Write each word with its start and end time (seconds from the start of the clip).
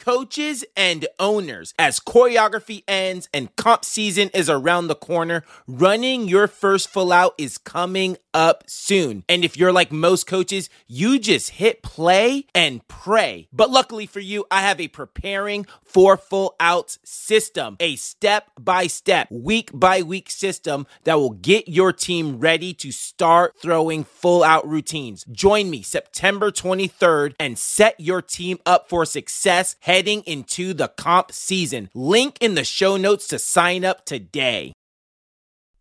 coaches 0.00 0.64
and 0.76 1.06
owners. 1.18 1.74
As 1.78 2.00
choreography 2.00 2.82
ends 2.88 3.28
and 3.32 3.54
comp 3.56 3.84
season 3.84 4.30
is 4.34 4.48
around 4.48 4.88
the 4.88 4.94
corner, 4.94 5.44
running 5.68 6.26
your 6.26 6.48
first 6.48 6.88
full 6.88 7.12
out 7.12 7.34
is 7.38 7.58
coming 7.58 8.16
up 8.32 8.64
soon. 8.66 9.24
And 9.28 9.44
if 9.44 9.56
you're 9.56 9.72
like 9.72 9.92
most 9.92 10.26
coaches, 10.26 10.70
you 10.86 11.18
just 11.18 11.50
hit 11.50 11.82
play 11.82 12.46
and 12.54 12.86
pray. 12.88 13.48
But 13.52 13.70
luckily 13.70 14.06
for 14.06 14.20
you, 14.20 14.46
I 14.50 14.62
have 14.62 14.80
a 14.80 14.88
preparing 14.88 15.66
for 15.84 16.16
full 16.16 16.54
outs 16.58 16.98
system, 17.04 17.76
a 17.80 17.96
step 17.96 18.50
by 18.58 18.86
step, 18.86 19.28
week 19.30 19.70
by 19.74 20.02
week 20.02 20.30
system 20.30 20.86
that 21.04 21.18
will 21.18 21.30
get 21.30 21.68
your 21.68 21.92
team 21.92 22.38
ready 22.38 22.72
to 22.74 22.90
start 22.92 23.54
throwing 23.60 24.04
full 24.04 24.42
out 24.42 24.66
routines. 24.66 25.24
Join 25.30 25.68
me 25.68 25.82
September 25.82 26.50
23rd 26.50 27.34
and 27.38 27.58
set 27.58 27.98
your 27.98 28.22
team 28.22 28.58
up 28.64 28.88
for 28.88 29.04
success 29.04 29.76
heading 29.90 30.22
into 30.22 30.72
the 30.72 30.86
comp 30.86 31.32
season. 31.32 31.90
Link 31.94 32.38
in 32.40 32.54
the 32.54 32.62
show 32.62 32.96
notes 32.96 33.26
to 33.26 33.36
sign 33.40 33.84
up 33.84 34.04
today. 34.04 34.72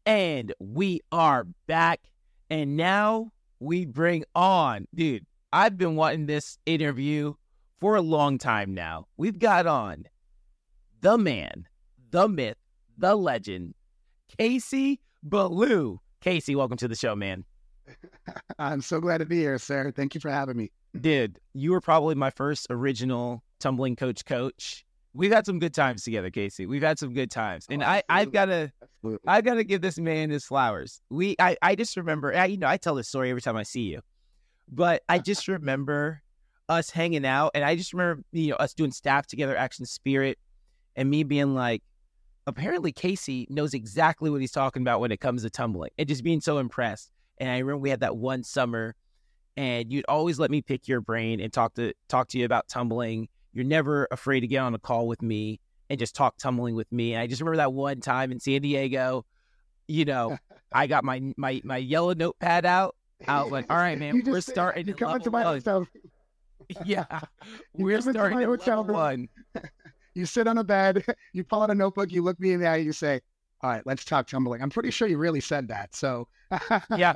And 0.03 0.51
we 0.59 1.01
are 1.11 1.45
back. 1.67 1.99
And 2.49 2.75
now 2.75 3.29
we 3.59 3.85
bring 3.85 4.23
on, 4.33 4.87
dude, 4.95 5.27
I've 5.53 5.77
been 5.77 5.95
wanting 5.95 6.25
this 6.25 6.57
interview 6.65 7.35
for 7.79 7.97
a 7.97 8.01
long 8.01 8.39
time 8.39 8.73
now. 8.73 9.05
We've 9.15 9.37
got 9.37 9.67
on 9.67 10.05
the 11.01 11.15
man, 11.15 11.67
the 12.09 12.27
myth, 12.27 12.57
the 12.97 13.15
legend, 13.15 13.75
Casey 14.39 15.01
Ballou. 15.21 15.99
Casey, 16.19 16.55
welcome 16.55 16.77
to 16.77 16.87
the 16.87 16.95
show, 16.95 17.15
man. 17.15 17.45
I'm 18.57 18.81
so 18.81 18.99
glad 19.01 19.19
to 19.19 19.27
be 19.27 19.37
here, 19.37 19.59
sir. 19.59 19.91
Thank 19.95 20.15
you 20.15 20.19
for 20.19 20.31
having 20.31 20.57
me. 20.57 20.71
Dude, 20.99 21.39
you 21.53 21.71
were 21.71 21.81
probably 21.81 22.15
my 22.15 22.29
first 22.29 22.67
original 22.69 23.43
tumbling 23.59 23.95
coach 23.95 24.25
coach. 24.25 24.85
We've 25.13 25.31
had 25.31 25.45
some 25.45 25.59
good 25.59 25.73
times 25.73 26.03
together, 26.03 26.29
Casey. 26.29 26.65
We've 26.65 26.83
had 26.83 26.99
some 26.99 27.13
good 27.13 27.31
times. 27.31 27.65
Oh, 27.69 27.73
and 27.73 27.83
Oh, 27.83 27.87
I, 27.87 28.03
I've 28.09 28.31
gotta 28.31 28.71
Absolutely. 28.81 29.27
I 29.27 29.41
gotta 29.41 29.63
give 29.63 29.81
this 29.81 29.97
man 29.97 30.29
his 30.29 30.45
flowers. 30.45 31.01
We 31.09 31.35
I, 31.39 31.57
I 31.61 31.75
just 31.75 31.97
remember 31.97 32.33
I, 32.35 32.45
you 32.45 32.57
know, 32.57 32.67
I 32.67 32.77
tell 32.77 32.95
this 32.95 33.07
story 33.07 33.29
every 33.29 33.41
time 33.41 33.55
I 33.55 33.63
see 33.63 33.81
you. 33.81 34.01
But 34.71 35.03
I 35.09 35.19
just 35.19 35.47
remember 35.47 36.21
us 36.69 36.91
hanging 36.91 37.25
out 37.25 37.51
and 37.55 37.63
I 37.63 37.75
just 37.75 37.91
remember, 37.93 38.23
you 38.31 38.51
know, 38.51 38.55
us 38.57 38.73
doing 38.73 38.91
staff 38.91 39.25
together, 39.25 39.57
action 39.57 39.85
spirit, 39.85 40.37
and 40.95 41.09
me 41.09 41.23
being 41.23 41.55
like, 41.55 41.81
apparently 42.45 42.91
Casey 42.91 43.47
knows 43.49 43.73
exactly 43.73 44.29
what 44.29 44.41
he's 44.41 44.51
talking 44.51 44.83
about 44.83 44.99
when 44.99 45.11
it 45.11 45.19
comes 45.19 45.41
to 45.41 45.49
tumbling 45.49 45.91
and 45.97 46.07
just 46.07 46.23
being 46.23 46.41
so 46.41 46.59
impressed. 46.59 47.11
And 47.39 47.49
I 47.49 47.57
remember 47.57 47.77
we 47.77 47.89
had 47.89 48.01
that 48.01 48.17
one 48.17 48.43
summer 48.43 48.95
and 49.57 49.91
you'd 49.91 50.05
always 50.07 50.39
let 50.39 50.51
me 50.51 50.61
pick 50.61 50.87
your 50.87 51.01
brain 51.01 51.39
and 51.39 51.51
talk 51.51 51.73
to 51.75 51.93
talk 52.07 52.27
to 52.29 52.37
you 52.37 52.45
about 52.45 52.67
tumbling. 52.67 53.27
You're 53.53 53.65
never 53.65 54.07
afraid 54.11 54.41
to 54.41 54.47
get 54.47 54.59
on 54.59 54.73
a 54.75 54.79
call 54.79 55.07
with 55.07 55.21
me 55.21 55.59
and 55.89 55.99
just 55.99 56.15
talk 56.15 56.37
tumbling 56.37 56.75
with 56.75 56.91
me. 56.91 57.13
And 57.13 57.21
I 57.21 57.27
just 57.27 57.41
remember 57.41 57.57
that 57.57 57.73
one 57.73 57.99
time 57.99 58.31
in 58.31 58.39
San 58.39 58.61
Diego, 58.61 59.25
you 59.87 60.05
know, 60.05 60.37
I 60.71 60.87
got 60.87 61.03
my 61.03 61.21
my 61.35 61.61
my 61.63 61.77
yellow 61.77 62.13
notepad 62.13 62.65
out. 62.65 62.95
I 63.27 63.41
was 63.43 63.51
like, 63.51 63.65
all 63.69 63.77
right, 63.77 63.97
man, 63.99 64.21
we're 64.25 64.39
starting 64.39 64.87
You 64.87 64.93
come 64.93 65.15
into 65.15 65.31
my 65.31 65.43
one. 65.43 65.55
hotel. 65.55 65.87
Yeah, 66.85 67.05
we're 67.73 67.99
starting 67.99 68.37
my 68.37 68.43
hotel 68.43 68.83
one. 68.83 69.27
You 70.13 70.25
sit 70.27 70.45
on 70.45 70.59
a 70.59 70.63
bed. 70.63 71.03
You 71.33 71.43
pull 71.43 71.63
out 71.63 71.71
a 71.71 71.75
notebook. 71.75 72.11
You 72.11 72.21
look 72.21 72.39
me 72.39 72.51
in 72.51 72.59
the 72.59 72.67
eye. 72.67 72.75
You 72.75 72.91
say, 72.91 73.21
"All 73.61 73.71
right, 73.71 73.81
let's 73.85 74.05
talk 74.05 74.27
tumbling." 74.27 74.61
I'm 74.61 74.69
pretty 74.69 74.91
sure 74.91 75.07
you 75.07 75.17
really 75.17 75.39
said 75.41 75.67
that. 75.69 75.95
So 75.95 76.27
Yeah, 76.95 77.13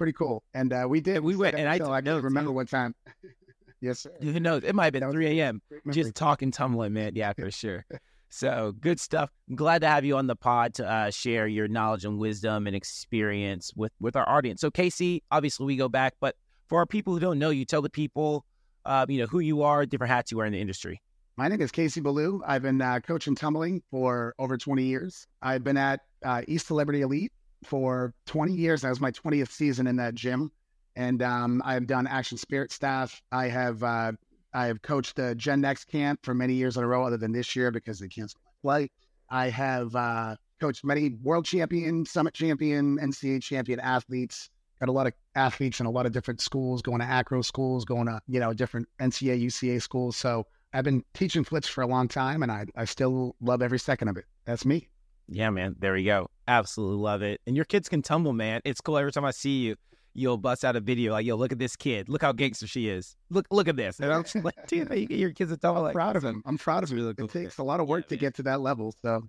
pretty 0.00 0.14
cool. 0.14 0.42
And 0.54 0.72
uh, 0.72 0.86
we 0.88 1.02
did. 1.02 1.22
we 1.22 1.36
went, 1.36 1.56
and 1.56 1.68
I 1.68 1.74
until 1.74 1.88
took 1.88 1.94
I 1.94 2.00
can't 2.00 2.24
remember 2.24 2.50
what 2.52 2.70
time. 2.70 2.94
yes, 3.82 4.00
sir. 4.00 4.12
who 4.22 4.40
knows? 4.40 4.64
It 4.64 4.74
might 4.74 4.84
have 4.84 4.92
been 4.94 5.12
3 5.12 5.38
a.m. 5.38 5.60
Just 5.90 6.14
talking 6.14 6.50
tumbling, 6.50 6.94
man. 6.94 7.12
Yeah, 7.14 7.34
for 7.34 7.50
sure. 7.50 7.84
So 8.30 8.72
good 8.80 8.98
stuff. 8.98 9.28
I'm 9.50 9.56
glad 9.56 9.82
to 9.82 9.88
have 9.88 10.06
you 10.06 10.16
on 10.16 10.26
the 10.26 10.36
pod 10.36 10.72
to 10.74 10.90
uh, 10.90 11.10
share 11.10 11.46
your 11.46 11.68
knowledge 11.68 12.06
and 12.06 12.18
wisdom 12.18 12.66
and 12.66 12.74
experience 12.74 13.72
with 13.76 13.92
with 14.00 14.16
our 14.16 14.26
audience. 14.26 14.62
So 14.62 14.70
Casey, 14.70 15.22
obviously 15.30 15.66
we 15.66 15.76
go 15.76 15.88
back, 15.88 16.14
but 16.18 16.34
for 16.68 16.78
our 16.78 16.86
people 16.86 17.12
who 17.12 17.20
don't 17.20 17.38
know 17.38 17.50
you, 17.50 17.66
tell 17.66 17.82
the 17.82 17.90
people, 17.90 18.46
uh, 18.86 19.04
you 19.06 19.18
know, 19.18 19.26
who 19.26 19.40
you 19.40 19.62
are, 19.64 19.84
different 19.84 20.12
hats 20.12 20.30
you 20.30 20.38
wear 20.38 20.46
in 20.46 20.52
the 20.54 20.60
industry. 20.60 21.02
My 21.36 21.48
name 21.48 21.60
is 21.60 21.70
Casey 21.70 22.00
Ballou. 22.00 22.40
I've 22.46 22.62
been 22.62 22.80
uh, 22.80 23.00
coaching 23.00 23.34
tumbling 23.34 23.82
for 23.90 24.34
over 24.38 24.56
20 24.56 24.82
years. 24.82 25.26
I've 25.42 25.64
been 25.64 25.76
at 25.76 26.00
uh, 26.24 26.42
East 26.46 26.68
Celebrity 26.68 27.02
Elite 27.02 27.32
for 27.64 28.14
20 28.26 28.52
years. 28.52 28.82
That 28.82 28.90
was 28.90 29.00
my 29.00 29.10
20th 29.10 29.50
season 29.50 29.86
in 29.86 29.96
that 29.96 30.14
gym. 30.14 30.50
And 30.96 31.22
um, 31.22 31.62
I've 31.64 31.86
done 31.86 32.06
action 32.06 32.36
spirit 32.36 32.72
staff. 32.72 33.22
I 33.32 33.48
have 33.48 33.82
uh, 33.82 34.12
I 34.52 34.66
have 34.66 34.82
coached 34.82 35.16
the 35.16 35.34
Gen 35.34 35.60
Next 35.60 35.84
camp 35.84 36.20
for 36.24 36.34
many 36.34 36.54
years 36.54 36.76
in 36.76 36.82
a 36.82 36.86
row, 36.86 37.04
other 37.04 37.16
than 37.16 37.32
this 37.32 37.54
year 37.54 37.70
because 37.70 37.98
they 37.98 38.08
canceled 38.08 38.42
my 38.44 38.60
flight. 38.62 38.92
I 39.30 39.48
have 39.48 39.94
uh, 39.94 40.36
coached 40.60 40.84
many 40.84 41.10
world 41.22 41.44
champion, 41.44 42.04
summit 42.04 42.34
champion, 42.34 42.98
NCAA 42.98 43.42
champion 43.42 43.78
athletes. 43.80 44.50
Got 44.80 44.88
a 44.88 44.92
lot 44.92 45.06
of 45.06 45.12
athletes 45.34 45.78
in 45.78 45.86
a 45.86 45.90
lot 45.90 46.06
of 46.06 46.12
different 46.12 46.40
schools, 46.40 46.82
going 46.82 47.00
to 47.00 47.04
acro 47.04 47.42
schools, 47.42 47.84
going 47.84 48.06
to 48.06 48.20
you 48.26 48.40
know 48.40 48.52
different 48.52 48.88
NCAA, 49.00 49.44
UCA 49.44 49.80
schools. 49.80 50.16
So 50.16 50.46
I've 50.72 50.84
been 50.84 51.04
teaching 51.14 51.44
flits 51.44 51.68
for 51.68 51.82
a 51.82 51.86
long 51.86 52.08
time, 52.08 52.42
and 52.42 52.50
I 52.50 52.66
I 52.74 52.84
still 52.84 53.36
love 53.40 53.62
every 53.62 53.78
second 53.78 54.08
of 54.08 54.16
it. 54.16 54.24
That's 54.44 54.64
me. 54.64 54.88
Yeah, 55.30 55.50
man. 55.50 55.76
There 55.78 55.92
we 55.92 56.04
go. 56.04 56.28
Absolutely 56.48 56.96
love 57.02 57.22
it. 57.22 57.40
And 57.46 57.54
your 57.54 57.64
kids 57.64 57.88
can 57.88 58.02
tumble, 58.02 58.32
man. 58.32 58.60
It's 58.64 58.80
cool. 58.80 58.98
Every 58.98 59.12
time 59.12 59.24
I 59.24 59.30
see 59.30 59.60
you, 59.60 59.76
you'll 60.12 60.36
bust 60.38 60.64
out 60.64 60.74
a 60.74 60.80
video 60.80 61.12
like, 61.12 61.24
"Yo, 61.24 61.36
look 61.36 61.52
at 61.52 61.58
this 61.60 61.76
kid. 61.76 62.08
Look 62.08 62.20
how 62.22 62.32
gangster 62.32 62.66
she 62.66 62.88
is. 62.88 63.14
Look, 63.30 63.46
look 63.52 63.68
at 63.68 63.76
this." 63.76 64.00
And 64.00 64.12
I'm 64.12 64.24
just 64.24 64.34
like, 64.44 64.66
"Dude, 64.66 64.90
you 64.90 65.06
get 65.06 65.18
your 65.20 65.30
kids 65.30 65.52
to 65.52 65.56
tumble 65.56 65.78
I'm 65.82 65.84
like 65.84 65.94
proud 65.94 66.16
of 66.16 66.24
him. 66.24 66.42
I'm 66.44 66.58
proud 66.58 66.82
of 66.82 66.90
him. 66.90 66.96
really 66.98 67.14
cool. 67.14 67.26
It 67.26 67.30
takes 67.30 67.58
a 67.58 67.62
lot 67.62 67.78
of 67.78 67.86
work 67.88 68.04
Yeah, 68.04 68.08
to 68.08 68.14
man. 68.16 68.20
get 68.20 68.34
to 68.36 68.42
that 68.42 68.60
level. 68.60 68.92
So 69.02 69.22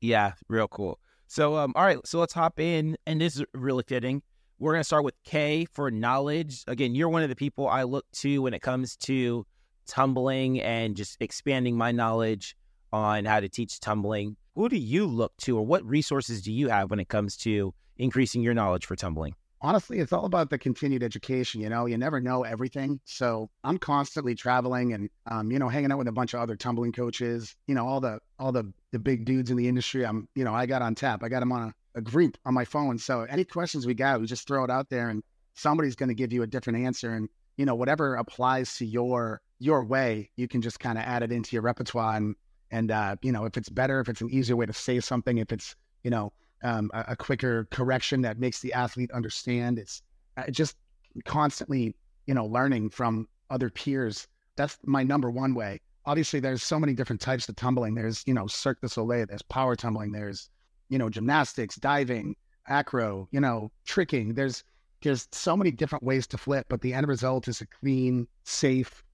Yeah, 0.00 0.32
real 0.48 0.68
cool. 0.68 1.00
So, 1.26 1.56
um, 1.56 1.72
all 1.74 1.82
right, 1.84 1.98
so 2.06 2.20
let's 2.20 2.32
hop 2.32 2.58
in, 2.60 2.96
and 3.06 3.20
this 3.20 3.36
is 3.36 3.44
really 3.52 3.82
fitting. 3.86 4.22
We're 4.60 4.72
gonna 4.72 4.84
start 4.84 5.04
with 5.04 5.14
K 5.24 5.66
for 5.74 5.90
knowledge. 5.90 6.62
Again, 6.68 6.94
you're 6.94 7.08
one 7.08 7.22
of 7.24 7.28
the 7.28 7.36
people 7.36 7.68
I 7.68 7.82
look 7.82 8.06
to 8.20 8.40
when 8.42 8.54
it 8.54 8.62
comes 8.62 8.96
to 8.98 9.44
tumbling 9.86 10.60
and 10.60 10.96
just 10.96 11.16
expanding 11.20 11.76
my 11.76 11.90
knowledge 11.92 12.54
on 12.92 13.24
how 13.24 13.40
to 13.40 13.48
teach 13.48 13.80
tumbling. 13.80 14.36
Who 14.58 14.68
do 14.68 14.76
you 14.76 15.06
look 15.06 15.36
to, 15.42 15.56
or 15.56 15.64
what 15.64 15.86
resources 15.86 16.42
do 16.42 16.52
you 16.52 16.68
have 16.68 16.90
when 16.90 16.98
it 16.98 17.06
comes 17.06 17.36
to 17.36 17.72
increasing 17.96 18.42
your 18.42 18.54
knowledge 18.54 18.86
for 18.86 18.96
tumbling? 18.96 19.36
honestly, 19.60 20.00
it's 20.00 20.12
all 20.12 20.24
about 20.24 20.50
the 20.50 20.58
continued 20.58 21.04
education. 21.04 21.60
You 21.60 21.68
know, 21.68 21.86
you 21.86 21.96
never 21.96 22.20
know 22.20 22.42
everything. 22.42 22.98
So 23.04 23.50
I'm 23.62 23.78
constantly 23.78 24.34
traveling 24.34 24.94
and 24.94 25.10
um, 25.30 25.52
you 25.52 25.60
know, 25.60 25.68
hanging 25.68 25.92
out 25.92 25.98
with 25.98 26.08
a 26.08 26.12
bunch 26.12 26.34
of 26.34 26.40
other 26.40 26.56
tumbling 26.56 26.90
coaches. 26.90 27.54
You 27.68 27.76
know, 27.76 27.86
all 27.86 28.00
the 28.00 28.18
all 28.40 28.50
the 28.50 28.72
the 28.90 28.98
big 28.98 29.24
dudes 29.24 29.48
in 29.52 29.56
the 29.56 29.68
industry. 29.68 30.04
I'm 30.04 30.28
you 30.34 30.42
know, 30.42 30.54
I 30.54 30.66
got 30.66 30.82
on 30.82 30.96
tap. 30.96 31.22
I 31.22 31.28
got 31.28 31.38
them 31.40 31.52
on 31.52 31.62
a, 31.62 31.98
a 31.98 32.00
group 32.00 32.36
on 32.44 32.52
my 32.52 32.64
phone. 32.64 32.98
So 32.98 33.22
any 33.22 33.44
questions 33.44 33.86
we 33.86 33.94
got, 33.94 34.20
we 34.20 34.26
just 34.26 34.48
throw 34.48 34.64
it 34.64 34.70
out 34.70 34.90
there, 34.90 35.08
and 35.08 35.22
somebody's 35.54 35.94
going 35.94 36.08
to 36.08 36.16
give 36.16 36.32
you 36.32 36.42
a 36.42 36.48
different 36.48 36.80
answer. 36.80 37.14
And 37.14 37.28
you 37.56 37.64
know, 37.64 37.76
whatever 37.76 38.16
applies 38.16 38.76
to 38.78 38.84
your 38.84 39.40
your 39.60 39.84
way, 39.84 40.30
you 40.36 40.48
can 40.48 40.62
just 40.62 40.80
kind 40.80 40.98
of 40.98 41.04
add 41.04 41.22
it 41.22 41.30
into 41.30 41.54
your 41.54 41.62
repertoire. 41.62 42.16
And 42.16 42.34
and 42.70 42.90
uh, 42.90 43.16
you 43.22 43.32
know, 43.32 43.44
if 43.44 43.56
it's 43.56 43.68
better, 43.68 44.00
if 44.00 44.08
it's 44.08 44.20
an 44.20 44.30
easier 44.30 44.56
way 44.56 44.66
to 44.66 44.72
say 44.72 45.00
something, 45.00 45.38
if 45.38 45.52
it's 45.52 45.76
you 46.02 46.10
know 46.10 46.32
um, 46.62 46.90
a, 46.94 47.04
a 47.08 47.16
quicker 47.16 47.66
correction 47.70 48.22
that 48.22 48.38
makes 48.38 48.60
the 48.60 48.72
athlete 48.72 49.10
understand. 49.12 49.78
It's 49.78 50.02
uh, 50.36 50.50
just 50.50 50.76
constantly, 51.24 51.94
you 52.26 52.34
know, 52.34 52.46
learning 52.46 52.90
from 52.90 53.28
other 53.50 53.70
peers. 53.70 54.26
That's 54.56 54.78
my 54.84 55.02
number 55.02 55.30
one 55.30 55.54
way. 55.54 55.80
Obviously, 56.06 56.40
there's 56.40 56.62
so 56.62 56.78
many 56.78 56.94
different 56.94 57.20
types 57.20 57.48
of 57.48 57.56
tumbling. 57.56 57.94
There's, 57.94 58.24
you 58.26 58.34
know, 58.34 58.46
Cirque 58.46 58.80
du 58.80 58.88
Soleil, 58.88 59.26
there's 59.26 59.42
power 59.42 59.76
tumbling, 59.76 60.12
there's, 60.12 60.48
you 60.88 60.98
know, 60.98 61.10
gymnastics, 61.10 61.76
diving, 61.76 62.34
acro, 62.66 63.28
you 63.30 63.40
know, 63.40 63.70
tricking. 63.84 64.34
There's 64.34 64.64
there's 65.02 65.28
so 65.30 65.56
many 65.56 65.70
different 65.70 66.02
ways 66.02 66.26
to 66.26 66.38
flip, 66.38 66.66
but 66.68 66.80
the 66.80 66.92
end 66.92 67.06
result 67.06 67.46
is 67.46 67.60
a 67.60 67.66
clean, 67.66 68.26
safe 68.42 69.04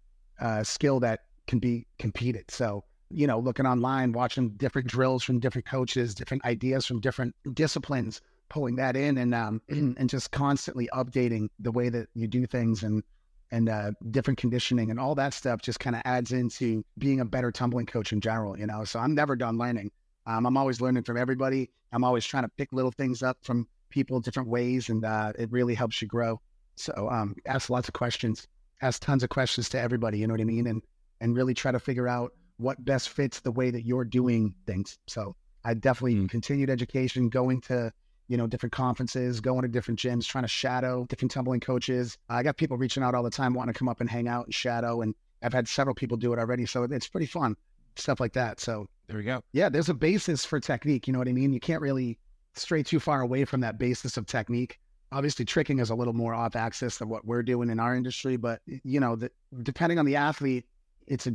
uh, 0.40 0.62
skill 0.62 0.98
that 1.00 1.24
can 1.46 1.58
be 1.58 1.86
competed. 1.98 2.50
So 2.50 2.84
you 3.14 3.26
know, 3.26 3.38
looking 3.38 3.66
online, 3.66 4.12
watching 4.12 4.50
different 4.50 4.88
drills 4.88 5.22
from 5.22 5.38
different 5.40 5.66
coaches, 5.66 6.14
different 6.14 6.44
ideas 6.44 6.86
from 6.86 7.00
different 7.00 7.34
disciplines, 7.54 8.20
pulling 8.48 8.76
that 8.76 8.96
in 8.96 9.18
and 9.18 9.34
um 9.34 9.62
and 9.68 10.08
just 10.08 10.30
constantly 10.30 10.88
updating 10.92 11.48
the 11.58 11.72
way 11.72 11.88
that 11.88 12.08
you 12.14 12.26
do 12.26 12.46
things 12.46 12.82
and 12.82 13.02
and 13.50 13.68
uh, 13.68 13.92
different 14.10 14.38
conditioning 14.38 14.90
and 14.90 14.98
all 14.98 15.14
that 15.14 15.32
stuff 15.32 15.62
just 15.62 15.78
kind 15.78 15.94
of 15.94 16.02
adds 16.04 16.32
into 16.32 16.84
being 16.98 17.20
a 17.20 17.24
better 17.24 17.52
tumbling 17.52 17.86
coach 17.86 18.12
in 18.12 18.20
general, 18.20 18.58
you 18.58 18.66
know. 18.66 18.82
So 18.84 18.98
I'm 18.98 19.14
never 19.14 19.36
done 19.36 19.58
learning. 19.58 19.92
Um, 20.26 20.44
I'm 20.44 20.56
always 20.56 20.80
learning 20.80 21.04
from 21.04 21.16
everybody. 21.16 21.70
I'm 21.92 22.02
always 22.02 22.24
trying 22.24 22.42
to 22.42 22.50
pick 22.56 22.72
little 22.72 22.90
things 22.90 23.22
up 23.22 23.38
from 23.42 23.68
people 23.90 24.18
different 24.18 24.48
ways, 24.48 24.88
and 24.88 25.04
uh, 25.04 25.32
it 25.38 25.52
really 25.52 25.74
helps 25.74 26.02
you 26.02 26.08
grow. 26.08 26.40
So 26.74 27.08
um, 27.10 27.36
ask 27.46 27.70
lots 27.70 27.86
of 27.86 27.94
questions, 27.94 28.48
ask 28.82 29.00
tons 29.00 29.22
of 29.22 29.28
questions 29.28 29.68
to 29.68 29.80
everybody. 29.80 30.18
You 30.18 30.26
know 30.26 30.34
what 30.34 30.40
I 30.40 30.44
mean? 30.44 30.66
And 30.66 30.82
and 31.20 31.36
really 31.36 31.54
try 31.54 31.70
to 31.70 31.78
figure 31.78 32.08
out 32.08 32.32
what 32.58 32.84
best 32.84 33.08
fits 33.08 33.40
the 33.40 33.50
way 33.50 33.70
that 33.70 33.84
you're 33.84 34.04
doing 34.04 34.54
things. 34.66 34.98
So 35.06 35.34
I 35.64 35.74
definitely 35.74 36.16
Mm. 36.16 36.28
continued 36.28 36.70
education, 36.70 37.28
going 37.28 37.60
to 37.62 37.92
you 38.28 38.36
know 38.36 38.46
different 38.46 38.72
conferences, 38.72 39.40
going 39.40 39.62
to 39.62 39.68
different 39.68 39.98
gyms, 40.00 40.26
trying 40.26 40.44
to 40.44 40.48
shadow 40.48 41.04
different 41.08 41.30
tumbling 41.32 41.60
coaches. 41.60 42.16
I 42.28 42.42
got 42.42 42.56
people 42.56 42.76
reaching 42.78 43.02
out 43.02 43.14
all 43.14 43.22
the 43.22 43.30
time 43.30 43.54
wanting 43.54 43.74
to 43.74 43.78
come 43.78 43.88
up 43.88 44.00
and 44.00 44.08
hang 44.08 44.28
out 44.28 44.46
and 44.46 44.54
shadow, 44.54 45.02
and 45.02 45.14
I've 45.42 45.52
had 45.52 45.68
several 45.68 45.94
people 45.94 46.16
do 46.16 46.32
it 46.32 46.38
already. 46.38 46.64
So 46.64 46.84
it's 46.84 47.08
pretty 47.08 47.26
fun, 47.26 47.56
stuff 47.96 48.20
like 48.20 48.32
that. 48.34 48.60
So 48.60 48.86
there 49.08 49.18
we 49.18 49.24
go. 49.24 49.42
Yeah, 49.52 49.68
there's 49.68 49.90
a 49.90 49.94
basis 49.94 50.44
for 50.44 50.58
technique. 50.60 51.06
You 51.06 51.12
know 51.12 51.18
what 51.18 51.28
I 51.28 51.32
mean? 51.32 51.52
You 51.52 51.60
can't 51.60 51.82
really 51.82 52.18
stray 52.54 52.82
too 52.82 53.00
far 53.00 53.20
away 53.20 53.44
from 53.44 53.60
that 53.60 53.78
basis 53.78 54.16
of 54.16 54.26
technique. 54.26 54.78
Obviously, 55.12 55.44
tricking 55.44 55.78
is 55.80 55.90
a 55.90 55.94
little 55.94 56.14
more 56.14 56.34
off 56.34 56.56
axis 56.56 56.98
than 56.98 57.08
what 57.08 57.24
we're 57.26 57.42
doing 57.42 57.68
in 57.68 57.78
our 57.78 57.94
industry, 57.94 58.36
but 58.36 58.62
you 58.66 59.00
know, 59.00 59.16
the, 59.16 59.30
depending 59.62 59.98
on 59.98 60.06
the 60.06 60.16
athlete, 60.16 60.64
it's 61.06 61.26
a, 61.26 61.34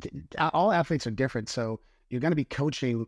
all 0.54 0.72
athletes 0.72 1.08
are 1.08 1.12
different. 1.12 1.50
So 1.50 1.80
you're 2.10 2.22
going 2.22 2.32
to 2.32 2.36
be 2.36 2.46
coaching 2.46 3.06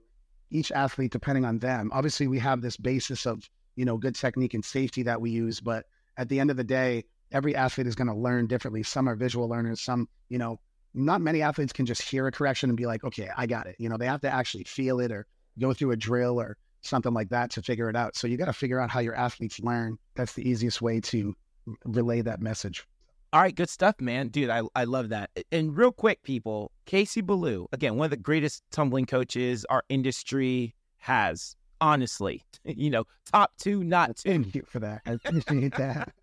each 0.50 0.72
athlete 0.72 1.12
depending 1.12 1.46
on 1.46 1.60
them. 1.60 1.90
Obviously, 1.94 2.28
we 2.28 2.40
have 2.40 2.62
this 2.62 2.78
basis 2.78 3.26
of 3.26 3.50
you 3.76 3.86
know 3.86 3.98
good 3.98 4.16
technique 4.16 4.54
and 4.54 4.64
safety 4.64 5.04
that 5.04 5.22
we 5.22 5.32
use, 5.32 5.60
but 5.60 5.86
at 6.18 6.30
the 6.30 6.40
end 6.40 6.52
of 6.52 6.58
the 6.58 6.64
day, 6.64 7.06
every 7.32 7.56
athlete 7.56 7.88
is 7.88 7.96
going 7.96 8.08
to 8.08 8.14
learn 8.14 8.48
differently. 8.48 8.84
Some 8.84 9.08
are 9.08 9.16
visual 9.16 9.48
learners, 9.48 9.82
some 9.82 10.08
you 10.30 10.38
know 10.38 10.60
not 10.94 11.22
many 11.22 11.42
athletes 11.42 11.74
can 11.74 11.86
just 11.86 12.02
hear 12.02 12.28
a 12.28 12.32
correction 12.32 12.70
and 12.70 12.78
be 12.78 12.86
like, 12.86 13.04
okay, 13.04 13.30
I 13.36 13.46
got 13.46 13.68
it. 13.68 13.76
You 13.80 13.90
know, 13.90 13.98
they 13.98 14.08
have 14.08 14.22
to 14.22 14.34
actually 14.34 14.66
feel 14.66 15.00
it 15.00 15.12
or 15.12 15.26
go 15.60 15.74
through 15.74 15.92
a 15.92 15.96
drill 15.98 16.40
or 16.40 16.58
something 16.82 17.14
like 17.14 17.30
that 17.30 17.52
to 17.52 17.62
figure 17.62 17.90
it 17.90 17.96
out. 17.96 18.16
So 18.16 18.28
you 18.28 18.38
got 18.38 18.46
to 18.46 18.54
figure 18.54 18.80
out 18.80 18.90
how 18.90 19.00
your 19.00 19.16
athletes 19.16 19.60
learn. 19.60 19.98
That's 20.16 20.34
the 20.34 20.48
easiest 20.48 20.82
way 20.82 21.00
to 21.02 21.36
relay 21.86 22.22
that 22.22 22.42
message. 22.42 22.86
All 23.34 23.42
right, 23.42 23.56
good 23.56 23.70
stuff, 23.70 24.02
man. 24.02 24.28
Dude, 24.28 24.50
I, 24.50 24.62
I 24.76 24.84
love 24.84 25.08
that. 25.10 25.30
And 25.54 25.76
real 25.76 25.94
quick, 25.94 26.22
people, 26.24 26.70
Casey 26.86 27.22
Ballou, 27.22 27.66
again, 27.72 27.96
one 27.96 28.06
of 28.06 28.12
the 28.12 28.18
greatest 28.18 28.62
tumbling 28.72 29.06
coaches 29.06 29.66
our 29.70 29.84
industry 29.88 30.76
has, 30.98 31.56
honestly. 31.80 32.44
You 32.64 32.92
know, 32.92 33.06
top 33.32 33.54
two, 33.58 33.84
not 33.84 34.18
two. 34.18 34.30
Thank 34.30 34.54
you 34.54 34.64
for 34.68 34.80
that. 34.82 35.02
I 35.08 35.14
appreciate 35.14 35.76
that. 35.78 36.14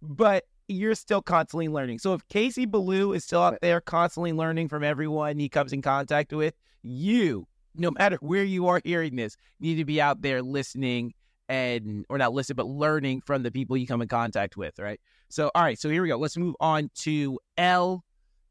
but 0.00 0.44
you're 0.68 0.94
still 0.94 1.20
constantly 1.20 1.68
learning. 1.68 1.98
So 1.98 2.14
if 2.14 2.26
Casey 2.28 2.66
Ballou 2.66 3.12
is 3.14 3.24
still 3.24 3.42
out 3.42 3.58
there 3.60 3.80
constantly 3.80 4.32
learning 4.32 4.68
from 4.68 4.84
everyone 4.84 5.38
he 5.38 5.48
comes 5.48 5.72
in 5.72 5.82
contact 5.82 6.32
with, 6.32 6.54
you, 6.82 7.48
no 7.74 7.90
matter 7.90 8.16
where 8.20 8.44
you 8.44 8.68
are 8.68 8.80
hearing 8.84 9.16
this, 9.16 9.36
need 9.58 9.74
to 9.76 9.84
be 9.84 10.00
out 10.00 10.22
there 10.22 10.40
listening 10.40 11.14
and 11.48 12.04
or 12.08 12.18
not 12.18 12.32
listen, 12.32 12.56
but 12.56 12.66
learning 12.66 13.22
from 13.22 13.42
the 13.42 13.50
people 13.50 13.76
you 13.76 13.86
come 13.86 14.02
in 14.02 14.08
contact 14.08 14.56
with, 14.56 14.78
right? 14.78 15.00
So 15.28 15.50
all 15.54 15.62
right, 15.62 15.78
so 15.78 15.88
here 15.88 16.02
we 16.02 16.08
go. 16.08 16.16
Let's 16.16 16.36
move 16.36 16.56
on 16.60 16.90
to 16.96 17.38
L. 17.56 18.04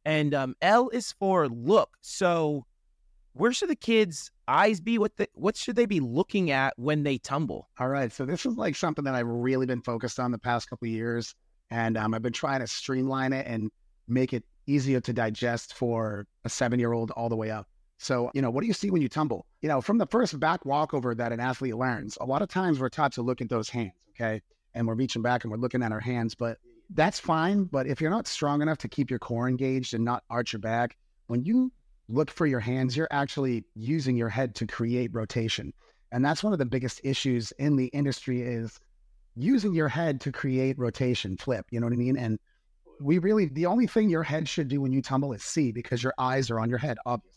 And 0.05 0.33
um, 0.33 0.55
L 0.61 0.89
is 0.89 1.11
for 1.11 1.49
look. 1.49 1.97
So 2.01 2.65
where 3.33 3.53
should 3.53 3.69
the 3.69 3.75
kids' 3.75 4.31
eyes 4.47 4.79
be? 4.79 4.97
What 4.97 5.15
the, 5.17 5.27
what 5.33 5.55
should 5.55 5.75
they 5.75 5.85
be 5.85 5.99
looking 5.99 6.51
at 6.51 6.73
when 6.77 7.03
they 7.03 7.17
tumble? 7.17 7.67
All 7.79 7.89
right. 7.89 8.11
So 8.11 8.25
this 8.25 8.45
is 8.45 8.55
like 8.55 8.75
something 8.75 9.03
that 9.03 9.15
I've 9.15 9.27
really 9.27 9.65
been 9.65 9.81
focused 9.81 10.19
on 10.19 10.31
the 10.31 10.39
past 10.39 10.69
couple 10.69 10.87
years. 10.87 11.35
And 11.69 11.97
um, 11.97 12.13
I've 12.13 12.21
been 12.21 12.33
trying 12.33 12.61
to 12.61 12.67
streamline 12.67 13.33
it 13.33 13.45
and 13.47 13.69
make 14.07 14.33
it 14.33 14.43
easier 14.65 15.01
to 15.01 15.13
digest 15.13 15.73
for 15.73 16.25
a 16.45 16.49
seven 16.49 16.79
year 16.79 16.93
old 16.93 17.11
all 17.11 17.29
the 17.29 17.35
way 17.35 17.51
up. 17.51 17.67
So, 17.97 18.29
you 18.33 18.41
know, 18.41 18.49
what 18.49 18.61
do 18.61 18.67
you 18.67 18.73
see 18.73 18.91
when 18.91 19.01
you 19.01 19.09
tumble? 19.09 19.45
You 19.61 19.69
know, 19.69 19.81
from 19.81 19.97
the 19.97 20.05
first 20.05 20.39
back 20.39 20.65
walkover 20.65 21.15
that 21.15 21.31
an 21.31 21.39
athlete 21.39 21.75
learns, 21.75 22.17
a 22.21 22.25
lot 22.25 22.41
of 22.41 22.49
times 22.49 22.79
we're 22.79 22.89
taught 22.89 23.13
to 23.13 23.23
look 23.23 23.41
at 23.41 23.49
those 23.49 23.69
hands, 23.69 23.93
okay? 24.15 24.41
And 24.75 24.87
we're 24.87 24.93
reaching 24.93 25.23
back 25.23 25.43
and 25.43 25.51
we're 25.51 25.57
looking 25.57 25.81
at 25.81 25.91
our 25.91 25.99
hands, 25.99 26.35
but 26.35 26.59
that's 26.91 27.19
fine. 27.19 27.63
But 27.65 27.87
if 27.87 27.99
you're 27.99 28.11
not 28.11 28.27
strong 28.27 28.61
enough 28.61 28.77
to 28.79 28.87
keep 28.87 29.09
your 29.09 29.19
core 29.19 29.49
engaged 29.49 29.93
and 29.93 30.05
not 30.05 30.23
arch 30.29 30.53
your 30.53 30.59
back, 30.59 30.95
when 31.25 31.43
you 31.43 31.71
look 32.07 32.29
for 32.29 32.45
your 32.45 32.59
hands, 32.59 32.95
you're 32.95 33.07
actually 33.11 33.65
using 33.75 34.15
your 34.15 34.29
head 34.29 34.55
to 34.55 34.67
create 34.67 35.09
rotation. 35.13 35.73
And 36.11 36.23
that's 36.23 36.43
one 36.43 36.53
of 36.53 36.59
the 36.59 36.65
biggest 36.65 37.01
issues 37.03 37.51
in 37.53 37.75
the 37.75 37.87
industry 37.87 38.41
is 38.41 38.79
using 39.35 39.73
your 39.73 39.89
head 39.89 40.21
to 40.21 40.31
create 40.31 40.77
rotation, 40.79 41.35
flip. 41.35 41.65
You 41.71 41.79
know 41.79 41.87
what 41.87 41.93
I 41.93 41.97
mean? 41.97 42.17
And 42.17 42.39
we 43.01 43.17
really, 43.17 43.45
the 43.45 43.65
only 43.65 43.87
thing 43.87 44.09
your 44.09 44.23
head 44.23 44.47
should 44.47 44.67
do 44.67 44.81
when 44.81 44.93
you 44.93 45.01
tumble 45.01 45.33
is 45.33 45.43
see 45.43 45.71
because 45.71 46.01
your 46.01 46.13
eyes 46.17 46.49
are 46.49 46.59
on 46.59 46.69
your 46.69 46.79
head, 46.79 46.97
obviously. 47.05 47.36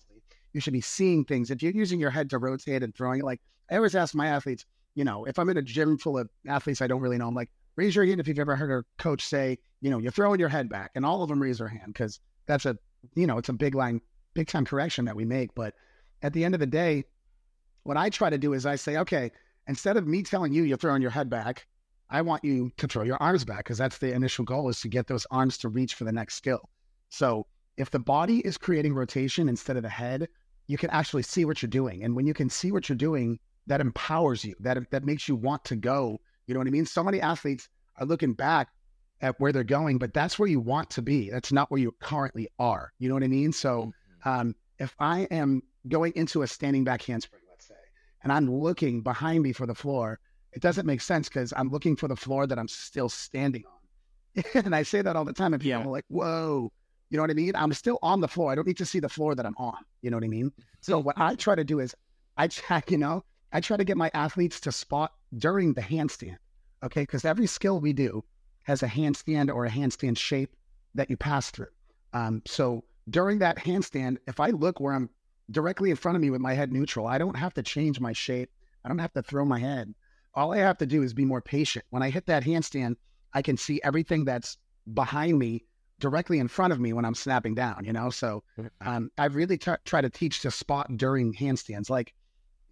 You 0.53 0.61
should 0.61 0.73
be 0.73 0.81
seeing 0.81 1.25
things. 1.25 1.51
If 1.51 1.63
you're 1.63 1.73
using 1.73 2.01
your 2.01 2.11
head 2.11 2.31
to 2.31 2.39
rotate 2.39 2.83
and 2.83 2.95
throwing 2.95 3.21
it, 3.21 3.25
like 3.25 3.41
I 3.71 3.77
always 3.77 3.95
ask 3.95 4.15
my 4.15 4.27
athletes, 4.29 4.67
you 4.95 5.05
know, 5.05 5.25
if 5.25 5.39
I'm 5.39 5.49
in 5.49 5.57
a 5.57 5.63
gym 5.63 5.97
full 5.99 6.19
of 6.19 6.29
athletes 6.49 6.83
I 6.83 6.87
don't 6.87 7.01
really 7.01 7.19
know, 7.19 7.29
I'm 7.29 7.35
like, 7.35 7.51
raise 7.77 7.95
your 7.95 8.05
hand 8.05 8.21
if 8.21 8.29
you've 8.29 8.39
ever 8.39 8.57
heard 8.57 8.71
a 8.71 9.03
coach 9.03 9.25
say, 9.25 9.59
you 9.81 9.91
know, 9.91 9.99
you're 9.99 10.13
throwing 10.13 10.41
your 10.41 10.49
head 10.49 10.69
back, 10.69 10.91
and 10.95 11.07
all 11.07 11.23
of 11.23 11.29
them 11.29 11.41
raise 11.41 11.59
their 11.59 11.69
hand 11.69 11.87
because 11.87 12.21
that's 12.47 12.67
a, 12.67 12.77
you 13.15 13.27
know, 13.27 13.39
it's 13.39 13.49
a 13.49 13.55
big 13.55 13.75
line, 13.75 14.01
big 14.35 14.49
time 14.49 14.65
correction 14.65 15.05
that 15.07 15.17
we 15.17 15.25
make. 15.25 15.55
But 15.55 15.75
at 16.23 16.33
the 16.33 16.45
end 16.45 16.55
of 16.55 16.61
the 16.61 16.67
day, 16.67 17.05
what 17.85 17.97
I 17.97 18.11
try 18.11 18.29
to 18.29 18.39
do 18.39 18.53
is 18.53 18.67
I 18.67 18.77
say, 18.77 18.99
okay, 18.99 19.31
instead 19.69 19.97
of 19.97 20.07
me 20.07 20.23
telling 20.23 20.53
you 20.53 20.65
you're 20.65 20.77
throwing 20.77 21.01
your 21.01 21.11
head 21.11 21.31
back, 21.31 21.67
I 22.11 22.23
want 22.23 22.45
you 22.45 22.73
to 22.77 22.89
throw 22.89 23.05
your 23.05 23.23
arms 23.23 23.45
back 23.45 23.59
because 23.59 23.79
that's 23.79 23.99
the 23.99 24.13
initial 24.13 24.45
goal 24.45 24.69
is 24.69 24.81
to 24.81 24.89
get 24.89 25.07
those 25.07 25.27
arms 25.31 25.57
to 25.59 25.69
reach 25.69 25.95
for 25.95 26.05
the 26.05 26.13
next 26.13 26.35
skill. 26.35 26.69
So 27.09 27.47
if 27.77 27.91
the 27.91 28.01
body 28.01 28.41
is 28.41 28.59
creating 28.59 28.95
rotation 28.95 29.49
instead 29.49 29.77
of 29.77 29.83
the 29.85 29.89
head, 29.89 30.29
you 30.71 30.79
can 30.79 30.91
actually 30.91 31.25
see 31.25 31.45
what 31.45 31.61
you're 31.61 31.69
doing. 31.69 32.05
And 32.05 32.15
when 32.15 32.29
you 32.29 32.35
can 32.35 32.49
see 32.49 32.71
what 32.71 32.89
you're 32.89 32.95
doing, 32.95 33.41
that 33.67 33.81
empowers 33.81 34.45
you. 34.45 34.55
That 34.61 34.79
that 34.93 35.05
makes 35.05 35.29
you 35.29 35.35
want 35.35 35.65
to 35.65 35.75
go. 35.75 36.21
You 36.47 36.55
know 36.55 36.61
what 36.61 36.69
I 36.69 36.71
mean? 36.71 36.87
So 36.87 37.03
many 37.03 37.21
athletes 37.21 37.69
are 37.97 38.07
looking 38.07 38.35
back 38.35 38.69
at 39.21 39.39
where 39.41 39.51
they're 39.51 39.65
going, 39.65 39.99
but 39.99 40.15
that's 40.15 40.39
where 40.39 40.49
you 40.49 40.61
want 40.61 40.89
to 40.91 41.03
be. 41.03 41.29
That's 41.29 41.51
not 41.51 41.73
where 41.73 41.81
you 41.81 41.93
currently 42.01 42.49
are. 42.61 42.93
You 43.01 43.09
know 43.09 43.15
what 43.15 43.25
I 43.25 43.29
mean? 43.29 43.53
So 43.53 43.87
mm-hmm. 44.25 44.29
um, 44.29 44.55
if 44.79 44.95
I 45.01 45.23
am 45.33 45.61
going 45.89 46.13
into 46.15 46.43
a 46.43 46.47
standing 46.47 46.85
back 46.85 47.03
handspring, 47.03 47.43
let's 47.51 47.67
say, 47.67 47.75
and 48.23 48.33
I'm 48.33 48.49
looking 48.49 49.03
behind 49.03 49.43
me 49.43 49.53
for 49.53 49.67
the 49.67 49.75
floor, 49.75 50.21
it 50.53 50.63
doesn't 50.63 50.87
make 50.87 51.01
sense 51.01 51.29
because 51.29 51.53
I'm 51.57 51.71
looking 51.71 51.97
for 51.97 52.07
the 52.07 52.17
floor 52.17 52.47
that 52.47 52.61
I'm 52.61 52.69
still 52.69 53.09
standing 53.09 53.65
on. 53.67 54.45
and 54.65 54.75
I 54.77 54.85
say 54.85 55.03
that 55.03 55.17
all 55.17 55.25
the 55.25 55.33
time. 55.33 55.53
And 55.53 55.61
people 55.61 55.81
yeah. 55.81 55.85
are 55.85 55.91
like, 55.91 56.07
whoa, 56.07 56.71
you 57.11 57.17
know 57.17 57.23
what 57.23 57.31
I 57.31 57.35
mean? 57.35 57.55
I'm 57.55 57.73
still 57.73 57.99
on 58.03 58.21
the 58.21 58.29
floor. 58.29 58.53
I 58.53 58.55
don't 58.55 58.67
need 58.67 58.79
to 58.79 58.87
see 58.87 59.01
the 59.01 59.09
floor 59.09 59.35
that 59.35 59.47
I'm 59.47 59.57
on. 59.59 59.79
You 60.03 60.11
know 60.11 60.17
what 60.17 60.25
I 60.25 60.29
mean? 60.29 60.53
So 60.81 60.99
what 60.99 61.19
I 61.19 61.35
try 61.35 61.55
to 61.55 61.65
do 61.65 61.81
is 61.81 61.95
I 62.37 62.49
check, 62.49 62.91
you 62.91 62.99
know, 62.99 63.25
I 63.53 63.61
try 63.61 63.77
to 63.77 63.85
get 63.85 63.97
my 63.97 64.11
athletes 64.15 64.61
to 64.61 64.73
spot 64.73 65.13
during 65.37 65.75
the 65.75 65.83
handstand. 65.83 66.39
Okay. 66.83 67.03
Because 67.03 67.25
every 67.25 67.47
skill 67.47 67.81
we 67.81 67.93
do 67.93 68.25
has 68.63 68.83
a 68.83 68.89
handstand 68.89 69.53
or 69.53 69.67
a 69.67 69.71
handstand 69.71 70.17
shape 70.19 70.55
that 70.95 71.11
you 71.11 71.17
pass 71.17 71.51
through. 71.51 71.67
Um, 72.13 72.43
so 72.47 72.85
during 73.09 73.39
that 73.41 73.59
handstand, 73.59 74.19
if 74.27 74.41
I 74.41 74.51
look 74.51 74.81
where 74.81 74.95
I'm 74.95 75.11
directly 75.51 75.91
in 75.91 75.97
front 75.97 76.17
of 76.17 76.23
me 76.23 76.31
with 76.31 76.41
my 76.41 76.55
head 76.55 76.73
neutral, 76.73 77.07
I 77.07 77.19
don't 77.19 77.37
have 77.37 77.55
to 77.55 77.63
change 77.63 78.01
my 78.01 78.13
shape. 78.13 78.51
I 78.85 78.89
don't 78.89 78.99
have 78.99 79.13
to 79.15 79.23
throw 79.23 79.45
my 79.45 79.59
head 79.59 79.95
all 80.35 80.53
I 80.53 80.59
have 80.59 80.79
to 80.79 80.87
do 80.87 81.03
is 81.03 81.13
be 81.13 81.25
more 81.25 81.41
patient. 81.41 81.85
When 81.91 82.03
I 82.03 82.11
hit 82.11 82.27
that 82.27 82.45
handstand, 82.45 82.97
I 83.33 83.43
can 83.43 83.57
see 83.57 83.81
everything 83.83 84.25
that's 84.25 84.59
behind 84.93 85.39
me 85.39 85.65
directly 86.01 86.39
in 86.39 86.49
front 86.49 86.73
of 86.73 86.81
me 86.81 86.93
when 86.93 87.05
I'm 87.05 87.15
snapping 87.15 87.55
down, 87.55 87.85
you 87.85 87.93
know? 87.93 88.11
So 88.11 88.43
um, 88.81 89.11
I 89.19 89.27
really 89.27 89.59
t- 89.59 89.73
try 89.85 90.01
to 90.01 90.11
teach 90.11 90.41
to 90.41 90.51
spot 90.51 90.97
during 90.97 91.33
handstands, 91.35 91.89
like 91.89 92.15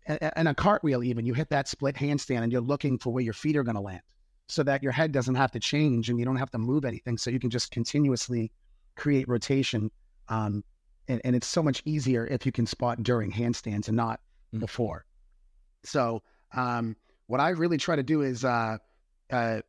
and 0.06 0.48
a 0.48 0.54
cartwheel, 0.54 1.04
even 1.04 1.26
you 1.26 1.34
hit 1.34 1.50
that 1.50 1.68
split 1.68 1.94
handstand 1.94 2.42
and 2.42 2.50
you're 2.50 2.62
looking 2.62 2.98
for 2.98 3.12
where 3.12 3.22
your 3.22 3.34
feet 3.34 3.56
are 3.56 3.62
going 3.62 3.74
to 3.74 3.80
land 3.80 4.00
so 4.48 4.62
that 4.62 4.82
your 4.82 4.92
head 4.92 5.12
doesn't 5.12 5.34
have 5.34 5.52
to 5.52 5.60
change 5.60 6.08
and 6.08 6.18
you 6.18 6.24
don't 6.24 6.36
have 6.36 6.50
to 6.50 6.58
move 6.58 6.86
anything. 6.86 7.18
So 7.18 7.30
you 7.30 7.38
can 7.38 7.50
just 7.50 7.70
continuously 7.70 8.50
create 8.96 9.28
rotation. 9.28 9.90
Um, 10.28 10.64
and, 11.08 11.20
and, 11.24 11.36
it's 11.36 11.46
so 11.46 11.62
much 11.62 11.82
easier 11.84 12.26
if 12.26 12.44
you 12.44 12.52
can 12.52 12.66
spot 12.66 13.02
during 13.02 13.30
handstands 13.30 13.88
and 13.88 13.96
not 13.96 14.20
mm-hmm. 14.48 14.60
before. 14.60 15.04
So, 15.84 16.22
um, 16.54 16.96
what 17.26 17.40
I 17.40 17.50
really 17.50 17.78
try 17.78 17.96
to 17.96 18.02
do 18.02 18.22
is, 18.22 18.44
uh, 18.44 18.78
uh, 19.30 19.60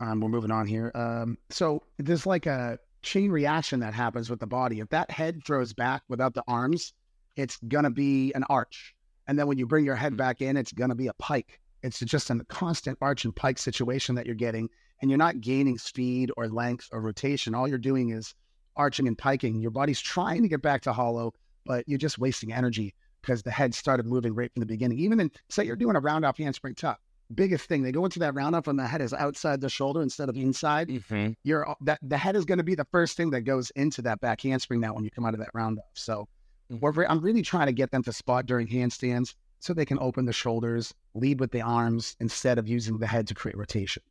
um, 0.00 0.20
we're 0.20 0.28
moving 0.28 0.50
on 0.50 0.66
here. 0.66 0.90
Um, 0.94 1.38
so 1.50 1.82
there's 1.98 2.26
like 2.26 2.46
a 2.46 2.78
chain 3.02 3.30
reaction 3.30 3.80
that 3.80 3.94
happens 3.94 4.30
with 4.30 4.40
the 4.40 4.46
body. 4.46 4.80
If 4.80 4.88
that 4.90 5.10
head 5.10 5.44
throws 5.44 5.72
back 5.72 6.02
without 6.08 6.34
the 6.34 6.44
arms, 6.48 6.92
it's 7.36 7.58
gonna 7.68 7.90
be 7.90 8.32
an 8.34 8.44
arch, 8.44 8.94
and 9.26 9.38
then 9.38 9.46
when 9.46 9.58
you 9.58 9.66
bring 9.66 9.84
your 9.84 9.96
head 9.96 10.14
mm. 10.14 10.18
back 10.18 10.40
in, 10.40 10.56
it's 10.56 10.72
gonna 10.72 10.94
be 10.94 11.08
a 11.08 11.14
pike. 11.14 11.60
It's 11.82 11.98
just 12.00 12.30
a 12.30 12.44
constant 12.48 12.98
arch 13.00 13.24
and 13.24 13.34
pike 13.34 13.58
situation 13.58 14.14
that 14.14 14.26
you're 14.26 14.34
getting, 14.34 14.68
and 15.00 15.10
you're 15.10 15.18
not 15.18 15.40
gaining 15.40 15.78
speed 15.78 16.30
or 16.36 16.48
length 16.48 16.88
or 16.92 17.00
rotation. 17.00 17.54
All 17.54 17.66
you're 17.66 17.78
doing 17.78 18.10
is 18.10 18.34
arching 18.76 19.08
and 19.08 19.18
piking. 19.18 19.60
Your 19.60 19.70
body's 19.70 20.00
trying 20.00 20.42
to 20.42 20.48
get 20.48 20.62
back 20.62 20.82
to 20.82 20.92
hollow, 20.92 21.34
but 21.66 21.88
you're 21.88 21.98
just 21.98 22.18
wasting 22.18 22.52
energy 22.52 22.94
because 23.20 23.42
the 23.42 23.50
head 23.50 23.74
started 23.74 24.06
moving 24.06 24.34
right 24.34 24.52
from 24.52 24.60
the 24.60 24.66
beginning. 24.66 24.98
Even 24.98 25.20
in, 25.20 25.30
say, 25.48 25.64
you're 25.64 25.76
doing 25.76 25.96
a 25.96 26.00
round 26.00 26.24
off 26.24 26.38
handspring 26.38 26.74
tuck, 26.74 27.00
biggest 27.34 27.66
thing, 27.66 27.82
they 27.82 27.92
go 27.92 28.04
into 28.04 28.18
that 28.20 28.34
round 28.34 28.54
off 28.54 28.68
and 28.68 28.78
the 28.78 28.86
head 28.86 29.00
is 29.00 29.12
outside 29.12 29.60
the 29.60 29.68
shoulder 29.68 30.02
instead 30.02 30.28
of 30.28 30.36
inside. 30.36 30.88
Mm-hmm. 30.88 31.32
You're 31.42 31.74
that 31.82 31.98
the 32.02 32.16
head 32.16 32.36
is 32.36 32.44
going 32.44 32.58
to 32.58 32.64
be 32.64 32.74
the 32.74 32.86
first 32.90 33.16
thing 33.16 33.30
that 33.30 33.42
goes 33.42 33.70
into 33.70 34.02
that 34.02 34.20
back 34.20 34.40
handspring 34.40 34.80
now 34.80 34.94
when 34.94 35.04
you 35.04 35.10
come 35.10 35.24
out 35.24 35.34
of 35.34 35.40
that 35.40 35.50
round 35.54 35.78
off. 35.78 35.84
So 35.94 36.28
mm-hmm. 36.70 37.10
I'm 37.10 37.20
really 37.20 37.42
trying 37.42 37.66
to 37.66 37.72
get 37.72 37.90
them 37.90 38.02
to 38.04 38.12
spot 38.12 38.46
during 38.46 38.66
handstands 38.66 39.34
so 39.60 39.72
they 39.72 39.84
can 39.84 39.98
open 40.00 40.24
the 40.24 40.32
shoulders, 40.32 40.92
lead 41.14 41.38
with 41.38 41.52
the 41.52 41.62
arms 41.62 42.16
instead 42.18 42.58
of 42.58 42.66
using 42.66 42.98
the 42.98 43.06
head 43.06 43.28
to 43.28 43.34
create 43.34 43.56
rotation. 43.56 44.02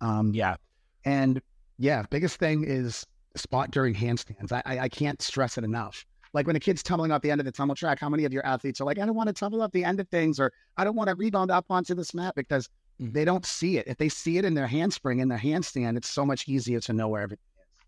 Um, 0.00 0.32
yeah. 0.34 0.56
And 1.04 1.40
yeah, 1.78 2.04
biggest 2.10 2.36
thing 2.36 2.64
is 2.64 3.06
spot 3.34 3.70
during 3.70 3.94
handstands. 3.94 4.52
I, 4.52 4.62
I, 4.66 4.78
I 4.80 4.88
can't 4.88 5.22
stress 5.22 5.56
it 5.56 5.64
enough. 5.64 6.04
Like 6.32 6.46
when 6.46 6.56
a 6.56 6.60
kid's 6.60 6.82
tumbling 6.82 7.10
off 7.10 7.22
the 7.22 7.30
end 7.30 7.40
of 7.40 7.44
the 7.44 7.52
tumble 7.52 7.74
track, 7.74 7.98
how 7.98 8.08
many 8.08 8.24
of 8.24 8.32
your 8.32 8.46
athletes 8.46 8.80
are 8.80 8.84
like, 8.84 8.98
I 8.98 9.06
don't 9.06 9.16
want 9.16 9.28
to 9.28 9.32
tumble 9.32 9.62
off 9.62 9.72
the 9.72 9.84
end 9.84 9.98
of 9.98 10.08
things, 10.08 10.38
or 10.38 10.52
I 10.76 10.84
don't 10.84 10.94
want 10.94 11.08
to 11.08 11.16
rebound 11.16 11.50
up 11.50 11.66
onto 11.70 11.94
this 11.94 12.14
mat 12.14 12.34
because 12.36 12.68
mm-hmm. 13.00 13.12
they 13.12 13.24
don't 13.24 13.44
see 13.44 13.78
it. 13.78 13.88
If 13.88 13.96
they 13.96 14.08
see 14.08 14.38
it 14.38 14.44
in 14.44 14.54
their 14.54 14.68
handspring, 14.68 15.18
in 15.18 15.28
their 15.28 15.38
handstand, 15.38 15.96
it's 15.96 16.08
so 16.08 16.24
much 16.24 16.48
easier 16.48 16.80
to 16.80 16.92
know 16.92 17.08
where 17.08 17.22
everything 17.22 17.42
is. 17.58 17.82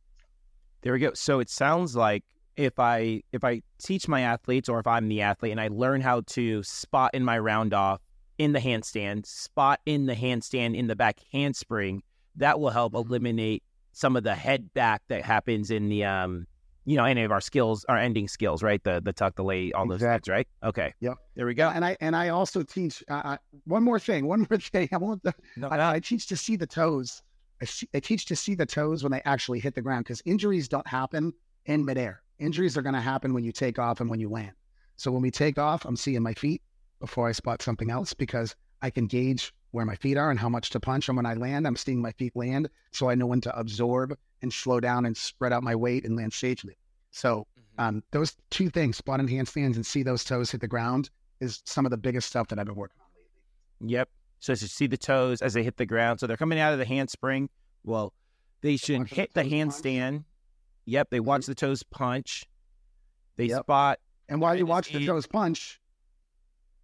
There 0.82 0.92
we 0.92 0.99
go. 0.99 1.12
So 1.14 1.38
it 1.38 1.50
sounds 1.50 1.94
like 1.94 2.25
if 2.56 2.78
I 2.78 3.22
if 3.32 3.44
I 3.44 3.62
teach 3.78 4.08
my 4.08 4.22
athletes 4.22 4.68
or 4.68 4.78
if 4.80 4.87
I'm 4.87 5.08
the 5.08 5.22
athlete 5.22 5.52
and 5.52 5.61
I 5.61 5.68
learn 5.68 6.00
how 6.00 6.22
to 6.28 6.62
spot 6.62 7.14
in 7.14 7.25
my 7.25 7.38
round 7.38 7.72
off 7.72 8.00
in 8.38 8.52
the 8.52 8.58
handstand, 8.58 9.26
spot 9.26 9.80
in 9.87 10.06
the 10.06 10.14
handstand 10.14 10.76
in 10.76 10.87
the 10.88 10.96
back 10.96 11.20
handspring, 11.32 12.02
that 12.37 12.58
will 12.58 12.70
help 12.70 12.94
eliminate 12.94 13.62
some 13.92 14.16
of 14.16 14.25
the 14.25 14.34
head 14.34 14.72
back 14.75 15.02
that 15.08 15.22
happens 15.22 15.70
in 15.70 15.88
the 15.88 16.04
um 16.04 16.46
you 16.84 16.96
know 16.96 17.04
any 17.04 17.22
of 17.22 17.30
our 17.30 17.40
skills 17.40 17.84
our 17.88 17.96
ending 17.96 18.26
skills 18.28 18.62
right 18.62 18.82
the 18.84 19.00
the 19.04 19.12
tuck 19.12 19.36
the 19.36 19.44
lay 19.44 19.72
all 19.72 19.86
those 19.86 19.96
Exactly. 19.96 20.32
things 20.32 20.36
right 20.36 20.48
okay 20.64 20.94
Yep. 21.00 21.14
there 21.36 21.46
we 21.46 21.54
go 21.54 21.68
And 21.68 21.84
I 21.84 21.96
and 22.00 22.16
I 22.16 22.28
also 22.30 22.62
teach 22.62 23.02
uh, 23.08 23.36
one 23.64 23.82
more 23.84 23.98
thing. 23.98 24.26
One 24.26 24.46
more 24.50 24.58
thing. 24.72 24.88
I 24.92 24.96
want 24.96 25.22
the, 25.22 25.34
No, 25.56 25.68
I, 25.68 25.94
I 25.94 26.00
teach 26.00 26.26
to 26.28 26.36
see 26.36 26.56
the 26.56 26.66
toes. 26.66 27.22
I, 27.60 27.64
see, 27.64 27.88
I 27.94 28.00
teach 28.00 28.26
to 28.26 28.36
see 28.36 28.54
the 28.56 28.66
toes 28.66 29.02
when 29.04 29.12
they 29.12 29.22
actually 29.24 29.60
hit 29.60 29.74
the 29.74 29.82
ground 29.82 30.04
because 30.04 30.20
injuries 30.24 30.68
don't 30.68 30.86
happen 30.86 31.32
in 31.66 31.84
midair. 31.84 32.22
Injuries 32.40 32.76
are 32.76 32.82
going 32.82 32.94
to 32.96 33.00
happen 33.00 33.32
when 33.34 33.44
you 33.44 33.52
take 33.52 33.78
off 33.78 34.00
and 34.00 34.10
when 34.10 34.18
you 34.18 34.28
land. 34.28 34.52
So 34.96 35.12
when 35.12 35.22
we 35.22 35.30
take 35.30 35.58
off, 35.58 35.84
I'm 35.84 35.96
seeing 35.96 36.22
my 36.22 36.34
feet 36.34 36.60
before 36.98 37.28
I 37.28 37.32
spot 37.32 37.62
something 37.62 37.90
else 37.90 38.12
because 38.14 38.56
I 38.82 38.90
can 38.90 39.06
gauge 39.06 39.52
where 39.72 39.84
my 39.84 39.96
feet 39.96 40.16
are 40.16 40.30
and 40.30 40.38
how 40.38 40.48
much 40.48 40.70
to 40.70 40.80
punch. 40.80 41.08
And 41.08 41.16
when 41.16 41.26
I 41.26 41.34
land, 41.34 41.66
I'm 41.66 41.76
seeing 41.76 42.00
my 42.00 42.12
feet 42.12 42.36
land, 42.36 42.70
so 42.92 43.10
I 43.10 43.14
know 43.14 43.26
when 43.26 43.40
to 43.42 43.58
absorb 43.58 44.16
and 44.40 44.52
slow 44.52 44.80
down 44.80 45.04
and 45.04 45.16
spread 45.16 45.52
out 45.52 45.62
my 45.62 45.74
weight 45.74 46.04
and 46.04 46.16
land 46.16 46.32
safely. 46.32 46.76
So 47.10 47.46
um, 47.78 48.02
those 48.12 48.36
two 48.50 48.70
things, 48.70 48.96
spot 48.96 49.20
and 49.20 49.28
handstands 49.28 49.76
and 49.76 49.84
see 49.84 50.02
those 50.02 50.24
toes 50.24 50.50
hit 50.50 50.60
the 50.60 50.68
ground, 50.68 51.10
is 51.40 51.62
some 51.64 51.84
of 51.84 51.90
the 51.90 51.96
biggest 51.96 52.28
stuff 52.28 52.48
that 52.48 52.58
I've 52.58 52.66
been 52.66 52.74
working 52.76 53.00
on 53.00 53.06
lately. 53.16 53.92
Yep. 53.94 54.08
So 54.40 54.54
to 54.54 54.68
see 54.68 54.86
the 54.86 54.96
toes 54.96 55.42
as 55.42 55.54
they 55.54 55.62
hit 55.62 55.76
the 55.76 55.86
ground. 55.86 56.20
So 56.20 56.26
they're 56.26 56.36
coming 56.36 56.58
out 56.58 56.72
of 56.72 56.78
the 56.78 56.84
handspring. 56.84 57.48
Well, 57.84 58.12
they 58.60 58.76
should 58.76 59.00
watch 59.00 59.10
the 59.10 59.16
hit 59.16 59.34
the 59.34 59.42
punch. 59.42 59.52
handstand. 59.52 60.24
Yep. 60.84 61.08
They 61.10 61.20
watch 61.20 61.46
the 61.46 61.54
toes 61.54 61.82
punch. 61.82 62.44
They 63.36 63.46
Yep. 63.46 63.60
spot. 63.60 64.00
And 64.28 64.40
while 64.40 64.56
you 64.56 64.66
watch 64.66 64.92
the 64.92 65.04
toes 65.04 65.26
punch, 65.26 65.80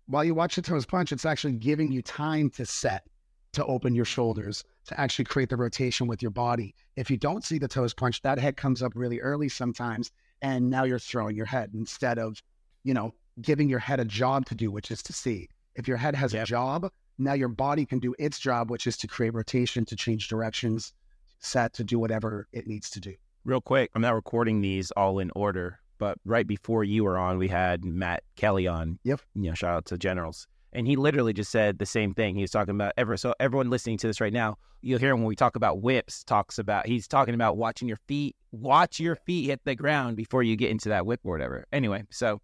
while 0.08 0.24
you 0.24 0.34
watch 0.34 0.56
the 0.56 0.62
toes 0.62 0.86
punch, 0.86 1.12
it's 1.12 1.26
actually 1.26 1.52
giving 1.52 1.92
you 1.92 2.00
time 2.00 2.48
to 2.50 2.64
set, 2.64 3.06
to 3.52 3.64
open 3.66 3.94
your 3.94 4.06
shoulders, 4.06 4.64
to 4.86 4.98
actually 4.98 5.26
create 5.26 5.50
the 5.50 5.56
rotation 5.56 6.06
with 6.06 6.22
your 6.22 6.30
body. 6.30 6.74
If 6.96 7.10
you 7.10 7.18
don't 7.18 7.44
see 7.44 7.58
the 7.58 7.68
toes 7.68 7.92
punch, 7.92 8.22
that 8.22 8.38
head 8.38 8.56
comes 8.56 8.82
up 8.82 8.92
really 8.94 9.20
early 9.20 9.50
sometimes, 9.50 10.10
and 10.40 10.70
now 10.70 10.84
you're 10.84 10.98
throwing 10.98 11.36
your 11.36 11.46
head 11.46 11.72
instead 11.74 12.18
of, 12.18 12.42
you 12.84 12.94
know, 12.94 13.12
giving 13.42 13.68
your 13.68 13.78
head 13.78 14.00
a 14.00 14.04
job 14.04 14.46
to 14.46 14.54
do, 14.54 14.70
which 14.70 14.90
is 14.90 15.02
to 15.02 15.12
see. 15.12 15.48
If 15.74 15.86
your 15.86 15.98
head 15.98 16.14
has 16.14 16.32
a 16.32 16.44
job, 16.44 16.90
now 17.18 17.34
your 17.34 17.48
body 17.48 17.84
can 17.84 17.98
do 17.98 18.14
its 18.18 18.38
job, 18.38 18.70
which 18.70 18.86
is 18.86 18.96
to 18.98 19.06
create 19.06 19.34
rotation, 19.34 19.84
to 19.84 19.96
change 19.96 20.28
directions, 20.28 20.94
set, 21.38 21.74
to 21.74 21.84
do 21.84 21.98
whatever 21.98 22.48
it 22.52 22.66
needs 22.66 22.88
to 22.90 23.00
do. 23.00 23.14
Real 23.44 23.60
quick, 23.60 23.90
I'm 23.94 24.02
not 24.02 24.14
recording 24.14 24.62
these 24.62 24.90
all 24.92 25.18
in 25.18 25.30
order, 25.36 25.80
but 25.98 26.18
right 26.24 26.46
before 26.46 26.84
you 26.84 27.04
were 27.04 27.18
on, 27.18 27.38
we 27.38 27.48
had 27.48 27.84
Matt 27.84 28.22
Kelly 28.36 28.66
on. 28.66 28.98
Yep. 29.04 29.20
You 29.34 29.50
know, 29.50 29.54
shout 29.54 29.74
out 29.74 29.84
to 29.86 29.98
Generals. 29.98 30.46
And 30.72 30.86
he 30.86 30.96
literally 30.96 31.32
just 31.32 31.50
said 31.50 31.78
the 31.78 31.86
same 31.86 32.14
thing. 32.14 32.34
He 32.34 32.42
was 32.42 32.50
talking 32.50 32.74
about 32.74 32.92
ever 32.96 33.16
so 33.16 33.34
everyone 33.40 33.70
listening 33.70 33.98
to 33.98 34.06
this 34.06 34.20
right 34.20 34.32
now, 34.32 34.58
you'll 34.82 34.98
hear 34.98 35.12
him 35.12 35.20
when 35.20 35.28
we 35.28 35.36
talk 35.36 35.56
about 35.56 35.80
whips, 35.80 36.22
talks 36.24 36.58
about 36.58 36.86
he's 36.86 37.08
talking 37.08 37.34
about 37.34 37.56
watching 37.56 37.88
your 37.88 37.98
feet, 38.06 38.36
watch 38.52 39.00
your 39.00 39.16
feet 39.16 39.46
hit 39.46 39.60
the 39.64 39.74
ground 39.74 40.16
before 40.16 40.42
you 40.42 40.56
get 40.56 40.70
into 40.70 40.88
that 40.90 41.06
whip 41.06 41.20
or 41.24 41.32
whatever. 41.32 41.64
Anyway, 41.72 42.04
so 42.10 42.40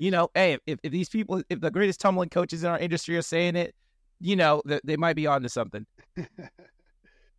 you 0.00 0.10
know, 0.10 0.28
hey, 0.34 0.58
if, 0.66 0.80
if 0.82 0.90
these 0.90 1.08
people, 1.08 1.42
if 1.48 1.60
the 1.60 1.70
greatest 1.70 2.00
tumbling 2.00 2.30
coaches 2.30 2.64
in 2.64 2.70
our 2.70 2.78
industry 2.78 3.16
are 3.16 3.22
saying 3.22 3.54
it, 3.54 3.74
you 4.20 4.34
know, 4.34 4.60
th- 4.66 4.82
they 4.82 4.96
might 4.96 5.14
be 5.14 5.26
on 5.26 5.42
to 5.42 5.48
something. 5.48 5.86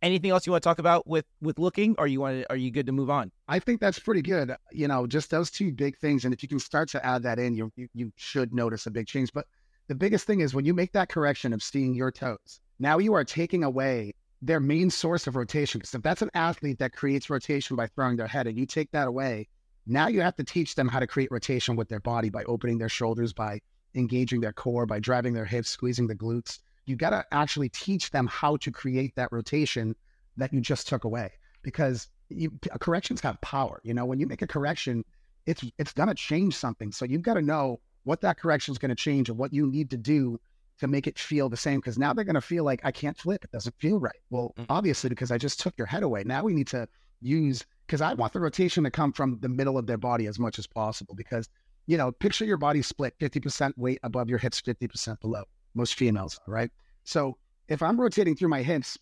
Anything 0.02 0.30
else 0.30 0.46
you 0.46 0.52
want 0.52 0.62
to 0.62 0.68
talk 0.68 0.78
about 0.78 1.06
with 1.06 1.26
with 1.42 1.58
looking, 1.58 1.94
or 1.98 2.06
you 2.06 2.20
want 2.20 2.40
to, 2.40 2.50
are 2.50 2.56
you 2.56 2.70
good 2.70 2.86
to 2.86 2.92
move 2.92 3.10
on? 3.10 3.30
I 3.48 3.58
think 3.58 3.80
that's 3.80 3.98
pretty 3.98 4.22
good. 4.22 4.56
You 4.72 4.88
know, 4.88 5.06
just 5.06 5.30
those 5.30 5.50
two 5.50 5.72
big 5.72 5.98
things, 5.98 6.24
and 6.24 6.32
if 6.32 6.42
you 6.42 6.48
can 6.48 6.58
start 6.58 6.88
to 6.90 7.04
add 7.04 7.22
that 7.24 7.38
in, 7.38 7.54
you 7.54 7.70
you, 7.76 7.88
you 7.94 8.12
should 8.16 8.54
notice 8.54 8.86
a 8.86 8.90
big 8.90 9.06
change. 9.06 9.30
But 9.32 9.46
the 9.88 9.94
biggest 9.94 10.26
thing 10.26 10.40
is 10.40 10.54
when 10.54 10.64
you 10.64 10.72
make 10.72 10.92
that 10.92 11.10
correction 11.10 11.52
of 11.52 11.62
seeing 11.62 11.94
your 11.94 12.10
toes. 12.10 12.60
Now 12.78 12.96
you 12.96 13.12
are 13.12 13.24
taking 13.24 13.62
away 13.62 14.14
their 14.42 14.60
main 14.60 14.88
source 14.88 15.26
of 15.26 15.36
rotation. 15.36 15.80
Because 15.80 15.94
if 15.94 16.02
that's 16.02 16.22
an 16.22 16.30
athlete 16.34 16.78
that 16.78 16.92
creates 16.92 17.28
rotation 17.28 17.76
by 17.76 17.86
throwing 17.88 18.16
their 18.16 18.26
head, 18.26 18.46
and 18.46 18.56
you 18.56 18.66
take 18.66 18.90
that 18.92 19.08
away, 19.08 19.48
now 19.86 20.08
you 20.08 20.20
have 20.22 20.36
to 20.36 20.44
teach 20.44 20.74
them 20.74 20.88
how 20.88 21.00
to 21.00 21.06
create 21.06 21.30
rotation 21.30 21.76
with 21.76 21.88
their 21.88 22.00
body 22.00 22.30
by 22.30 22.44
opening 22.44 22.78
their 22.78 22.88
shoulders, 22.88 23.32
by 23.32 23.60
engaging 23.94 24.40
their 24.40 24.52
core, 24.52 24.86
by 24.86 25.00
driving 25.00 25.34
their 25.34 25.44
hips, 25.44 25.68
squeezing 25.68 26.06
the 26.06 26.14
glutes. 26.14 26.60
You 26.90 26.96
got 26.96 27.10
to 27.10 27.24
actually 27.30 27.68
teach 27.68 28.10
them 28.10 28.26
how 28.26 28.56
to 28.58 28.70
create 28.72 29.14
that 29.14 29.30
rotation 29.30 29.94
that 30.36 30.52
you 30.52 30.60
just 30.60 30.88
took 30.88 31.04
away 31.04 31.30
because 31.62 32.08
you, 32.28 32.50
corrections 32.80 33.20
have 33.20 33.40
power. 33.40 33.80
You 33.84 33.94
know, 33.94 34.04
when 34.04 34.18
you 34.18 34.26
make 34.26 34.42
a 34.42 34.46
correction, 34.46 35.04
it's 35.46 35.62
it's 35.78 35.92
gonna 35.92 36.14
change 36.14 36.56
something. 36.56 36.90
So 36.90 37.04
you've 37.04 37.22
got 37.22 37.34
to 37.34 37.42
know 37.42 37.80
what 38.02 38.20
that 38.22 38.38
correction 38.38 38.72
is 38.72 38.78
going 38.78 38.88
to 38.88 38.94
change 38.96 39.28
and 39.28 39.38
what 39.38 39.52
you 39.52 39.66
need 39.66 39.90
to 39.90 39.96
do 39.96 40.40
to 40.80 40.88
make 40.88 41.06
it 41.06 41.18
feel 41.18 41.48
the 41.48 41.56
same. 41.56 41.78
Because 41.78 41.96
now 41.98 42.12
they're 42.12 42.24
going 42.24 42.34
to 42.34 42.40
feel 42.40 42.64
like 42.64 42.80
I 42.84 42.90
can't 42.90 43.16
flip; 43.16 43.44
it 43.44 43.52
doesn't 43.52 43.74
feel 43.78 44.00
right. 44.00 44.20
Well, 44.30 44.52
Mm. 44.58 44.66
obviously, 44.68 45.10
because 45.10 45.30
I 45.30 45.38
just 45.38 45.60
took 45.60 45.78
your 45.78 45.86
head 45.86 46.02
away. 46.02 46.24
Now 46.24 46.42
we 46.42 46.54
need 46.54 46.66
to 46.68 46.88
use 47.20 47.64
because 47.86 48.00
I 48.00 48.14
want 48.14 48.32
the 48.32 48.40
rotation 48.40 48.82
to 48.84 48.90
come 48.90 49.12
from 49.12 49.38
the 49.40 49.48
middle 49.48 49.78
of 49.78 49.86
their 49.86 49.98
body 49.98 50.26
as 50.26 50.38
much 50.38 50.58
as 50.58 50.66
possible. 50.66 51.14
Because 51.14 51.48
you 51.86 51.96
know, 51.96 52.10
picture 52.10 52.44
your 52.44 52.56
body 52.56 52.82
split 52.82 53.14
fifty 53.20 53.38
percent 53.38 53.78
weight 53.78 54.00
above 54.02 54.28
your 54.28 54.38
hips, 54.38 54.60
fifty 54.60 54.88
percent 54.88 55.20
below. 55.20 55.44
Most 55.74 55.94
females, 55.94 56.38
are, 56.46 56.52
right? 56.52 56.70
So 57.04 57.36
if 57.68 57.82
I'm 57.82 58.00
rotating 58.00 58.36
through 58.36 58.48
my 58.48 58.62
hips, 58.62 58.98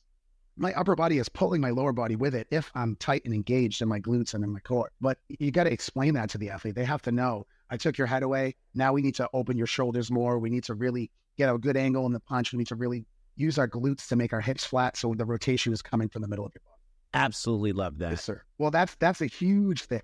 my 0.56 0.72
upper 0.74 0.96
body 0.96 1.18
is 1.18 1.28
pulling 1.28 1.60
my 1.60 1.70
lower 1.70 1.92
body 1.92 2.16
with 2.16 2.34
it 2.34 2.48
if 2.50 2.70
I'm 2.74 2.96
tight 2.96 3.22
and 3.24 3.32
engaged 3.32 3.80
in 3.80 3.88
my 3.88 4.00
glutes 4.00 4.34
and 4.34 4.42
in 4.42 4.52
my 4.52 4.60
core. 4.60 4.90
But 5.00 5.18
you 5.28 5.50
got 5.50 5.64
to 5.64 5.72
explain 5.72 6.14
that 6.14 6.30
to 6.30 6.38
the 6.38 6.50
athlete. 6.50 6.74
They 6.74 6.84
have 6.84 7.02
to 7.02 7.12
know 7.12 7.46
I 7.70 7.76
took 7.76 7.96
your 7.96 8.06
head 8.06 8.22
away. 8.22 8.56
Now 8.74 8.92
we 8.92 9.02
need 9.02 9.14
to 9.16 9.28
open 9.32 9.56
your 9.56 9.66
shoulders 9.66 10.10
more. 10.10 10.38
We 10.38 10.50
need 10.50 10.64
to 10.64 10.74
really 10.74 11.10
get 11.36 11.52
a 11.52 11.58
good 11.58 11.76
angle 11.76 12.06
in 12.06 12.12
the 12.12 12.20
punch. 12.20 12.52
We 12.52 12.58
need 12.58 12.66
to 12.68 12.74
really 12.74 13.06
use 13.36 13.58
our 13.58 13.68
glutes 13.68 14.08
to 14.08 14.16
make 14.16 14.32
our 14.32 14.40
hips 14.40 14.64
flat 14.64 14.96
so 14.96 15.14
the 15.14 15.24
rotation 15.24 15.72
is 15.72 15.80
coming 15.80 16.08
from 16.08 16.22
the 16.22 16.28
middle 16.28 16.44
of 16.44 16.52
your 16.54 16.62
body. 16.64 16.80
Absolutely 17.14 17.72
love 17.72 17.98
that. 17.98 18.10
Yes, 18.10 18.24
sir. 18.24 18.42
Well, 18.58 18.70
that's 18.70 18.96
that's 18.96 19.20
a 19.20 19.26
huge 19.26 19.84
thing. 19.84 20.02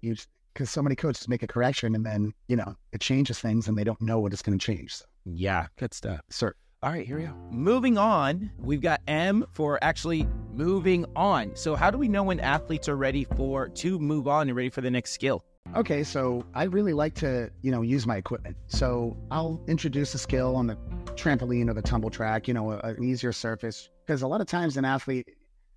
Huge 0.00 0.26
because 0.52 0.70
so 0.70 0.82
many 0.82 0.96
coaches 0.96 1.28
make 1.28 1.42
a 1.42 1.46
correction 1.46 1.94
and 1.94 2.04
then 2.04 2.32
you 2.48 2.56
know 2.56 2.74
it 2.92 3.00
changes 3.00 3.38
things 3.38 3.68
and 3.68 3.78
they 3.78 3.84
don't 3.84 4.00
know 4.00 4.18
what 4.18 4.32
it's 4.32 4.42
going 4.42 4.58
to 4.58 4.64
change. 4.64 4.96
So, 4.96 5.04
Yeah, 5.24 5.66
good 5.78 5.94
stuff. 5.94 6.20
sir. 6.30 6.54
All 6.82 6.90
right, 6.90 7.06
here 7.06 7.18
we 7.18 7.24
go. 7.24 7.34
Moving 7.50 7.98
on, 7.98 8.50
we've 8.58 8.80
got 8.80 9.02
M 9.06 9.44
for 9.52 9.78
actually 9.82 10.26
moving 10.54 11.04
on. 11.14 11.54
So, 11.54 11.76
how 11.76 11.90
do 11.90 11.98
we 11.98 12.08
know 12.08 12.22
when 12.22 12.40
athletes 12.40 12.88
are 12.88 12.96
ready 12.96 13.24
for 13.36 13.68
to 13.68 13.98
move 13.98 14.26
on 14.26 14.48
and 14.48 14.56
ready 14.56 14.70
for 14.70 14.80
the 14.80 14.90
next 14.90 15.10
skill? 15.12 15.44
Okay, 15.76 16.02
so 16.02 16.44
I 16.54 16.64
really 16.64 16.94
like 16.94 17.14
to, 17.16 17.50
you 17.60 17.70
know, 17.70 17.82
use 17.82 18.06
my 18.06 18.16
equipment. 18.16 18.56
So 18.66 19.16
I'll 19.30 19.62
introduce 19.68 20.14
a 20.14 20.18
skill 20.18 20.56
on 20.56 20.66
the 20.66 20.76
trampoline 21.14 21.68
or 21.68 21.74
the 21.74 21.82
tumble 21.82 22.08
track, 22.10 22.48
you 22.48 22.54
know, 22.54 22.72
a- 22.72 22.78
an 22.78 23.04
easier 23.04 23.30
surface. 23.30 23.90
Because 24.04 24.22
a 24.22 24.26
lot 24.26 24.40
of 24.40 24.46
times 24.46 24.78
an 24.78 24.84
athlete, 24.86 25.28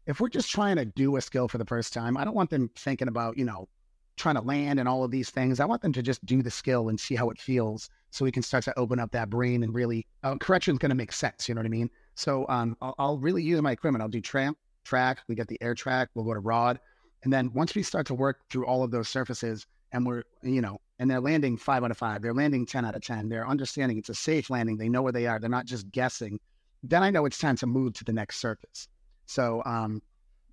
if 0.08 0.20
we're 0.22 0.30
just 0.30 0.50
trying 0.50 0.78
to 0.78 0.86
do 0.86 1.16
a 1.18 1.22
skill 1.22 1.48
for 1.50 1.58
the 1.58 1.66
first 1.66 1.94
time, 1.94 2.16
I 2.18 2.24
don't 2.24 2.34
want 2.34 2.50
them 2.50 2.70
thinking 2.76 3.08
about, 3.10 3.38
you 3.38 3.46
know, 3.46 3.68
trying 4.16 4.36
to 4.36 4.42
land 4.42 4.80
and 4.80 4.88
all 4.88 5.04
of 5.04 5.12
these 5.12 5.30
things. 5.30 5.60
I 5.60 5.66
want 5.66 5.82
them 5.82 5.94
to 5.94 6.02
just 6.02 6.26
do 6.26 6.42
the 6.42 6.50
skill 6.52 6.88
and 6.90 7.00
see 7.00 7.16
how 7.16 7.30
it 7.30 7.38
feels 7.40 7.90
so 8.14 8.24
we 8.24 8.32
can 8.32 8.44
start 8.44 8.64
to 8.64 8.78
open 8.78 9.00
up 9.00 9.12
that 9.12 9.32
brain 9.32 9.64
and 9.64 9.74
really, 9.74 10.06
uh, 10.22 10.36
correction 10.38 10.74
is 10.74 10.78
going 10.78 10.92
to 10.92 10.96
make 10.96 11.12
sense. 11.12 11.50
You 11.50 11.56
know 11.56 11.62
what 11.62 11.66
I 11.66 11.70
mean? 11.70 11.90
So 12.14 12.46
um, 12.48 12.78
I'll, 12.80 12.94
I'll 13.00 13.18
really 13.18 13.42
use 13.42 13.60
my 13.60 13.72
equipment. 13.72 14.04
I'll 14.04 14.08
do 14.08 14.22
tramp, 14.22 14.56
track, 14.86 15.22
we 15.28 15.34
get 15.34 15.48
the 15.48 15.60
air 15.64 15.74
track, 15.74 16.10
we'll 16.14 16.24
go 16.24 16.36
to 16.36 16.40
rod. 16.40 16.80
And 17.24 17.34
then 17.34 17.52
once 17.54 17.74
we 17.74 17.82
start 17.82 18.06
to 18.08 18.14
work 18.14 18.42
through 18.52 18.68
all 18.68 18.84
of 18.84 18.92
those 18.92 19.10
surfaces 19.10 19.66
and 19.94 20.06
we're, 20.06 20.22
you 20.44 20.62
know, 20.62 20.80
and 21.00 21.10
they're 21.10 21.20
landing 21.20 21.58
five 21.58 21.84
out 21.84 21.90
of 21.90 21.98
five, 21.98 22.22
they're 22.22 22.36
landing 22.36 22.68
10 22.68 22.86
out 22.86 22.96
of 22.96 23.02
10, 23.02 23.30
they're 23.30 23.48
understanding 23.48 23.98
it's 23.98 24.10
a 24.10 24.14
safe 24.14 24.52
landing, 24.52 24.78
they 24.78 24.90
know 24.90 25.02
where 25.02 25.12
they 25.12 25.26
are, 25.26 25.40
they're 25.40 25.50
not 25.50 25.66
just 25.66 25.90
guessing, 25.92 26.40
then 26.84 27.02
I 27.02 27.10
know 27.10 27.26
it's 27.26 27.40
time 27.40 27.56
to 27.58 27.66
move 27.66 27.94
to 27.94 28.04
the 28.04 28.14
next 28.14 28.40
surface. 28.40 28.88
So 29.26 29.64
um, 29.66 30.04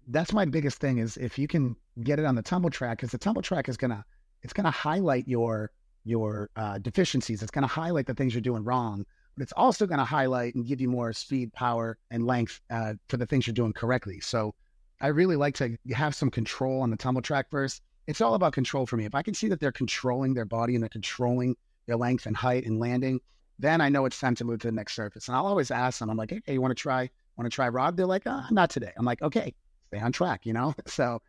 that's 0.08 0.32
my 0.32 0.46
biggest 0.46 0.78
thing 0.78 0.96
is 0.96 1.18
if 1.18 1.38
you 1.38 1.46
can 1.46 1.76
get 2.04 2.18
it 2.18 2.24
on 2.24 2.36
the 2.36 2.42
tumble 2.42 2.70
track, 2.70 2.98
because 2.98 3.10
the 3.10 3.18
tumble 3.18 3.42
track 3.42 3.68
is 3.68 3.76
gonna, 3.76 4.02
it's 4.42 4.54
gonna 4.54 4.70
highlight 4.70 5.28
your 5.28 5.72
your 6.04 6.50
uh, 6.56 6.78
deficiencies. 6.78 7.42
It's 7.42 7.50
gonna 7.50 7.66
highlight 7.66 8.06
the 8.06 8.14
things 8.14 8.34
you're 8.34 8.40
doing 8.40 8.64
wrong, 8.64 9.04
but 9.36 9.42
it's 9.42 9.52
also 9.56 9.86
gonna 9.86 10.04
highlight 10.04 10.54
and 10.54 10.66
give 10.66 10.80
you 10.80 10.88
more 10.88 11.12
speed, 11.12 11.52
power, 11.52 11.98
and 12.10 12.26
length 12.26 12.60
uh, 12.70 12.94
for 13.08 13.16
the 13.16 13.26
things 13.26 13.46
you're 13.46 13.54
doing 13.54 13.72
correctly. 13.72 14.20
So 14.20 14.54
I 15.00 15.08
really 15.08 15.36
like 15.36 15.54
to 15.56 15.76
have 15.92 16.14
some 16.14 16.30
control 16.30 16.82
on 16.82 16.90
the 16.90 16.96
tumble 16.96 17.22
track 17.22 17.46
first. 17.50 17.82
It's 18.06 18.20
all 18.20 18.34
about 18.34 18.52
control 18.52 18.86
for 18.86 18.96
me. 18.96 19.04
If 19.04 19.14
I 19.14 19.22
can 19.22 19.34
see 19.34 19.48
that 19.48 19.60
they're 19.60 19.72
controlling 19.72 20.34
their 20.34 20.44
body 20.44 20.74
and 20.74 20.82
they're 20.82 20.88
controlling 20.88 21.56
their 21.86 21.96
length 21.96 22.26
and 22.26 22.36
height 22.36 22.66
and 22.66 22.78
landing, 22.78 23.20
then 23.58 23.80
I 23.80 23.88
know 23.88 24.04
it's 24.04 24.18
time 24.18 24.34
to 24.36 24.44
move 24.44 24.60
to 24.60 24.68
the 24.68 24.72
next 24.72 24.94
surface. 24.94 25.28
And 25.28 25.36
I'll 25.36 25.46
always 25.46 25.70
ask 25.70 25.98
them, 25.98 26.10
I'm 26.10 26.16
like, 26.16 26.32
hey, 26.44 26.54
you 26.54 26.60
want 26.60 26.76
to 26.76 26.80
try, 26.80 27.08
want 27.36 27.50
to 27.50 27.54
try 27.54 27.68
rod? 27.68 27.96
They're 27.96 28.06
like, 28.06 28.22
ah, 28.26 28.46
not 28.50 28.70
today. 28.70 28.92
I'm 28.96 29.04
like, 29.04 29.22
okay, 29.22 29.54
stay 29.88 30.00
on 30.00 30.12
track, 30.12 30.44
you 30.44 30.52
know? 30.52 30.74
So 30.86 31.20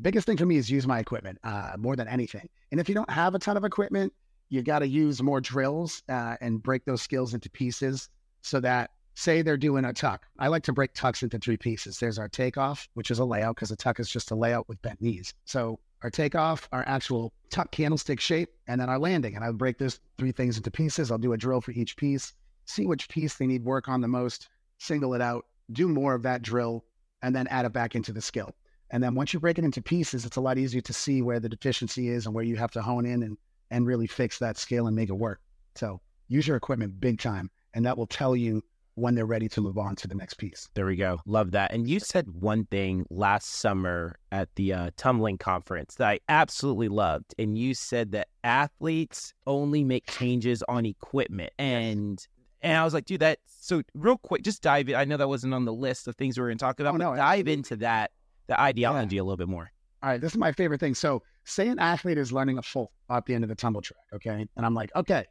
biggest 0.00 0.26
thing 0.26 0.36
for 0.36 0.46
me 0.46 0.56
is 0.56 0.70
use 0.70 0.86
my 0.86 1.00
equipment 1.00 1.38
uh, 1.42 1.72
more 1.76 1.96
than 1.96 2.08
anything. 2.08 2.48
And 2.70 2.80
if 2.80 2.88
you 2.88 2.94
don't 2.94 3.10
have 3.10 3.34
a 3.34 3.38
ton 3.38 3.56
of 3.56 3.64
equipment, 3.64 4.12
you 4.48 4.62
got 4.62 4.80
to 4.80 4.88
use 4.88 5.22
more 5.22 5.40
drills 5.40 6.02
uh, 6.08 6.36
and 6.40 6.62
break 6.62 6.84
those 6.84 7.02
skills 7.02 7.34
into 7.34 7.50
pieces 7.50 8.08
so 8.40 8.60
that 8.60 8.90
say 9.14 9.42
they're 9.42 9.56
doing 9.56 9.84
a 9.84 9.92
tuck. 9.92 10.26
I 10.38 10.48
like 10.48 10.62
to 10.64 10.72
break 10.72 10.94
tucks 10.94 11.22
into 11.22 11.38
three 11.38 11.56
pieces. 11.56 11.98
There's 11.98 12.18
our 12.18 12.28
takeoff, 12.28 12.88
which 12.94 13.10
is 13.10 13.18
a 13.18 13.24
layout 13.24 13.56
because 13.56 13.72
a 13.72 13.76
tuck 13.76 13.98
is 13.98 14.08
just 14.08 14.30
a 14.30 14.36
layout 14.36 14.68
with 14.68 14.80
bent 14.80 15.02
knees. 15.02 15.34
So 15.44 15.80
our 16.02 16.10
takeoff, 16.10 16.68
our 16.70 16.84
actual 16.86 17.32
tuck 17.50 17.72
candlestick 17.72 18.20
shape, 18.20 18.50
and 18.68 18.80
then 18.80 18.88
our 18.88 18.98
landing. 18.98 19.34
And 19.34 19.44
I 19.44 19.48
would 19.48 19.58
break 19.58 19.78
those 19.78 19.98
three 20.18 20.30
things 20.30 20.56
into 20.56 20.70
pieces. 20.70 21.10
I'll 21.10 21.18
do 21.18 21.32
a 21.32 21.36
drill 21.36 21.60
for 21.60 21.72
each 21.72 21.96
piece, 21.96 22.32
see 22.66 22.86
which 22.86 23.08
piece 23.08 23.34
they 23.34 23.46
need 23.48 23.64
work 23.64 23.88
on 23.88 24.00
the 24.00 24.08
most, 24.08 24.48
single 24.78 25.14
it 25.14 25.20
out, 25.20 25.46
do 25.72 25.88
more 25.88 26.14
of 26.14 26.22
that 26.22 26.42
drill, 26.42 26.84
and 27.20 27.34
then 27.34 27.48
add 27.48 27.64
it 27.64 27.72
back 27.72 27.96
into 27.96 28.12
the 28.12 28.22
skill. 28.22 28.54
And 28.90 29.02
then 29.02 29.16
once 29.16 29.34
you 29.34 29.40
break 29.40 29.58
it 29.58 29.64
into 29.64 29.82
pieces, 29.82 30.24
it's 30.24 30.36
a 30.36 30.40
lot 30.40 30.58
easier 30.58 30.80
to 30.82 30.92
see 30.92 31.22
where 31.22 31.40
the 31.40 31.48
deficiency 31.48 32.08
is 32.08 32.24
and 32.24 32.34
where 32.34 32.44
you 32.44 32.56
have 32.56 32.70
to 32.70 32.82
hone 32.82 33.04
in 33.04 33.24
and, 33.24 33.36
and 33.70 33.86
really 33.86 34.06
fix 34.06 34.38
that 34.38 34.56
scale 34.56 34.86
and 34.86 34.96
make 34.96 35.08
it 35.08 35.14
work. 35.14 35.40
So 35.74 36.00
use 36.28 36.46
your 36.46 36.56
equipment 36.56 37.00
big 37.00 37.20
time, 37.20 37.50
and 37.74 37.84
that 37.86 37.96
will 37.96 38.06
tell 38.06 38.34
you 38.36 38.62
when 38.94 39.14
they're 39.14 39.26
ready 39.26 39.48
to 39.48 39.60
move 39.60 39.78
on 39.78 39.94
to 39.94 40.08
the 40.08 40.14
next 40.14 40.34
piece. 40.34 40.68
There 40.74 40.86
we 40.86 40.96
go. 40.96 41.20
Love 41.24 41.52
that. 41.52 41.72
And 41.72 41.88
you 41.88 42.00
said 42.00 42.26
one 42.28 42.64
thing 42.66 43.06
last 43.10 43.46
summer 43.48 44.16
at 44.32 44.48
the 44.56 44.72
uh, 44.72 44.90
tumbling 44.96 45.38
conference 45.38 45.94
that 45.96 46.08
I 46.08 46.18
absolutely 46.28 46.88
loved. 46.88 47.32
And 47.38 47.56
you 47.56 47.74
said 47.74 48.10
that 48.12 48.26
athletes 48.42 49.32
only 49.46 49.84
make 49.84 50.10
changes 50.10 50.64
on 50.68 50.84
equipment. 50.84 51.52
And 51.58 52.26
and 52.60 52.76
I 52.76 52.84
was 52.84 52.92
like, 52.92 53.04
dude, 53.04 53.20
that 53.20 53.38
so 53.46 53.82
real 53.94 54.18
quick, 54.18 54.42
just 54.42 54.62
dive 54.62 54.88
in. 54.88 54.96
I 54.96 55.04
know 55.04 55.16
that 55.16 55.28
wasn't 55.28 55.54
on 55.54 55.64
the 55.64 55.72
list 55.72 56.08
of 56.08 56.16
things 56.16 56.36
we 56.36 56.42
were 56.42 56.48
going 56.48 56.58
to 56.58 56.64
talk 56.64 56.80
about, 56.80 56.96
Oh, 56.96 56.98
but 56.98 57.04
no, 57.04 57.14
dive 57.14 57.22
absolutely. 57.22 57.52
into 57.52 57.76
that, 57.76 58.10
the 58.48 58.60
ideology 58.60 59.18
a 59.18 59.22
little 59.22 59.36
bit 59.36 59.48
more. 59.48 59.70
All 60.02 60.10
right, 60.10 60.20
this 60.20 60.32
is 60.32 60.38
my 60.38 60.50
favorite 60.52 60.80
thing. 60.80 60.94
So, 60.94 61.22
say 61.48 61.68
an 61.68 61.78
athlete 61.78 62.18
is 62.18 62.32
learning 62.32 62.58
a 62.58 62.62
full 62.62 62.92
at 63.10 63.26
the 63.26 63.34
end 63.34 63.44
of 63.44 63.48
the 63.48 63.56
tumble 63.56 63.80
track, 63.80 64.04
okay? 64.14 64.46
And 64.56 64.66
I'm 64.66 64.74
like, 64.74 64.90
okay, 64.94 65.24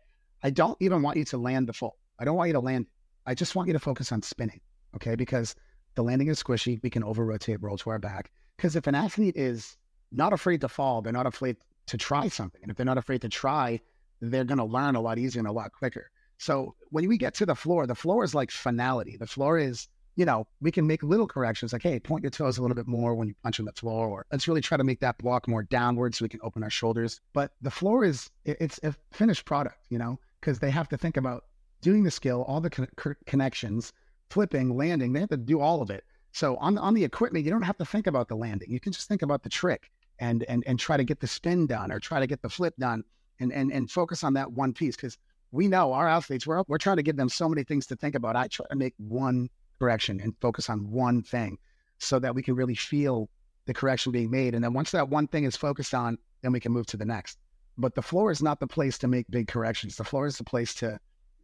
I 0.44 0.50
don't 0.50 0.78
even 0.80 1.02
want 1.02 1.18
you 1.18 1.26
to 1.26 1.38
land 1.38 1.68
the 1.68 1.74
full. 1.74 1.98
I 2.20 2.26
don't 2.26 2.36
want 2.36 2.48
you 2.48 2.54
to 2.54 2.60
land. 2.60 2.88
I 3.26 3.34
just 3.34 3.56
want 3.56 3.68
you 3.68 3.74
to 3.74 3.80
focus 3.80 4.12
on 4.12 4.22
spinning, 4.22 4.62
okay? 4.96 5.16
Because 5.16 5.56
the 5.96 6.04
landing 6.04 6.28
is 6.28 6.42
squishy. 6.42 6.80
We 6.84 6.90
can 6.90 7.04
over 7.04 7.26
rotate, 7.26 7.62
roll 7.62 7.78
to 7.78 7.90
our 7.90 8.00
back. 8.00 8.32
Because 8.56 8.76
if 8.76 8.88
an 8.88 8.96
athlete 8.96 9.36
is 9.36 9.78
not 10.12 10.34
afraid 10.34 10.62
to 10.62 10.68
fall, 10.68 11.02
they're 11.02 11.14
not 11.14 11.28
afraid 11.28 11.58
to 11.88 11.98
try 11.98 12.28
something. 12.28 12.62
And 12.62 12.72
if 12.72 12.78
they're 12.78 12.86
not 12.86 12.98
afraid 12.98 13.22
to 13.22 13.30
try, 13.30 13.80
they're 14.22 14.44
going 14.44 14.58
to 14.58 14.64
learn 14.64 14.96
a 14.96 15.02
lot 15.02 15.20
easier 15.20 15.40
and 15.40 15.48
a 15.48 15.52
lot 15.52 15.72
quicker. 15.72 16.10
So, 16.40 16.76
when 16.92 17.08
we 17.08 17.18
get 17.18 17.34
to 17.36 17.46
the 17.46 17.56
floor, 17.56 17.88
the 17.88 17.96
floor 17.96 18.24
is 18.24 18.36
like 18.36 18.52
finality. 18.52 19.18
The 19.18 19.26
floor 19.26 19.58
is 19.58 19.88
you 20.18 20.26
know, 20.26 20.48
we 20.60 20.72
can 20.72 20.88
make 20.88 21.04
little 21.04 21.28
corrections 21.28 21.72
like, 21.72 21.84
hey, 21.84 22.00
point 22.00 22.24
your 22.24 22.32
toes 22.32 22.58
a 22.58 22.62
little 22.62 22.76
bit 22.76 22.88
more 22.88 23.14
when 23.14 23.28
you 23.28 23.36
punch 23.44 23.60
on 23.60 23.66
the 23.66 23.72
floor, 23.72 24.08
or 24.08 24.26
let's 24.32 24.48
really 24.48 24.62
try 24.62 24.76
to 24.76 24.84
make 24.84 25.00
that 25.00 25.18
block 25.20 25.48
more 25.48 25.62
downward 25.62 26.16
so 26.16 26.26
we 26.26 26.30
can 26.30 26.40
open 26.42 26.64
our 26.64 26.72
shoulders. 26.72 27.22
But 27.34 27.52
the 27.62 27.70
floor 27.70 28.04
is, 28.04 28.32
it's 28.44 28.80
a 28.82 28.96
finished 29.12 29.46
product, 29.46 29.78
you 29.90 30.00
know, 30.00 30.20
because 30.42 30.58
they 30.58 30.72
have 30.72 30.90
to 30.90 30.98
think 30.98 31.18
about 31.18 31.46
doing 31.82 32.04
the 32.04 32.10
skill, 32.10 32.44
all 32.48 32.60
the 32.60 32.72
con- 32.72 33.16
connections, 33.28 33.94
flipping, 34.32 34.76
landing. 34.76 35.14
They 35.14 35.20
have 35.20 35.30
to 35.30 35.38
do 35.38 35.62
all 35.62 35.84
of 35.84 35.92
it. 35.92 36.04
So 36.32 36.58
on 36.58 36.80
on 36.80 36.96
the 36.96 37.04
equipment, 37.04 37.46
you 37.46 37.52
don't 37.52 37.62
have 37.62 37.78
to 37.78 37.86
think 37.86 38.08
about 38.08 38.28
the 38.28 38.36
landing. 38.36 38.72
You 38.72 38.80
can 38.80 38.92
just 38.92 39.08
think 39.08 39.22
about 39.22 39.44
the 39.44 39.50
trick 39.50 39.92
and 40.20 40.44
and 40.44 40.64
and 40.68 40.80
try 40.80 40.98
to 40.98 41.04
get 41.04 41.20
the 41.20 41.28
spin 41.28 41.68
done 41.68 41.92
or 41.92 42.00
try 42.00 42.20
to 42.20 42.28
get 42.28 42.42
the 42.42 42.50
flip 42.50 42.74
done 42.78 43.04
and 43.40 43.54
and 43.54 43.72
and 43.72 43.90
focus 43.90 44.24
on 44.24 44.34
that 44.34 44.52
one 44.52 44.74
piece 44.74 44.96
because 44.96 45.18
we 45.52 45.68
know 45.68 45.94
our 45.94 46.08
athletes 46.08 46.46
we're 46.46 46.64
we're 46.68 46.78
trying 46.78 46.98
to 46.98 47.04
give 47.04 47.16
them 47.16 47.30
so 47.30 47.48
many 47.48 47.64
things 47.64 47.86
to 47.88 47.96
think 47.96 48.16
about. 48.16 48.36
I 48.36 48.48
try 48.48 48.66
to 48.70 48.76
make 48.76 48.94
one 48.98 49.50
correction 49.80 50.20
and 50.22 50.34
focus 50.42 50.70
on 50.70 50.90
one 50.92 51.22
thing 51.22 51.58
so 52.00 52.20
that 52.20 52.34
we 52.36 52.44
can 52.44 52.56
really 52.56 52.76
feel 52.76 53.30
the 53.66 53.74
correction 53.74 54.12
being 54.12 54.30
made. 54.32 54.56
And 54.56 54.64
then 54.64 54.74
once 54.74 54.92
that 54.92 55.10
one 55.10 55.28
thing 55.28 55.44
is 55.44 55.56
focused 55.56 55.94
on, 55.94 56.18
then 56.42 56.52
we 56.52 56.60
can 56.60 56.72
move 56.72 56.86
to 56.88 56.98
the 56.98 57.06
next. 57.06 57.38
But 57.78 57.96
the 57.96 58.02
floor 58.02 58.32
is 58.32 58.42
not 58.42 58.60
the 58.60 58.68
place 58.68 58.98
to 59.00 59.08
make 59.08 59.26
big 59.30 59.48
corrections. 59.48 59.96
The 59.98 60.04
floor 60.04 60.26
is 60.26 60.38
the 60.38 60.44
place 60.44 60.74
to 60.76 61.00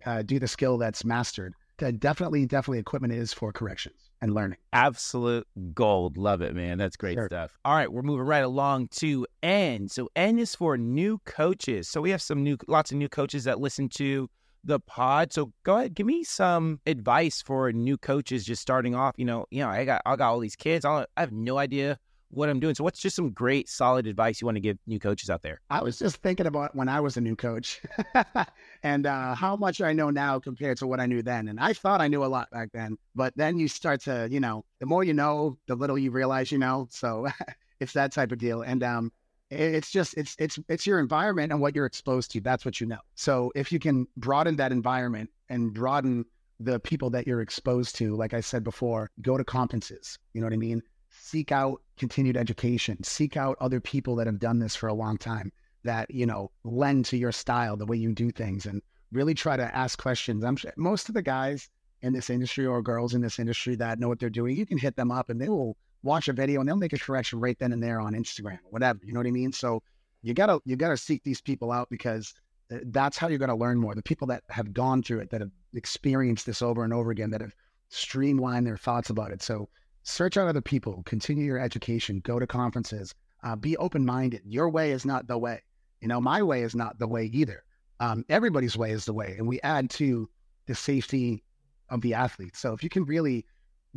uh, 0.06 0.22
do 0.24 0.40
the 0.40 0.48
skill 0.48 0.78
that's 0.78 1.06
mastered. 1.06 1.54
Uh, 1.82 1.92
definitely, 1.92 2.46
definitely, 2.46 2.80
equipment 2.80 3.14
is 3.14 3.34
for 3.34 3.52
corrections 3.52 3.96
and 4.22 4.34
learning. 4.34 4.58
Absolute 4.72 5.46
gold. 5.74 6.18
Love 6.18 6.42
it, 6.42 6.56
man. 6.56 6.78
That's 6.78 6.96
great 6.96 7.16
Sure. 7.16 7.26
stuff. 7.26 7.58
All 7.66 7.76
right, 7.76 7.92
we're 7.92 8.04
moving 8.04 8.26
right 8.26 8.44
along 8.44 8.88
to 9.00 9.26
N. 9.42 9.90
So 9.90 10.10
N 10.16 10.40
is 10.40 10.56
for 10.56 10.78
new 10.78 11.20
coaches. 11.26 11.90
So 11.90 12.00
we 12.00 12.12
have 12.12 12.22
some 12.22 12.44
new, 12.44 12.58
lots 12.68 12.92
of 12.92 12.98
new 12.98 13.10
coaches 13.10 13.44
that 13.46 13.60
listen 13.60 13.90
to 13.90 14.30
the 14.64 14.80
pod. 14.80 15.34
So 15.34 15.52
go 15.64 15.78
ahead, 15.78 15.94
give 15.94 16.08
me 16.08 16.24
some 16.24 16.80
advice 16.86 17.42
for 17.42 17.72
new 17.72 17.98
coaches 17.98 18.46
just 18.46 18.62
starting 18.62 18.96
off. 18.96 19.16
You 19.18 19.26
know, 19.26 19.46
you 19.52 19.62
know, 19.62 19.70
I 19.70 19.86
got, 19.86 20.02
I 20.06 20.16
got 20.16 20.30
all 20.30 20.40
these 20.40 20.56
kids. 20.56 20.86
I, 20.86 21.06
I 21.18 21.22
have 21.22 21.32
no 21.32 21.58
idea 21.58 22.00
what 22.34 22.50
I'm 22.50 22.60
doing. 22.60 22.76
So 22.76 22.84
what's 22.84 23.00
just 23.00 23.16
some 23.16 23.30
great, 23.32 23.70
solid 23.70 24.08
advice 24.08 24.42
you 24.42 24.46
want 24.46 24.56
to 24.56 24.62
give 24.62 24.78
new 24.88 25.00
coaches 25.00 25.30
out 25.30 25.42
there? 25.42 25.62
I 25.70 25.82
was 25.82 26.00
just 26.00 26.18
thinking 26.18 26.48
about 26.48 26.76
when 26.76 26.90
I 26.90 27.00
was 27.00 27.18
a 27.18 27.22
new 27.22 27.36
coach 27.36 27.82
and 28.84 29.06
uh, 29.06 29.36
how 29.36 29.56
much 29.56 29.82
I 29.82 29.94
know 29.94 30.10
now 30.10 30.40
compared 30.40 30.78
to 30.78 30.88
what 30.88 31.00
I 31.00 31.06
knew 31.06 31.22
then. 31.22 31.48
And 31.48 31.60
I 31.60 31.74
thought 31.74 32.02
I 32.02 32.08
knew 32.08 32.24
a 32.24 32.26
lot 32.26 32.50
back 32.52 32.70
then, 32.74 32.98
but 33.16 33.34
then 33.36 33.60
you 33.60 33.68
start 33.68 34.02
to, 34.02 34.28
you 34.32 34.40
know, 34.40 34.66
the 34.80 34.86
more 34.86 35.04
you 35.04 35.14
know, 35.14 35.58
the 35.68 35.76
little 35.76 35.98
you 35.98 36.12
realize 36.12 36.52
you 36.52 36.58
know. 36.58 36.88
So 36.90 37.28
it's 37.80 37.94
that 37.94 38.12
type 38.12 38.32
of 38.32 38.40
deal. 38.40 38.62
And 38.62 38.84
um, 38.84 39.12
it's 39.54 39.92
just 39.92 40.16
it's 40.18 40.36
it's 40.40 40.60
it's 40.68 40.88
your 40.88 41.00
environment 41.00 41.52
and 41.52 41.62
what 41.62 41.76
you're 41.76 41.86
exposed 41.86 42.32
to. 42.32 42.42
That's 42.42 42.66
what 42.66 42.82
you 42.82 42.88
know. 42.88 43.00
So 43.16 43.52
if 43.56 43.72
you 43.72 43.80
can 43.80 44.08
broaden 44.18 44.56
that 44.58 44.72
environment 44.72 45.30
and 45.50 45.74
broaden 45.74 46.26
the 46.60 46.80
people 46.80 47.10
that 47.12 47.28
you're 47.28 47.42
exposed 47.42 47.96
to, 47.98 48.16
like 48.16 48.34
I 48.34 48.42
said 48.42 48.64
before, 48.64 49.10
go 49.22 49.38
to 49.38 49.44
conferences. 49.44 50.18
You 50.34 50.42
know 50.42 50.48
what 50.48 50.54
I 50.54 50.58
mean? 50.58 50.82
Seek 51.10 51.52
out 51.52 51.82
continued 51.98 52.38
education. 52.38 53.04
Seek 53.04 53.38
out 53.38 53.58
other 53.60 53.80
people 53.80 54.16
that 54.18 54.28
have 54.28 54.40
done 54.40 54.60
this 54.60 54.76
for 54.76 54.88
a 54.88 54.94
long 54.94 55.18
time 55.18 55.52
that 55.84 56.10
you 56.10 56.26
know 56.26 56.52
lend 56.64 57.06
to 57.06 57.18
your 57.18 57.32
style, 57.32 57.78
the 57.78 57.86
way 57.86 57.98
you 57.98 58.14
do 58.14 58.32
things, 58.32 58.66
and 58.66 58.82
really 59.12 59.34
try 59.34 59.58
to 59.58 59.76
ask 59.76 60.00
questions. 60.00 60.44
I'm 60.44 60.56
sure 60.56 60.74
most 60.78 61.10
of 61.10 61.16
the 61.16 61.22
guys 61.22 61.70
in 62.02 62.14
this 62.14 62.30
industry 62.30 62.66
or 62.66 62.82
girls 62.82 63.14
in 63.14 63.22
this 63.22 63.40
industry 63.40 63.76
that 63.76 64.00
know 64.00 64.10
what 64.10 64.20
they're 64.20 64.30
doing, 64.30 64.58
you 64.58 64.66
can 64.66 64.78
hit 64.78 64.96
them 64.96 65.12
up 65.12 65.30
and 65.30 65.40
they 65.40 65.50
will 65.50 65.78
watch 66.04 66.28
a 66.28 66.34
video 66.34 66.60
and 66.60 66.68
they'll 66.70 66.76
make 66.76 66.94
a 66.94 67.00
correction 67.00 67.40
right 67.40 67.58
then 67.58 67.72
and 67.72 67.82
there 67.82 68.00
on 68.00 68.14
Instagram, 68.14 68.60
whatever. 68.70 69.00
You 69.04 69.14
know 69.14 69.20
what 69.20 69.28
I 69.28 69.32
mean? 69.32 69.52
So 69.52 69.82
you 70.22 70.34
gotta 70.34 70.60
you 70.66 70.76
gotta 70.76 70.98
seek 70.98 71.24
these 71.24 71.42
people 71.42 71.72
out 71.72 71.90
because 71.90 72.34
uh, 72.72 72.78
that's 72.86 73.18
how 73.18 73.28
you're 73.28 73.40
gonna 73.40 73.56
learn 73.56 73.80
more. 73.80 73.96
The 73.96 74.04
people 74.04 74.28
that 74.28 74.44
have 74.50 74.74
gone 74.74 75.02
through 75.02 75.20
it, 75.20 75.30
that 75.32 75.42
have 75.42 75.52
experienced 75.74 76.46
this 76.46 76.62
over 76.62 76.84
and 76.84 76.94
over 76.94 77.12
again, 77.12 77.32
that 77.32 77.42
have 77.42 77.56
streamlined 77.90 78.68
their 78.68 78.78
thoughts 78.78 79.10
about 79.10 79.32
it. 79.32 79.42
So 79.42 79.70
search 80.04 80.38
out 80.38 80.48
other 80.48 80.62
people, 80.62 81.04
continue 81.06 81.46
your 81.46 81.60
education, 81.60 82.22
go 82.24 82.40
to 82.40 82.48
conferences, 82.48 83.14
uh, 83.44 83.56
be 83.56 83.78
open 83.78 84.06
minded. 84.06 84.42
Your 84.46 84.70
way 84.70 84.92
is 84.92 85.06
not 85.06 85.28
the 85.28 85.38
way. 85.38 85.62
You 86.02 86.08
know, 86.08 86.20
my 86.20 86.44
way 86.44 86.64
is 86.64 86.76
not 86.76 87.00
the 87.00 87.08
way 87.08 87.26
either. 87.26 87.64
Um, 88.00 88.26
everybody's 88.28 88.78
way 88.78 88.92
is 88.92 89.06
the 89.06 89.14
way, 89.14 89.36
and 89.38 89.48
we 89.48 89.62
add 89.62 89.90
to 89.92 90.30
the 90.66 90.76
safety 90.76 91.44
of 91.90 92.02
the 92.02 92.14
athlete. 92.14 92.56
So 92.56 92.74
if 92.74 92.84
you 92.84 92.90
can 92.90 93.06
really 93.06 93.46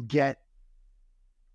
get 0.07 0.39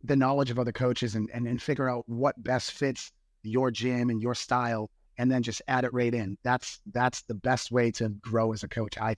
the 0.03 0.15
knowledge 0.15 0.51
of 0.51 0.59
other 0.59 0.71
coaches 0.71 1.15
and, 1.15 1.29
and, 1.33 1.47
and 1.47 1.61
figure 1.61 1.89
out 1.89 2.03
what 2.07 2.41
best 2.43 2.71
fits 2.71 3.11
your 3.43 3.71
gym 3.71 4.09
and 4.09 4.21
your 4.21 4.35
style, 4.35 4.89
and 5.17 5.31
then 5.31 5.43
just 5.43 5.61
add 5.67 5.83
it 5.83 5.93
right 5.93 6.13
in. 6.13 6.37
That's 6.43 6.79
that's 6.91 7.23
the 7.23 7.33
best 7.33 7.71
way 7.71 7.91
to 7.91 8.09
grow 8.09 8.53
as 8.53 8.63
a 8.63 8.67
coach. 8.67 8.97
I 8.97 9.15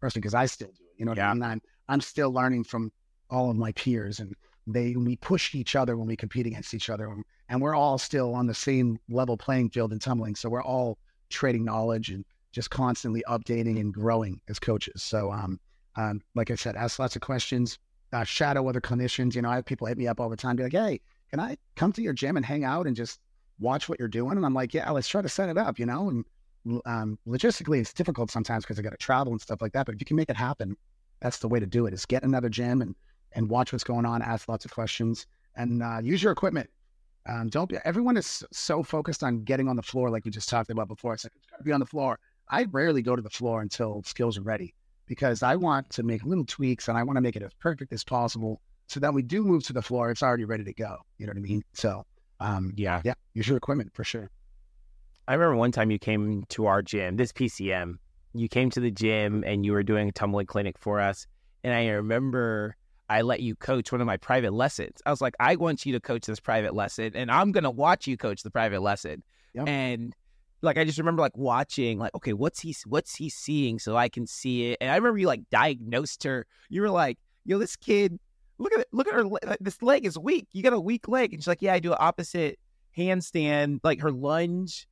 personally, 0.00 0.22
because 0.22 0.34
I 0.34 0.46
still 0.46 0.68
do 0.68 0.84
it. 0.84 0.98
You 0.98 1.06
know, 1.06 1.12
what 1.12 1.18
I 1.18 1.34
mean? 1.34 1.42
I'm 1.42 1.62
I'm 1.88 2.00
still 2.00 2.32
learning 2.32 2.64
from 2.64 2.92
all 3.30 3.50
of 3.50 3.56
my 3.56 3.72
peers, 3.72 4.20
and 4.20 4.34
they 4.66 4.94
we 4.96 5.16
push 5.16 5.54
each 5.54 5.76
other 5.76 5.96
when 5.96 6.06
we 6.06 6.16
compete 6.16 6.46
against 6.46 6.74
each 6.74 6.90
other, 6.90 7.14
and 7.48 7.60
we're 7.60 7.74
all 7.74 7.98
still 7.98 8.34
on 8.34 8.46
the 8.46 8.54
same 8.54 8.98
level 9.08 9.36
playing 9.36 9.70
field 9.70 9.92
in 9.92 9.98
tumbling. 9.98 10.34
So 10.34 10.48
we're 10.48 10.62
all 10.62 10.98
trading 11.30 11.64
knowledge 11.64 12.10
and 12.10 12.24
just 12.52 12.70
constantly 12.70 13.24
updating 13.28 13.80
and 13.80 13.92
growing 13.92 14.40
as 14.48 14.60
coaches. 14.60 15.02
So, 15.02 15.32
um, 15.32 15.58
um, 15.96 16.20
like 16.36 16.50
I 16.52 16.54
said, 16.54 16.76
ask 16.76 16.98
lots 16.98 17.16
of 17.16 17.22
questions, 17.22 17.78
uh, 18.14 18.24
shadow 18.24 18.68
other 18.68 18.80
clinicians. 18.80 19.34
You 19.34 19.42
know, 19.42 19.50
I 19.50 19.56
have 19.56 19.64
people 19.64 19.86
hit 19.86 19.98
me 19.98 20.06
up 20.06 20.20
all 20.20 20.28
the 20.28 20.36
time, 20.36 20.56
be 20.56 20.62
like, 20.62 20.72
"Hey, 20.72 21.00
can 21.30 21.40
I 21.40 21.56
come 21.74 21.92
to 21.92 22.02
your 22.02 22.12
gym 22.12 22.36
and 22.36 22.46
hang 22.46 22.64
out 22.64 22.86
and 22.86 22.94
just 22.94 23.20
watch 23.58 23.88
what 23.88 23.98
you're 23.98 24.08
doing?" 24.08 24.36
And 24.36 24.46
I'm 24.46 24.54
like, 24.54 24.72
"Yeah, 24.72 24.88
let's 24.90 25.08
try 25.08 25.20
to 25.20 25.28
set 25.28 25.48
it 25.48 25.58
up." 25.58 25.78
You 25.78 25.86
know, 25.86 26.08
and 26.08 26.24
um, 26.86 27.18
logistically, 27.26 27.80
it's 27.80 27.92
difficult 27.92 28.30
sometimes 28.30 28.64
because 28.64 28.78
I 28.78 28.82
got 28.82 28.92
to 28.92 28.96
travel 28.96 29.32
and 29.32 29.40
stuff 29.40 29.60
like 29.60 29.72
that. 29.72 29.86
But 29.86 29.96
if 29.96 30.00
you 30.00 30.06
can 30.06 30.16
make 30.16 30.30
it 30.30 30.36
happen, 30.36 30.76
that's 31.20 31.38
the 31.38 31.48
way 31.48 31.58
to 31.58 31.66
do 31.66 31.86
it. 31.86 31.92
Is 31.92 32.06
get 32.06 32.22
another 32.22 32.48
gym 32.48 32.80
and 32.82 32.94
and 33.32 33.50
watch 33.50 33.72
what's 33.72 33.84
going 33.84 34.06
on, 34.06 34.22
ask 34.22 34.48
lots 34.48 34.64
of 34.64 34.70
questions, 34.70 35.26
and 35.56 35.82
uh, 35.82 36.00
use 36.02 36.22
your 36.22 36.32
equipment. 36.32 36.70
Um, 37.26 37.48
don't 37.48 37.68
be. 37.68 37.78
Everyone 37.84 38.16
is 38.16 38.44
so 38.52 38.82
focused 38.82 39.24
on 39.24 39.42
getting 39.42 39.66
on 39.66 39.76
the 39.76 39.82
floor, 39.82 40.10
like 40.10 40.24
we 40.24 40.30
just 40.30 40.48
talked 40.48 40.70
about 40.70 40.86
before. 40.86 41.14
It's 41.14 41.24
like 41.24 41.32
it's 41.34 41.46
got 41.46 41.56
to 41.56 41.64
be 41.64 41.72
on 41.72 41.80
the 41.80 41.86
floor. 41.86 42.18
I 42.48 42.64
rarely 42.70 43.02
go 43.02 43.16
to 43.16 43.22
the 43.22 43.30
floor 43.30 43.62
until 43.62 44.02
skills 44.04 44.38
are 44.38 44.42
ready 44.42 44.74
because 45.06 45.42
I 45.42 45.56
want 45.56 45.90
to 45.90 46.02
make 46.02 46.24
little 46.24 46.44
tweaks 46.44 46.88
and 46.88 46.96
I 46.96 47.02
want 47.02 47.16
to 47.16 47.20
make 47.20 47.36
it 47.36 47.42
as 47.42 47.52
perfect 47.54 47.92
as 47.92 48.04
possible 48.04 48.60
so 48.86 49.00
that 49.00 49.12
we 49.14 49.22
do 49.22 49.42
move 49.44 49.64
to 49.64 49.72
the 49.72 49.82
floor. 49.82 50.10
It's 50.10 50.22
already 50.22 50.44
ready 50.44 50.64
to 50.64 50.72
go. 50.74 50.96
You 51.18 51.26
know 51.26 51.30
what 51.30 51.38
I 51.38 51.40
mean? 51.40 51.62
So, 51.72 52.04
um, 52.40 52.72
Yeah. 52.76 53.00
yeah, 53.04 53.14
use 53.34 53.48
your 53.48 53.56
equipment 53.56 53.92
for 53.94 54.04
sure. 54.04 54.30
I 55.26 55.34
remember 55.34 55.56
one 55.56 55.72
time 55.72 55.90
you 55.90 55.98
came 55.98 56.44
to 56.50 56.66
our 56.66 56.82
gym, 56.82 57.16
this 57.16 57.32
PCM. 57.32 57.98
You 58.34 58.48
came 58.48 58.68
to 58.70 58.80
the 58.80 58.90
gym 58.90 59.42
and 59.46 59.64
you 59.64 59.72
were 59.72 59.82
doing 59.82 60.08
a 60.08 60.12
tumbling 60.12 60.46
clinic 60.46 60.76
for 60.78 61.00
us. 61.00 61.26
And 61.62 61.72
I 61.72 61.86
remember 61.88 62.76
I 63.08 63.22
let 63.22 63.40
you 63.40 63.54
coach 63.54 63.92
one 63.92 64.00
of 64.00 64.06
my 64.06 64.16
private 64.16 64.52
lessons. 64.52 65.00
I 65.06 65.10
was 65.10 65.20
like, 65.20 65.34
I 65.40 65.56
want 65.56 65.86
you 65.86 65.92
to 65.92 66.00
coach 66.00 66.26
this 66.26 66.40
private 66.40 66.74
lesson 66.74 67.12
and 67.14 67.30
I'm 67.30 67.52
going 67.52 67.64
to 67.64 67.70
watch 67.70 68.06
you 68.06 68.16
coach 68.16 68.42
the 68.42 68.50
private 68.50 68.82
lesson. 68.82 69.22
Yep. 69.54 69.68
And 69.68 70.14
like, 70.62 70.78
I 70.78 70.84
just 70.84 70.98
remember 70.98 71.22
like 71.22 71.36
watching, 71.36 71.98
like, 71.98 72.14
okay, 72.14 72.32
what's 72.32 72.60
he, 72.60 72.74
what's 72.86 73.14
he 73.14 73.28
seeing 73.28 73.78
so 73.78 73.96
I 73.96 74.08
can 74.08 74.26
see 74.26 74.70
it. 74.70 74.78
And 74.80 74.90
I 74.90 74.96
remember 74.96 75.18
you 75.18 75.26
like 75.26 75.48
diagnosed 75.50 76.22
her. 76.24 76.46
You 76.68 76.80
were 76.82 76.90
like, 76.90 77.18
yo, 77.44 77.58
this 77.58 77.76
kid, 77.76 78.18
look 78.58 78.72
at 78.72 78.80
it, 78.80 78.86
look 78.92 79.06
at 79.06 79.14
her, 79.14 79.24
this 79.60 79.82
leg 79.82 80.06
is 80.06 80.18
weak. 80.18 80.46
You 80.52 80.62
got 80.62 80.72
a 80.72 80.80
weak 80.80 81.08
leg. 81.08 81.32
And 81.32 81.42
she's 81.42 81.48
like, 81.48 81.62
yeah, 81.62 81.74
I 81.74 81.80
do 81.80 81.92
an 81.92 81.98
opposite 82.00 82.58
handstand, 82.96 83.80
like 83.82 84.00
her 84.00 84.12
lunge, 84.12 84.86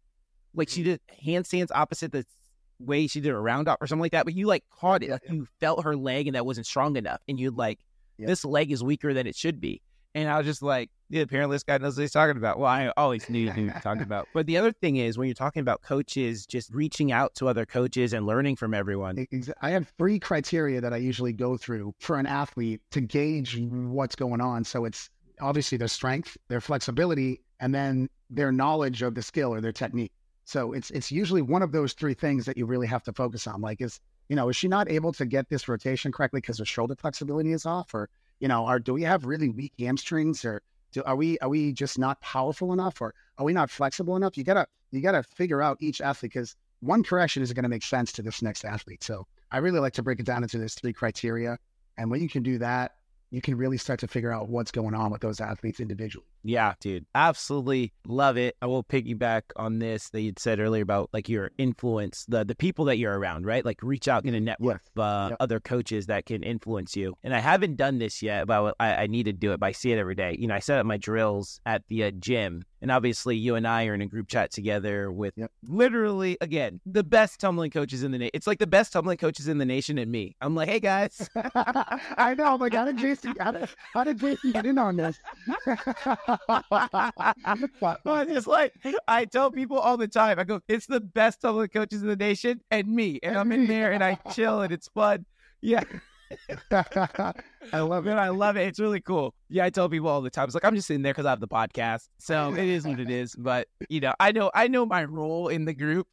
like 0.54 0.68
she 0.68 0.80
mm-hmm. 0.80 0.90
did 0.90 1.00
handstands 1.24 1.68
opposite 1.74 2.12
the 2.12 2.26
way 2.78 3.06
she 3.06 3.20
did 3.20 3.30
a 3.30 3.38
round 3.38 3.68
up 3.68 3.80
or 3.80 3.86
something 3.86 4.02
like 4.02 4.12
that. 4.12 4.24
But 4.24 4.34
you 4.34 4.46
like 4.46 4.64
caught 4.70 5.02
it, 5.02 5.10
like 5.10 5.22
you 5.30 5.46
felt 5.60 5.84
her 5.84 5.96
leg 5.96 6.26
and 6.26 6.34
that 6.34 6.44
wasn't 6.44 6.66
strong 6.66 6.96
enough, 6.96 7.20
and 7.28 7.38
you 7.38 7.50
mm-hmm. 7.50 7.60
like 7.60 7.78
Yeah. 8.18 8.26
this 8.26 8.44
leg 8.44 8.72
is 8.72 8.82
weaker 8.82 9.14
than 9.14 9.26
it 9.26 9.36
should 9.36 9.60
be. 9.60 9.80
And 10.14 10.28
I 10.28 10.36
was 10.36 10.46
just 10.46 10.62
like, 10.62 10.90
yeah, 11.08 11.22
apparently 11.22 11.54
this 11.54 11.62
guy 11.62 11.78
knows 11.78 11.96
what 11.96 12.02
he's 12.02 12.12
talking 12.12 12.36
about. 12.36 12.58
Well, 12.58 12.70
I 12.70 12.92
always 12.96 13.28
knew 13.28 13.50
he 13.50 13.64
was 13.64 13.74
talking 13.82 14.02
about. 14.02 14.28
But 14.34 14.46
the 14.46 14.56
other 14.56 14.72
thing 14.72 14.96
is 14.96 15.18
when 15.18 15.28
you're 15.28 15.34
talking 15.34 15.60
about 15.60 15.82
coaches 15.82 16.46
just 16.46 16.72
reaching 16.74 17.12
out 17.12 17.34
to 17.36 17.48
other 17.48 17.66
coaches 17.66 18.12
and 18.12 18.26
learning 18.26 18.56
from 18.56 18.74
everyone. 18.74 19.26
I 19.60 19.70
have 19.70 19.92
three 19.98 20.18
criteria 20.18 20.80
that 20.80 20.92
I 20.92 20.96
usually 20.96 21.32
go 21.32 21.56
through 21.56 21.94
for 21.98 22.18
an 22.18 22.26
athlete 22.26 22.80
to 22.92 23.00
gauge 23.00 23.58
what's 23.58 24.14
going 24.14 24.40
on. 24.40 24.64
So 24.64 24.84
it's 24.84 25.10
obviously 25.40 25.78
their 25.78 25.88
strength, 25.88 26.36
their 26.48 26.60
flexibility, 26.60 27.40
and 27.60 27.74
then 27.74 28.08
their 28.30 28.52
knowledge 28.52 29.02
of 29.02 29.14
the 29.14 29.22
skill 29.22 29.52
or 29.52 29.60
their 29.60 29.72
technique. 29.72 30.12
So 30.44 30.72
it's 30.72 30.90
it's 30.90 31.12
usually 31.12 31.42
one 31.42 31.62
of 31.62 31.72
those 31.72 31.92
three 31.92 32.14
things 32.14 32.46
that 32.46 32.56
you 32.56 32.66
really 32.66 32.86
have 32.86 33.02
to 33.04 33.12
focus 33.12 33.46
on. 33.46 33.60
Like 33.60 33.80
is 33.80 34.00
you 34.28 34.36
know 34.36 34.48
is 34.48 34.56
she 34.56 34.68
not 34.68 34.90
able 34.90 35.12
to 35.12 35.26
get 35.26 35.48
this 35.48 35.68
rotation 35.68 36.10
correctly 36.10 36.40
because 36.40 36.58
her 36.58 36.64
shoulder 36.64 36.96
flexibility 36.96 37.52
is 37.52 37.66
off, 37.66 37.94
or 37.94 38.08
you 38.42 38.48
know, 38.48 38.66
are 38.66 38.80
do 38.80 38.92
we 38.92 39.02
have 39.02 39.24
really 39.24 39.48
weak 39.48 39.72
hamstrings, 39.78 40.44
or 40.44 40.60
do, 40.90 41.02
are 41.04 41.14
we 41.14 41.38
are 41.38 41.48
we 41.48 41.72
just 41.72 41.96
not 41.96 42.20
powerful 42.20 42.72
enough, 42.72 43.00
or 43.00 43.14
are 43.38 43.44
we 43.44 43.52
not 43.52 43.70
flexible 43.70 44.16
enough? 44.16 44.36
You 44.36 44.42
gotta 44.42 44.66
you 44.90 45.00
gotta 45.00 45.22
figure 45.22 45.62
out 45.62 45.78
each 45.80 46.00
athlete 46.00 46.32
because 46.32 46.56
one 46.80 47.04
correction 47.04 47.44
isn't 47.44 47.54
going 47.54 47.62
to 47.62 47.68
make 47.68 47.84
sense 47.84 48.10
to 48.10 48.22
this 48.22 48.42
next 48.42 48.64
athlete. 48.64 49.04
So 49.04 49.24
I 49.52 49.58
really 49.58 49.78
like 49.78 49.92
to 49.94 50.02
break 50.02 50.18
it 50.18 50.26
down 50.26 50.42
into 50.42 50.58
those 50.58 50.74
three 50.74 50.92
criteria. 50.92 51.56
And 51.96 52.10
when 52.10 52.20
you 52.20 52.28
can 52.28 52.42
do 52.42 52.58
that, 52.58 52.96
you 53.30 53.40
can 53.40 53.56
really 53.56 53.78
start 53.78 54.00
to 54.00 54.08
figure 54.08 54.32
out 54.32 54.48
what's 54.48 54.72
going 54.72 54.92
on 54.92 55.12
with 55.12 55.20
those 55.20 55.40
athletes 55.40 55.78
individually. 55.78 56.26
Yeah, 56.44 56.74
dude. 56.80 57.06
Absolutely 57.14 57.92
love 58.06 58.36
it. 58.36 58.56
I 58.60 58.66
will 58.66 58.82
piggyback 58.84 59.42
on 59.56 59.78
this 59.78 60.10
that 60.10 60.20
you'd 60.22 60.38
said 60.38 60.58
earlier 60.60 60.82
about 60.82 61.10
like 61.12 61.28
your 61.28 61.50
influence, 61.58 62.24
the 62.28 62.44
the 62.44 62.54
people 62.54 62.84
that 62.86 62.98
you're 62.98 63.16
around, 63.18 63.46
right? 63.46 63.64
Like 63.64 63.78
reach 63.82 64.08
out 64.08 64.24
in 64.24 64.34
a 64.34 64.40
network 64.40 64.82
Yes. 64.84 64.90
of 64.96 65.00
uh, 65.02 65.26
Yep. 65.30 65.36
other 65.40 65.60
coaches 65.60 66.06
that 66.06 66.26
can 66.26 66.42
influence 66.42 66.96
you. 66.96 67.14
And 67.22 67.34
I 67.34 67.38
haven't 67.38 67.76
done 67.76 67.98
this 67.98 68.22
yet, 68.22 68.46
but 68.46 68.74
I, 68.80 68.94
I 68.94 69.06
need 69.06 69.24
to 69.24 69.32
do 69.32 69.52
it. 69.52 69.60
But 69.60 69.66
I 69.66 69.72
see 69.72 69.92
it 69.92 69.98
every 69.98 70.14
day. 70.14 70.36
You 70.38 70.48
know, 70.48 70.54
I 70.54 70.58
set 70.58 70.78
up 70.78 70.86
my 70.86 70.96
drills 70.96 71.60
at 71.64 71.82
the 71.88 72.04
uh, 72.04 72.10
gym, 72.12 72.64
and 72.80 72.90
obviously 72.90 73.36
you 73.36 73.54
and 73.54 73.66
I 73.66 73.86
are 73.86 73.94
in 73.94 74.00
a 74.02 74.06
group 74.06 74.28
chat 74.28 74.50
together 74.50 75.12
with 75.12 75.34
Yep. 75.36 75.50
literally 75.68 76.36
again 76.40 76.80
the 76.84 77.04
best 77.04 77.38
tumbling 77.40 77.70
coaches 77.70 78.02
in 78.02 78.10
the 78.10 78.18
nation. 78.18 78.30
It's 78.34 78.46
like 78.48 78.58
the 78.58 78.66
best 78.66 78.92
tumbling 78.92 79.16
coaches 79.18 79.46
in 79.48 79.58
the 79.58 79.64
nation 79.66 79.96
and 79.98 80.10
me. 80.10 80.34
I'm 80.40 80.54
like, 80.56 80.68
hey 80.68 80.80
guys. 80.80 81.30
I 81.36 82.34
know. 82.36 82.54
I'm 82.54 82.60
like, 82.60 82.74
how 82.74 82.84
did 82.84 82.98
Jason, 82.98 83.34
how 83.38 83.52
did, 83.52 83.68
how 83.94 84.04
did 84.04 84.18
Jason 84.18 84.50
get 84.52 84.66
in 84.66 84.78
on 84.78 84.96
this? 84.96 85.18
But 88.04 88.28
it's 88.28 88.46
like 88.46 88.74
I 89.08 89.24
tell 89.24 89.50
people 89.50 89.78
all 89.78 89.96
the 89.96 90.08
time. 90.08 90.38
I 90.38 90.44
go, 90.44 90.60
it's 90.68 90.86
the 90.86 91.00
best 91.00 91.40
tumbling 91.40 91.68
coaches 91.68 92.02
in 92.02 92.08
the 92.08 92.16
nation 92.16 92.60
and 92.70 92.88
me, 92.88 93.18
and 93.22 93.36
I'm 93.36 93.52
in 93.52 93.66
there 93.66 93.92
and 93.92 94.02
I 94.02 94.14
chill 94.32 94.62
and 94.62 94.72
it's 94.72 94.88
fun. 94.88 95.24
Yeah, 95.60 95.84
I 97.72 97.80
love 97.80 98.06
it. 98.06 98.12
I 98.12 98.28
love 98.28 98.56
it. 98.56 98.66
It's 98.66 98.80
really 98.80 99.00
cool. 99.00 99.34
Yeah, 99.48 99.64
I 99.64 99.70
tell 99.70 99.88
people 99.88 100.08
all 100.08 100.20
the 100.22 100.30
time. 100.30 100.46
It's 100.46 100.54
like 100.54 100.64
I'm 100.64 100.74
just 100.74 100.86
sitting 100.86 101.02
there 101.02 101.12
because 101.12 101.26
I 101.26 101.30
have 101.30 101.40
the 101.40 101.48
podcast, 101.48 102.08
so 102.18 102.52
it 102.54 102.68
is 102.68 102.86
what 102.86 103.00
it 103.00 103.10
is. 103.10 103.34
But 103.34 103.68
you 103.88 104.00
know, 104.00 104.14
I 104.18 104.32
know 104.32 104.50
I 104.54 104.68
know 104.68 104.86
my 104.86 105.04
role 105.04 105.48
in 105.48 105.64
the 105.64 105.74
group. 105.74 106.06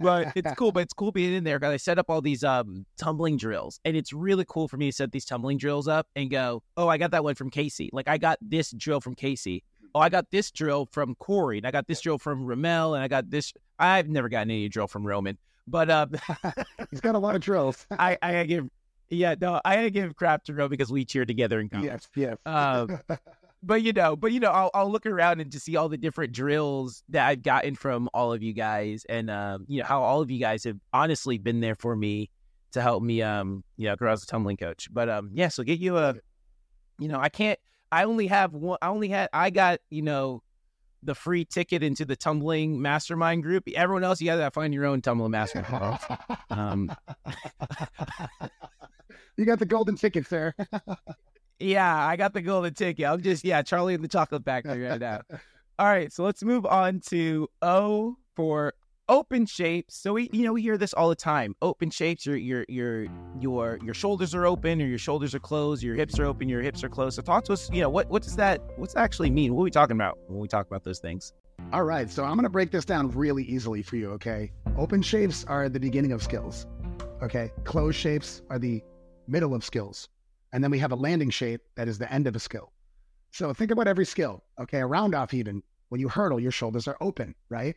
But 0.00 0.32
it's 0.36 0.52
cool. 0.54 0.72
But 0.72 0.80
it's 0.80 0.94
cool 0.94 1.12
being 1.12 1.34
in 1.34 1.44
there 1.44 1.58
because 1.58 1.72
I 1.72 1.76
set 1.76 1.98
up 1.98 2.06
all 2.08 2.20
these 2.20 2.44
um 2.44 2.86
tumbling 2.96 3.36
drills, 3.36 3.80
and 3.84 3.96
it's 3.96 4.12
really 4.12 4.44
cool 4.48 4.68
for 4.68 4.76
me 4.76 4.90
to 4.90 4.92
set 4.92 5.12
these 5.12 5.24
tumbling 5.24 5.58
drills 5.58 5.88
up 5.88 6.06
and 6.16 6.30
go, 6.30 6.62
oh, 6.76 6.88
I 6.88 6.98
got 6.98 7.10
that 7.12 7.24
one 7.24 7.34
from 7.34 7.50
Casey. 7.50 7.90
Like 7.92 8.08
I 8.08 8.18
got 8.18 8.38
this 8.40 8.70
drill 8.72 9.00
from 9.00 9.14
Casey. 9.14 9.62
Oh, 9.94 10.00
I 10.00 10.08
got 10.08 10.30
this 10.30 10.50
drill 10.50 10.86
from 10.92 11.14
Corey, 11.14 11.58
and 11.58 11.66
I 11.66 11.70
got 11.70 11.86
this 11.86 12.00
drill 12.00 12.18
from 12.18 12.44
Ramel, 12.44 12.94
and 12.94 13.02
I 13.02 13.08
got 13.08 13.30
this. 13.30 13.52
I've 13.78 14.08
never 14.08 14.28
gotten 14.28 14.50
any 14.50 14.68
drill 14.68 14.86
from 14.86 15.06
Roman, 15.06 15.38
but 15.66 15.90
um, 15.90 16.10
He's 16.90 17.00
got 17.00 17.14
a 17.14 17.18
lot 17.18 17.34
of 17.34 17.40
drills. 17.40 17.86
I 17.98 18.18
I 18.20 18.44
give 18.44 18.68
yeah 19.10 19.34
no 19.40 19.58
I 19.64 19.88
give 19.88 20.14
crap 20.16 20.44
to 20.44 20.52
Roman 20.52 20.70
because 20.70 20.92
we 20.92 21.04
cheer 21.04 21.24
together 21.24 21.60
in 21.60 21.70
college. 21.70 21.86
yes, 21.86 22.08
yes. 22.14 22.36
Um, 22.44 22.98
but 23.62 23.82
you 23.82 23.92
know, 23.92 24.16
but 24.16 24.32
you 24.32 24.40
know, 24.40 24.50
I'll, 24.50 24.70
I'll 24.74 24.90
look 24.90 25.06
around 25.06 25.40
and 25.40 25.50
to 25.52 25.60
see 25.60 25.76
all 25.76 25.88
the 25.88 25.96
different 25.96 26.32
drills 26.32 27.02
that 27.08 27.26
I've 27.26 27.42
gotten 27.42 27.74
from 27.74 28.08
all 28.14 28.32
of 28.32 28.42
you 28.42 28.52
guys, 28.52 29.04
and 29.08 29.30
um, 29.30 29.64
you 29.68 29.80
know 29.80 29.86
how 29.86 30.02
all 30.02 30.20
of 30.20 30.30
you 30.30 30.38
guys 30.38 30.64
have 30.64 30.78
honestly 30.92 31.38
been 31.38 31.60
there 31.60 31.74
for 31.74 31.96
me 31.96 32.30
to 32.72 32.82
help 32.82 33.02
me, 33.02 33.22
um, 33.22 33.64
you 33.76 33.88
know, 33.88 33.96
grow 33.96 34.12
as 34.12 34.22
a 34.22 34.26
tumbling 34.26 34.56
coach. 34.56 34.88
But 34.92 35.08
um, 35.08 35.30
yeah, 35.32 35.48
so 35.48 35.62
get 35.62 35.78
you 35.78 35.96
a, 35.96 36.14
you 36.98 37.08
know, 37.08 37.18
I 37.18 37.28
can't. 37.28 37.58
I 37.90 38.04
only 38.04 38.26
have 38.26 38.52
one. 38.52 38.78
I 38.82 38.88
only 38.88 39.08
had. 39.08 39.28
I 39.32 39.50
got 39.50 39.80
you 39.90 40.02
know, 40.02 40.42
the 41.02 41.14
free 41.14 41.44
ticket 41.44 41.82
into 41.82 42.04
the 42.04 42.16
tumbling 42.16 42.80
mastermind 42.80 43.42
group. 43.42 43.64
Everyone 43.74 44.04
else, 44.04 44.20
you 44.20 44.26
gotta 44.26 44.50
find 44.50 44.72
your 44.72 44.86
own 44.86 45.00
tumbling 45.00 45.32
mastermind. 45.32 45.98
um, 46.50 46.92
you 49.36 49.44
got 49.44 49.58
the 49.58 49.66
golden 49.66 49.96
ticket, 49.96 50.26
sir. 50.26 50.54
Yeah, 51.60 52.06
I 52.06 52.16
got 52.16 52.34
the 52.34 52.42
golden 52.42 52.74
ticket. 52.74 53.06
I'm 53.06 53.22
just 53.22 53.44
yeah, 53.44 53.62
Charlie 53.62 53.94
in 53.94 54.02
the 54.02 54.08
chocolate 54.08 54.44
factory 54.44 54.82
right 54.82 55.00
now. 55.00 55.22
All 55.78 55.86
right, 55.86 56.12
so 56.12 56.24
let's 56.24 56.42
move 56.42 56.66
on 56.66 57.00
to 57.08 57.48
O 57.62 58.16
for 58.34 58.74
open 59.08 59.46
shapes. 59.46 59.96
So 59.96 60.12
we 60.12 60.28
you 60.32 60.44
know 60.44 60.52
we 60.52 60.62
hear 60.62 60.76
this 60.76 60.92
all 60.92 61.08
the 61.08 61.16
time. 61.16 61.54
Open 61.62 61.90
shapes, 61.90 62.26
your 62.26 62.36
your 62.36 62.64
your 62.68 63.06
your 63.40 63.78
your 63.82 63.94
shoulders 63.94 64.34
are 64.34 64.46
open 64.46 64.82
or 64.82 64.86
your 64.86 64.98
shoulders 64.98 65.34
are 65.34 65.40
closed, 65.40 65.82
your 65.82 65.94
hips 65.94 66.18
are 66.18 66.24
open, 66.24 66.48
your 66.48 66.62
hips 66.62 66.84
are 66.84 66.88
closed. 66.88 67.16
So 67.16 67.22
talk 67.22 67.44
to 67.44 67.52
us, 67.52 67.70
you 67.72 67.80
know, 67.80 67.88
what 67.88 68.08
what 68.08 68.22
does 68.22 68.36
that 68.36 68.60
what's 68.76 68.94
that 68.94 69.00
actually 69.00 69.30
mean? 69.30 69.54
What 69.54 69.62
are 69.62 69.64
we 69.64 69.70
talking 69.70 69.96
about 69.96 70.18
when 70.28 70.40
we 70.40 70.48
talk 70.48 70.66
about 70.66 70.84
those 70.84 70.98
things? 70.98 71.32
All 71.72 71.82
right, 71.82 72.08
so 72.08 72.24
I'm 72.24 72.34
going 72.34 72.44
to 72.44 72.50
break 72.50 72.70
this 72.70 72.84
down 72.84 73.10
really 73.10 73.42
easily 73.44 73.82
for 73.82 73.96
you, 73.96 74.10
okay? 74.12 74.52
Open 74.76 75.02
shapes 75.02 75.44
are 75.48 75.68
the 75.68 75.80
beginning 75.80 76.12
of 76.12 76.22
skills, 76.22 76.66
okay? 77.20 77.50
Closed 77.64 77.98
shapes 77.98 78.42
are 78.48 78.58
the 78.58 78.82
middle 79.26 79.54
of 79.54 79.64
skills. 79.64 80.08
And 80.52 80.62
then 80.64 80.70
we 80.70 80.78
have 80.78 80.92
a 80.92 80.96
landing 80.96 81.30
shape 81.30 81.60
that 81.76 81.88
is 81.88 81.98
the 81.98 82.12
end 82.12 82.26
of 82.26 82.36
a 82.36 82.40
skill. 82.40 82.72
So 83.32 83.52
think 83.52 83.70
about 83.70 83.88
every 83.88 84.06
skill, 84.06 84.42
okay? 84.58 84.80
A 84.80 84.86
round 84.86 85.14
off, 85.14 85.34
even 85.34 85.62
when 85.90 86.00
you 86.00 86.08
hurdle, 86.08 86.40
your 86.40 86.52
shoulders 86.52 86.88
are 86.88 86.96
open, 87.00 87.34
right? 87.48 87.76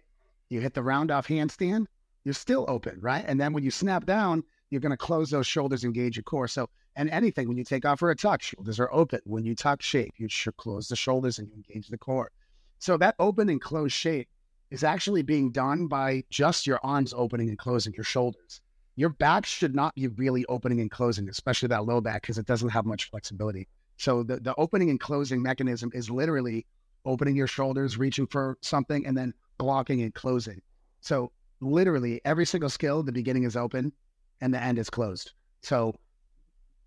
You 0.50 0.62
hit 0.62 0.74
the 0.74 0.84
round 0.84 1.12
off 1.12 1.28
handstand, 1.28 1.86
you're 2.24 2.34
still 2.34 2.66
open, 2.68 3.00
right? 3.02 3.24
And 3.28 3.40
then 3.40 3.54
when 3.54 3.64
you 3.64 3.72
snap 3.72 4.06
down, 4.06 4.44
you're 4.70 4.82
going 4.82 4.92
to 4.92 4.98
close 4.98 5.30
those 5.30 5.48
shoulders, 5.48 5.84
engage 5.84 6.16
your 6.16 6.24
core. 6.24 6.48
So, 6.48 6.70
and 6.96 7.10
anything, 7.10 7.48
when 7.48 7.58
you 7.58 7.64
take 7.64 7.86
off 7.86 8.00
for 8.00 8.12
a 8.12 8.16
tuck, 8.16 8.42
shoulders 8.42 8.80
are 8.80 8.92
open. 8.94 9.20
When 9.26 9.46
you 9.46 9.56
tuck 9.56 9.82
shape, 9.82 10.14
you 10.18 10.28
should 10.30 10.58
close 10.58 10.88
the 10.88 10.96
shoulders 10.96 11.40
and 11.40 11.48
you 11.50 11.56
engage 11.56 11.88
the 11.88 11.98
core. 11.98 12.32
So 12.80 12.98
that 12.98 13.16
open 13.20 13.50
and 13.50 13.62
closed 13.62 13.94
shape 13.94 14.28
is 14.72 14.84
actually 14.84 15.22
being 15.22 15.52
done 15.52 15.88
by 15.88 16.24
just 16.30 16.66
your 16.66 16.80
arms 16.84 17.14
opening 17.16 17.50
and 17.50 17.58
closing 17.58 17.94
your 17.94 18.06
shoulders. 18.06 18.62
Your 18.96 19.10
back 19.10 19.46
should 19.46 19.74
not 19.74 19.96
be 19.96 20.08
really 20.08 20.46
opening 20.48 20.82
and 20.82 20.92
closing, 20.92 21.30
especially 21.30 21.68
that 21.68 21.86
low 21.86 22.02
back, 22.02 22.22
because 22.22 22.38
it 22.38 22.46
doesn't 22.46 22.70
have 22.70 22.86
much 22.86 23.10
flexibility. 23.10 23.68
So 23.98 24.24
the, 24.24 24.40
the 24.40 24.56
opening 24.56 24.90
and 24.90 25.00
closing 25.00 25.42
mechanism 25.42 25.92
is 25.94 26.10
literally 26.10 26.66
opening 27.06 27.36
your 27.36 27.48
shoulders, 27.48 27.98
reaching 27.98 28.28
for 28.28 28.58
something, 28.62 29.06
and 29.06 29.18
then 29.18 29.34
blocking 29.58 30.02
and 30.02 30.14
closing. 30.14 30.62
So 31.02 31.32
literally 31.62 32.22
every 32.26 32.46
single 32.46 32.70
skill, 32.70 33.04
the 33.04 33.12
beginning 33.12 33.44
is 33.44 33.56
open 33.56 33.94
and 34.42 34.54
the 34.54 34.62
end 34.62 34.78
is 34.78 34.90
closed. 34.90 35.32
So 35.62 35.96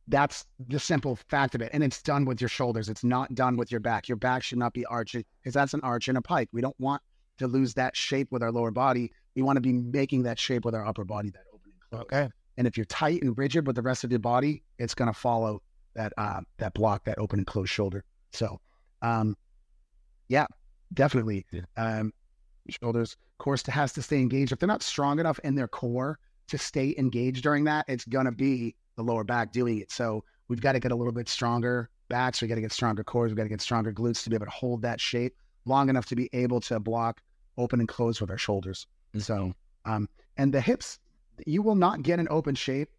that's 0.09 0.47
the 0.69 0.79
simple 0.79 1.17
fact 1.29 1.55
of 1.55 1.63
it. 1.63 1.71
And 1.73 1.83
it's 1.83 2.03
done 2.03 2.25
with 2.25 2.41
your 2.41 2.49
shoulders. 2.49 2.89
It's 2.89 3.05
not 3.05 3.35
done 3.35 3.57
with 3.57 3.71
your 3.71 3.81
back. 3.81 4.09
Your 4.09 4.17
back 4.17 4.43
should 4.43 4.59
not 4.59 4.75
be 4.75 4.85
arching 4.87 5.25
because 5.41 5.55
that's 5.55 5.75
an 5.75 5.81
arch 5.83 6.09
and 6.09 6.19
a 6.19 6.23
pike. 6.23 6.49
We 6.53 6.61
don't 6.61 6.79
want 6.79 7.01
to 7.39 7.47
lose 7.47 7.75
that 7.75 7.97
shape 7.97 8.31
with 8.31 8.43
our 8.43 8.53
lower 8.53 8.71
body. 8.71 9.13
We 9.35 9.43
want 9.43 9.57
to 9.57 9.61
be 9.61 9.73
making 9.73 10.25
that 10.25 10.39
shape 10.39 10.65
with 10.65 10.75
our 10.75 10.87
upper 10.87 11.05
body, 11.05 11.31
that 11.31 11.43
open 12.01 12.33
and 12.57 12.67
if 12.67 12.77
you're 12.77 12.87
tight 12.87 13.23
and 13.23 13.37
rigid 13.37 13.67
with 13.67 13.77
the 13.77 13.83
rest 13.83 14.05
of 14.05 14.11
your 14.11 14.21
body, 14.21 14.63
it's 14.79 14.95
going 14.95 15.13
to 15.13 15.19
follow 15.19 15.63
that 15.95 16.13
uh, 16.19 16.41
that 16.59 16.75
block, 16.75 17.05
that 17.05 17.19
open 17.19 17.41
and 17.41 17.47
closed 17.47 17.71
shoulder. 17.71 18.05
So, 18.33 18.61
um, 19.03 19.37
yeah, 20.29 20.47
definitely. 20.93 21.47
Yeah. 21.53 21.63
Um, 21.77 22.13
shoulders, 22.69 23.17
core 23.39 23.57
st- 23.57 23.75
has 23.75 23.93
to 23.95 24.03
stay 24.03 24.19
engaged. 24.21 24.53
If 24.53 24.59
they're 24.59 24.67
not 24.67 24.83
strong 24.83 25.19
enough 25.19 25.39
in 25.45 25.55
their 25.55 25.69
core 25.69 26.19
to 26.49 26.59
stay 26.59 26.95
engaged 26.99 27.43
during 27.43 27.65
that, 27.65 27.85
it's 27.89 28.05
going 28.05 28.27
to 28.27 28.33
be 28.33 28.75
the 28.97 29.03
lower 29.03 29.25
back 29.25 29.53
doing 29.53 29.79
it. 29.79 29.91
So 29.91 30.25
we've 30.49 30.61
got 30.61 30.73
to 30.73 30.81
get 30.81 30.93
a 30.93 30.97
little 30.97 31.13
bit 31.13 31.29
stronger 31.29 31.91
backs. 32.09 32.41
We 32.41 32.49
got 32.49 32.57
to 32.57 32.61
get 32.61 32.73
stronger 32.73 33.05
cores. 33.05 33.31
We 33.33 33.37
got 33.37 33.45
to 33.45 33.49
get 33.49 33.61
stronger 33.61 33.93
glutes 33.93 34.23
to 34.25 34.31
be 34.31 34.37
able 34.37 34.47
to 34.47 34.53
hold 34.53 34.83
that 34.83 35.01
shape 35.01 35.35
long 35.65 35.89
enough 35.89 36.07
to 36.07 36.17
be 36.17 36.29
able 36.33 36.61
to 36.61 36.79
block, 36.79 37.23
open 37.57 37.81
and 37.81 37.89
close 37.89 38.21
with 38.21 38.31
our 38.31 38.39
shoulders. 38.39 38.87
So, 39.17 39.55
um, 39.85 40.09
and 40.37 40.53
the 40.53 40.61
hips, 40.61 40.99
you 41.47 41.63
will 41.63 41.75
not 41.75 42.03
get 42.03 42.19
an 42.19 42.29
open 42.31 42.55
shape 42.55 42.91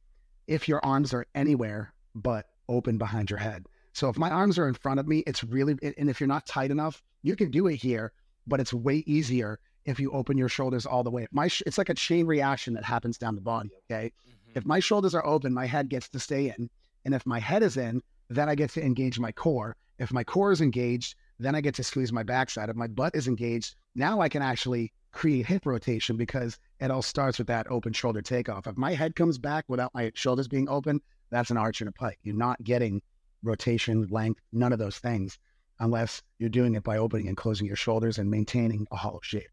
if 0.47 0.67
your 0.67 0.83
arms 0.85 1.13
are 1.13 1.25
anywhere 1.33 1.93
but 2.13 2.45
open 2.67 2.97
behind 2.97 3.29
your 3.29 3.39
head. 3.39 3.65
So 3.93 4.09
if 4.09 4.17
my 4.17 4.29
arms 4.29 4.57
are 4.57 4.67
in 4.67 4.73
front 4.73 4.99
of 4.99 5.07
me, 5.07 5.19
it's 5.25 5.43
really, 5.43 5.77
and 5.97 6.09
if 6.09 6.19
you're 6.19 6.27
not 6.27 6.45
tight 6.45 6.71
enough, 6.71 7.01
you 7.23 7.35
can 7.35 7.49
do 7.51 7.67
it 7.67 7.75
here, 7.75 8.11
but 8.45 8.59
it's 8.59 8.73
way 8.73 9.03
easier 9.05 9.59
if 9.85 9.99
you 9.99 10.11
open 10.11 10.37
your 10.37 10.49
shoulders 10.49 10.85
all 10.85 11.03
the 11.03 11.11
way. 11.11 11.23
If 11.23 11.33
my, 11.33 11.47
sh- 11.47 11.63
it's 11.65 11.77
like 11.77 11.89
a 11.89 11.93
chain 11.93 12.25
reaction 12.25 12.73
that 12.73 12.83
happens 12.83 13.17
down 13.17 13.35
the 13.35 13.41
body. 13.41 13.71
Okay. 13.89 14.11
Mm-hmm. 14.27 14.57
If 14.57 14.65
my 14.65 14.79
shoulders 14.79 15.15
are 15.15 15.25
open, 15.25 15.53
my 15.53 15.65
head 15.65 15.89
gets 15.89 16.09
to 16.09 16.19
stay 16.19 16.53
in. 16.57 16.69
And 17.05 17.13
if 17.13 17.25
my 17.25 17.39
head 17.39 17.63
is 17.63 17.77
in, 17.77 18.01
then 18.29 18.49
I 18.49 18.55
get 18.55 18.71
to 18.71 18.83
engage 18.83 19.19
my 19.19 19.31
core. 19.31 19.75
If 19.99 20.11
my 20.11 20.23
core 20.23 20.51
is 20.51 20.61
engaged, 20.61 21.15
Then 21.39 21.55
I 21.55 21.61
get 21.61 21.75
to 21.75 21.83
squeeze 21.83 22.13
my 22.13 22.23
backside. 22.23 22.69
If 22.69 22.75
my 22.75 22.87
butt 22.87 23.15
is 23.15 23.27
engaged, 23.27 23.75
now 23.93 24.21
I 24.21 24.29
can 24.29 24.41
actually 24.41 24.93
create 25.15 25.45
hip 25.45 25.65
rotation 25.65 26.17
because 26.17 26.59
it 26.81 26.91
all 26.91 27.01
starts 27.01 27.37
with 27.37 27.47
that 27.47 27.71
open 27.71 27.93
shoulder 27.93 28.21
takeoff. 28.21 28.67
If 28.67 28.77
my 28.77 28.93
head 28.93 29.15
comes 29.15 29.37
back 29.37 29.63
without 29.67 29.93
my 29.93 30.11
shoulders 30.13 30.49
being 30.49 30.67
open, 30.69 30.99
that's 31.31 31.49
an 31.49 31.57
arch 31.57 31.81
and 31.81 31.87
a 31.87 31.93
pike. 31.93 32.19
You're 32.21 32.35
not 32.35 32.61
getting 32.63 33.01
rotation, 33.41 34.07
length, 34.11 34.41
none 34.51 34.73
of 34.73 34.79
those 34.79 34.97
things 34.97 35.39
unless 35.79 36.21
you're 36.37 36.49
doing 36.49 36.75
it 36.75 36.83
by 36.83 36.97
opening 36.97 37.27
and 37.27 37.37
closing 37.37 37.65
your 37.65 37.75
shoulders 37.75 38.17
and 38.17 38.29
maintaining 38.29 38.87
a 38.91 38.95
hollow 38.95 39.19
shape. 39.23 39.49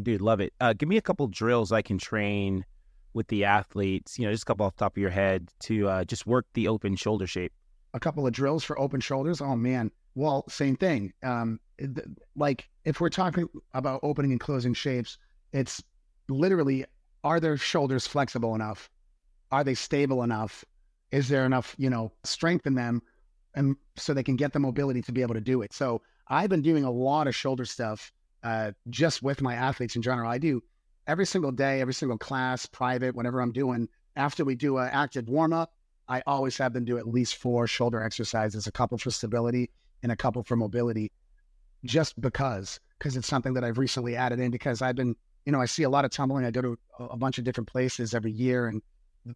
Dude, 0.00 0.20
love 0.20 0.40
it. 0.40 0.52
Uh, 0.60 0.74
give 0.74 0.88
me 0.88 0.98
a 0.98 1.02
couple 1.02 1.26
drills 1.26 1.72
I 1.72 1.82
can 1.82 1.98
train 1.98 2.64
with 3.14 3.28
the 3.28 3.44
athletes, 3.44 4.18
you 4.18 4.26
know, 4.26 4.30
just 4.30 4.42
a 4.42 4.46
couple 4.46 4.66
off 4.66 4.76
the 4.76 4.84
top 4.84 4.96
of 4.96 5.00
your 5.00 5.10
head 5.10 5.48
to 5.60 5.88
uh, 5.88 6.04
just 6.04 6.26
work 6.26 6.46
the 6.52 6.68
open 6.68 6.96
shoulder 6.96 7.26
shape. 7.26 7.52
A 7.94 8.00
couple 8.00 8.26
of 8.26 8.32
drills 8.34 8.62
for 8.62 8.78
open 8.78 9.00
shoulders. 9.00 9.40
Oh, 9.40 9.56
man. 9.56 9.90
Well, 10.16 10.44
same 10.48 10.76
thing. 10.76 11.12
Um, 11.22 11.60
like 12.34 12.70
if 12.86 13.00
we're 13.00 13.10
talking 13.10 13.48
about 13.74 14.00
opening 14.02 14.32
and 14.32 14.40
closing 14.40 14.72
shapes, 14.72 15.18
it's 15.52 15.84
literally 16.28 16.86
are 17.22 17.38
their 17.38 17.58
shoulders 17.58 18.06
flexible 18.06 18.54
enough? 18.54 18.88
Are 19.52 19.62
they 19.62 19.74
stable 19.74 20.22
enough? 20.22 20.64
Is 21.12 21.28
there 21.28 21.44
enough, 21.44 21.76
you 21.78 21.90
know, 21.90 22.12
strength 22.24 22.66
in 22.66 22.74
them 22.74 23.02
and 23.54 23.76
so 23.96 24.14
they 24.14 24.22
can 24.22 24.36
get 24.36 24.54
the 24.54 24.58
mobility 24.58 25.02
to 25.02 25.12
be 25.12 25.20
able 25.20 25.34
to 25.34 25.40
do 25.40 25.60
it. 25.60 25.72
So 25.72 26.00
I've 26.28 26.50
been 26.50 26.62
doing 26.62 26.84
a 26.84 26.90
lot 26.90 27.26
of 27.26 27.34
shoulder 27.34 27.66
stuff 27.66 28.10
uh, 28.42 28.72
just 28.88 29.22
with 29.22 29.42
my 29.42 29.54
athletes 29.54 29.96
in 29.96 30.02
general. 30.02 30.30
I 30.30 30.38
do 30.38 30.62
every 31.06 31.26
single 31.26 31.52
day, 31.52 31.82
every 31.82 31.94
single 31.94 32.18
class, 32.18 32.64
private, 32.64 33.14
whenever 33.14 33.40
I'm 33.40 33.52
doing. 33.52 33.88
After 34.16 34.46
we 34.46 34.54
do 34.54 34.78
an 34.78 34.88
active 34.90 35.28
warm 35.28 35.52
up, 35.52 35.72
I 36.08 36.22
always 36.26 36.56
have 36.56 36.72
them 36.72 36.86
do 36.86 36.96
at 36.96 37.06
least 37.06 37.36
four 37.36 37.66
shoulder 37.66 38.02
exercises, 38.02 38.66
a 38.66 38.72
couple 38.72 38.96
for 38.96 39.10
stability 39.10 39.70
and 40.02 40.12
a 40.12 40.16
couple 40.16 40.42
for 40.42 40.56
mobility, 40.56 41.12
just 41.84 42.20
because, 42.20 42.80
because 42.98 43.16
it's 43.16 43.26
something 43.26 43.54
that 43.54 43.64
I've 43.64 43.78
recently 43.78 44.16
added 44.16 44.40
in 44.40 44.50
because 44.50 44.82
I've 44.82 44.96
been, 44.96 45.14
you 45.44 45.52
know, 45.52 45.60
I 45.60 45.66
see 45.66 45.84
a 45.84 45.90
lot 45.90 46.04
of 46.04 46.10
tumbling. 46.10 46.44
I 46.44 46.50
go 46.50 46.62
to 46.62 46.78
a 46.98 47.16
bunch 47.16 47.38
of 47.38 47.44
different 47.44 47.68
places 47.68 48.14
every 48.14 48.32
year 48.32 48.66
and 48.68 48.82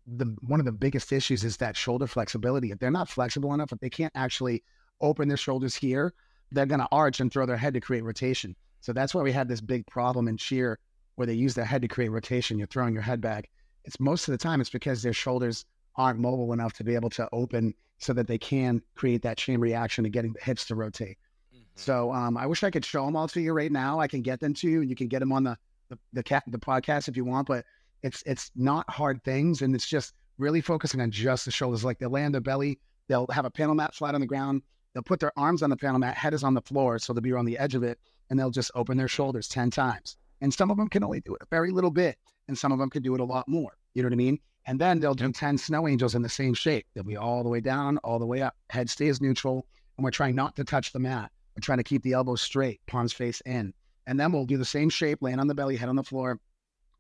the 0.07 0.37
one 0.43 0.61
of 0.61 0.67
the 0.67 0.73
biggest 0.73 1.13
issues 1.13 1.45
is 1.45 1.57
that 1.57 1.77
shoulder 1.77 2.07
flexibility. 2.07 2.71
If 2.71 2.79
they're 2.79 2.91
not 2.91 3.09
flexible 3.09 3.53
enough, 3.55 3.73
if 3.73 3.81
they 3.81 3.91
can't 3.91 4.13
actually 4.15 4.63
open 5.01 5.29
their 5.29 5.37
shoulders 5.37 5.75
here, 5.75 6.13
they're 6.53 6.67
going 6.67 6.81
to 6.81 6.89
arch 6.93 7.21
and 7.21 7.33
throw 7.33 7.47
their 7.47 7.57
head 7.57 7.75
to 7.75 7.81
create 7.81 8.05
rotation. 8.05 8.55
So 8.81 8.93
that's 8.93 9.15
why 9.15 9.23
we 9.23 9.33
had 9.33 9.49
this 9.49 9.61
big 9.61 9.87
problem 9.87 10.29
in 10.29 10.37
cheer 10.37 10.79
where 11.17 11.27
they 11.27 11.35
use 11.35 11.55
their 11.55 11.65
head 11.65 11.83
to 11.83 11.89
create 11.89 12.09
rotation. 12.09 12.59
You're 12.59 12.67
throwing 12.67 12.95
your 12.95 13.03
head 13.03 13.21
back. 13.21 13.51
It's 13.85 14.01
most 14.01 14.29
of 14.29 14.33
the 14.33 14.39
time 14.39 14.61
it's 14.61 14.71
because 14.71 15.03
their 15.03 15.13
shoulders 15.13 15.65
aren't 16.01 16.19
mobile 16.19 16.55
enough 16.55 16.73
to 16.73 16.83
be 16.83 16.95
able 16.95 17.11
to 17.11 17.29
open 17.31 17.75
so 17.99 18.15
that 18.15 18.27
they 18.27 18.39
can 18.39 18.81
create 18.95 19.21
that 19.21 19.37
chain 19.37 19.61
reaction 19.61 20.03
to 20.05 20.11
getting 20.11 20.33
the 20.33 20.41
hips 20.41 20.65
to 20.65 20.75
rotate. 20.75 21.19
Mm-hmm. 21.55 21.65
So 21.75 22.11
um, 22.13 22.39
I 22.39 22.47
wish 22.47 22.65
I 22.65 22.71
could 22.71 22.85
show 22.85 23.05
them 23.05 23.17
all 23.17 23.29
to 23.29 23.41
you 23.41 23.53
right 23.53 23.71
now. 23.71 24.01
I 24.01 24.09
can 24.09 24.23
get 24.23 24.41
them 24.41 24.55
to 24.55 24.69
you, 24.69 24.81
and 24.81 24.89
you 24.89 24.97
can 24.97 25.09
get 25.09 25.19
them 25.21 25.31
on 25.31 25.45
the 25.45 25.59
the 25.91 25.99
the, 26.15 26.43
the 26.47 26.59
podcast 26.59 27.09
if 27.09 27.17
you 27.19 27.27
want. 27.27 27.47
But 27.47 27.67
it's 28.03 28.23
it's 28.25 28.51
not 28.57 28.89
hard 28.89 29.23
things, 29.25 29.61
and 29.61 29.75
it's 29.75 29.87
just 29.87 30.15
really 30.39 30.63
focusing 30.63 31.03
on 31.03 31.11
just 31.11 31.45
the 31.45 31.51
shoulders. 31.51 31.85
Like 31.85 31.99
they'll 31.99 32.11
lay 32.11 32.25
on 32.25 32.33
their 32.33 32.41
belly, 32.41 32.81
they'll 33.09 33.27
have 33.31 33.45
a 33.45 33.51
panel 33.51 33.75
mat 33.75 33.95
flat 33.95 34.15
on 34.15 34.23
the 34.23 34.27
ground, 34.27 34.63
they'll 34.95 35.03
put 35.03 35.21
their 35.21 35.33
arms 35.37 35.63
on 35.63 35.69
the 35.69 35.77
panel 35.77 35.99
mat, 35.99 36.17
head 36.17 36.33
is 36.33 36.43
on 36.43 36.55
the 36.55 36.63
floor, 36.63 36.99
so 36.99 37.13
they'll 37.13 37.21
be 37.21 37.35
on 37.35 37.45
the 37.45 37.59
edge 37.59 37.75
of 37.75 37.83
it, 37.83 37.99
and 38.31 38.39
they'll 38.39 38.51
just 38.51 38.71
open 38.75 38.97
their 38.97 39.09
shoulders 39.09 39.49
ten 39.49 39.71
times. 39.71 40.17
And 40.41 40.55
some 40.55 40.71
of 40.71 40.79
them 40.79 40.89
can 40.89 41.05
only 41.05 41.21
do 41.21 41.35
it 41.35 41.43
a 41.43 41.47
very 41.51 41.71
little 41.71 41.91
bit, 41.91 42.17
and 42.49 42.57
some 42.57 42.73
of 42.73 42.79
them 42.79 42.89
can 42.89 43.03
do 43.03 43.15
it 43.15 43.21
a 43.21 43.25
lot 43.25 43.47
more. 43.47 43.77
You 43.93 44.03
know 44.03 44.07
what 44.07 44.15
I 44.15 44.17
mean? 44.17 44.39
And 44.71 44.81
then 44.81 45.01
they'll 45.01 45.15
do 45.15 45.33
10 45.33 45.59
snow 45.59 45.89
angels 45.89 46.15
in 46.15 46.23
the 46.23 46.29
same 46.29 46.55
shape. 46.55 46.87
They'll 46.95 47.05
be 47.05 47.17
all 47.17 47.43
the 47.43 47.49
way 47.49 47.61
down, 47.61 47.99
all 47.99 48.19
the 48.21 48.27
way 48.27 48.41
up. 48.41 48.57
Head 48.71 48.89
stays 48.89 49.21
neutral. 49.21 49.67
And 49.99 50.05
we're 50.05 50.13
trying 50.13 50.37
not 50.37 50.55
to 50.57 50.65
touch 50.65 50.93
the 50.93 50.99
mat. 50.99 51.31
We're 51.57 51.61
trying 51.61 51.79
to 51.79 51.85
keep 51.85 52.03
the 52.05 52.13
elbows 52.13 52.41
straight, 52.41 52.81
palms 52.87 53.13
face 53.13 53.43
in. 53.45 53.75
And 54.07 54.19
then 54.19 54.33
we'll 54.33 54.47
do 54.47 54.57
the 54.57 54.65
same 54.65 54.89
shape, 54.89 55.19
laying 55.21 55.41
on 55.41 55.49
the 55.49 55.55
belly, 55.55 55.77
head 55.77 55.89
on 55.89 55.97
the 55.97 56.05
floor, 56.05 56.39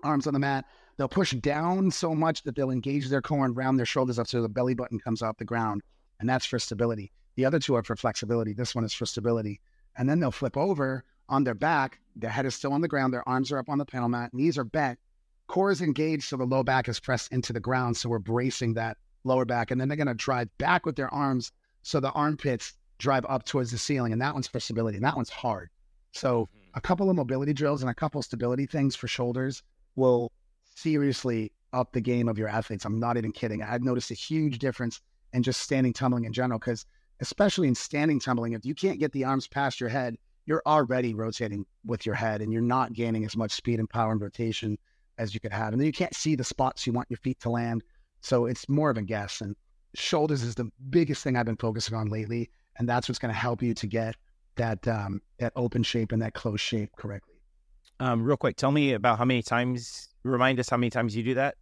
arms 0.02 0.26
on 0.26 0.34
the 0.34 0.40
mat, 0.40 0.66
They'll 1.00 1.08
push 1.08 1.32
down 1.32 1.90
so 1.90 2.14
much 2.14 2.42
that 2.42 2.54
they'll 2.54 2.70
engage 2.70 3.08
their 3.08 3.22
core 3.22 3.46
and 3.46 3.56
round 3.56 3.78
their 3.78 3.86
shoulders 3.86 4.18
up 4.18 4.26
so 4.26 4.42
the 4.42 4.50
belly 4.50 4.74
button 4.74 4.98
comes 4.98 5.22
off 5.22 5.38
the 5.38 5.46
ground. 5.46 5.80
And 6.18 6.28
that's 6.28 6.44
for 6.44 6.58
stability. 6.58 7.10
The 7.36 7.46
other 7.46 7.58
two 7.58 7.74
are 7.74 7.82
for 7.82 7.96
flexibility. 7.96 8.52
This 8.52 8.74
one 8.74 8.84
is 8.84 8.92
for 8.92 9.06
stability. 9.06 9.62
And 9.96 10.06
then 10.06 10.20
they'll 10.20 10.30
flip 10.30 10.58
over 10.58 11.04
on 11.30 11.42
their 11.42 11.54
back. 11.54 12.00
Their 12.16 12.28
head 12.28 12.44
is 12.44 12.54
still 12.54 12.74
on 12.74 12.82
the 12.82 12.88
ground. 12.88 13.14
Their 13.14 13.26
arms 13.26 13.50
are 13.50 13.58
up 13.58 13.70
on 13.70 13.78
the 13.78 13.86
panel 13.86 14.10
mat. 14.10 14.34
Knees 14.34 14.58
are 14.58 14.64
bent. 14.64 14.98
Core 15.50 15.72
is 15.72 15.82
engaged 15.82 16.28
so 16.28 16.36
the 16.36 16.44
low 16.44 16.62
back 16.62 16.88
is 16.88 17.00
pressed 17.00 17.32
into 17.32 17.52
the 17.52 17.58
ground. 17.58 17.96
So 17.96 18.08
we're 18.08 18.20
bracing 18.20 18.74
that 18.74 18.98
lower 19.24 19.44
back. 19.44 19.72
And 19.72 19.80
then 19.80 19.88
they're 19.88 19.96
going 19.96 20.06
to 20.06 20.14
drive 20.14 20.48
back 20.58 20.86
with 20.86 20.94
their 20.94 21.12
arms 21.12 21.50
so 21.82 21.98
the 21.98 22.12
armpits 22.12 22.74
drive 22.98 23.26
up 23.28 23.44
towards 23.44 23.72
the 23.72 23.78
ceiling. 23.78 24.12
And 24.12 24.22
that 24.22 24.32
one's 24.32 24.46
for 24.46 24.60
stability. 24.60 24.98
And 24.98 25.04
that 25.04 25.16
one's 25.16 25.28
hard. 25.28 25.68
So 26.12 26.42
mm-hmm. 26.42 26.78
a 26.78 26.80
couple 26.80 27.10
of 27.10 27.16
mobility 27.16 27.52
drills 27.52 27.82
and 27.82 27.90
a 27.90 27.94
couple 27.94 28.22
stability 28.22 28.66
things 28.66 28.94
for 28.94 29.08
shoulders 29.08 29.64
will 29.96 30.30
seriously 30.76 31.50
up 31.72 31.90
the 31.90 32.00
game 32.00 32.28
of 32.28 32.38
your 32.38 32.46
athletes. 32.46 32.84
I'm 32.84 33.00
not 33.00 33.16
even 33.16 33.32
kidding. 33.32 33.60
I've 33.60 33.82
noticed 33.82 34.12
a 34.12 34.14
huge 34.14 34.60
difference 34.60 35.00
in 35.32 35.42
just 35.42 35.62
standing 35.62 35.92
tumbling 35.92 36.26
in 36.26 36.32
general, 36.32 36.60
because 36.60 36.86
especially 37.18 37.66
in 37.66 37.74
standing 37.74 38.20
tumbling, 38.20 38.52
if 38.52 38.64
you 38.64 38.76
can't 38.76 39.00
get 39.00 39.10
the 39.10 39.24
arms 39.24 39.48
past 39.48 39.80
your 39.80 39.88
head, 39.88 40.16
you're 40.46 40.62
already 40.64 41.12
rotating 41.12 41.66
with 41.84 42.06
your 42.06 42.14
head 42.14 42.40
and 42.40 42.52
you're 42.52 42.62
not 42.62 42.92
gaining 42.92 43.24
as 43.24 43.36
much 43.36 43.50
speed 43.50 43.80
and 43.80 43.90
power 43.90 44.12
and 44.12 44.20
rotation 44.20 44.78
as 45.20 45.34
you 45.34 45.40
could 45.40 45.52
have. 45.52 45.72
And 45.72 45.80
then 45.80 45.86
you 45.86 45.92
can't 45.92 46.14
see 46.14 46.34
the 46.34 46.44
spots 46.44 46.86
you 46.86 46.92
want 46.92 47.08
your 47.10 47.18
feet 47.18 47.38
to 47.40 47.50
land. 47.50 47.84
So 48.22 48.46
it's 48.46 48.68
more 48.68 48.90
of 48.90 48.96
a 48.96 49.02
guess. 49.02 49.40
And 49.40 49.54
shoulders 49.94 50.42
is 50.42 50.54
the 50.54 50.70
biggest 50.88 51.22
thing 51.22 51.36
I've 51.36 51.46
been 51.46 51.56
focusing 51.56 51.94
on 51.96 52.08
lately. 52.08 52.50
And 52.78 52.88
that's 52.88 53.08
what's 53.08 53.18
going 53.18 53.32
to 53.32 53.38
help 53.38 53.62
you 53.62 53.74
to 53.74 53.86
get 53.86 54.16
that 54.56 54.86
um, 54.88 55.20
that 55.38 55.52
open 55.56 55.82
shape 55.82 56.12
and 56.12 56.20
that 56.22 56.34
closed 56.34 56.62
shape 56.62 56.90
correctly. 56.96 57.34
Um, 58.00 58.22
real 58.22 58.36
quick, 58.36 58.56
tell 58.56 58.72
me 58.72 58.94
about 58.94 59.18
how 59.18 59.24
many 59.26 59.42
times 59.42 60.08
remind 60.22 60.58
us 60.58 60.68
how 60.68 60.78
many 60.78 60.90
times 60.90 61.14
you 61.14 61.22
do 61.22 61.34
that? 61.34 61.56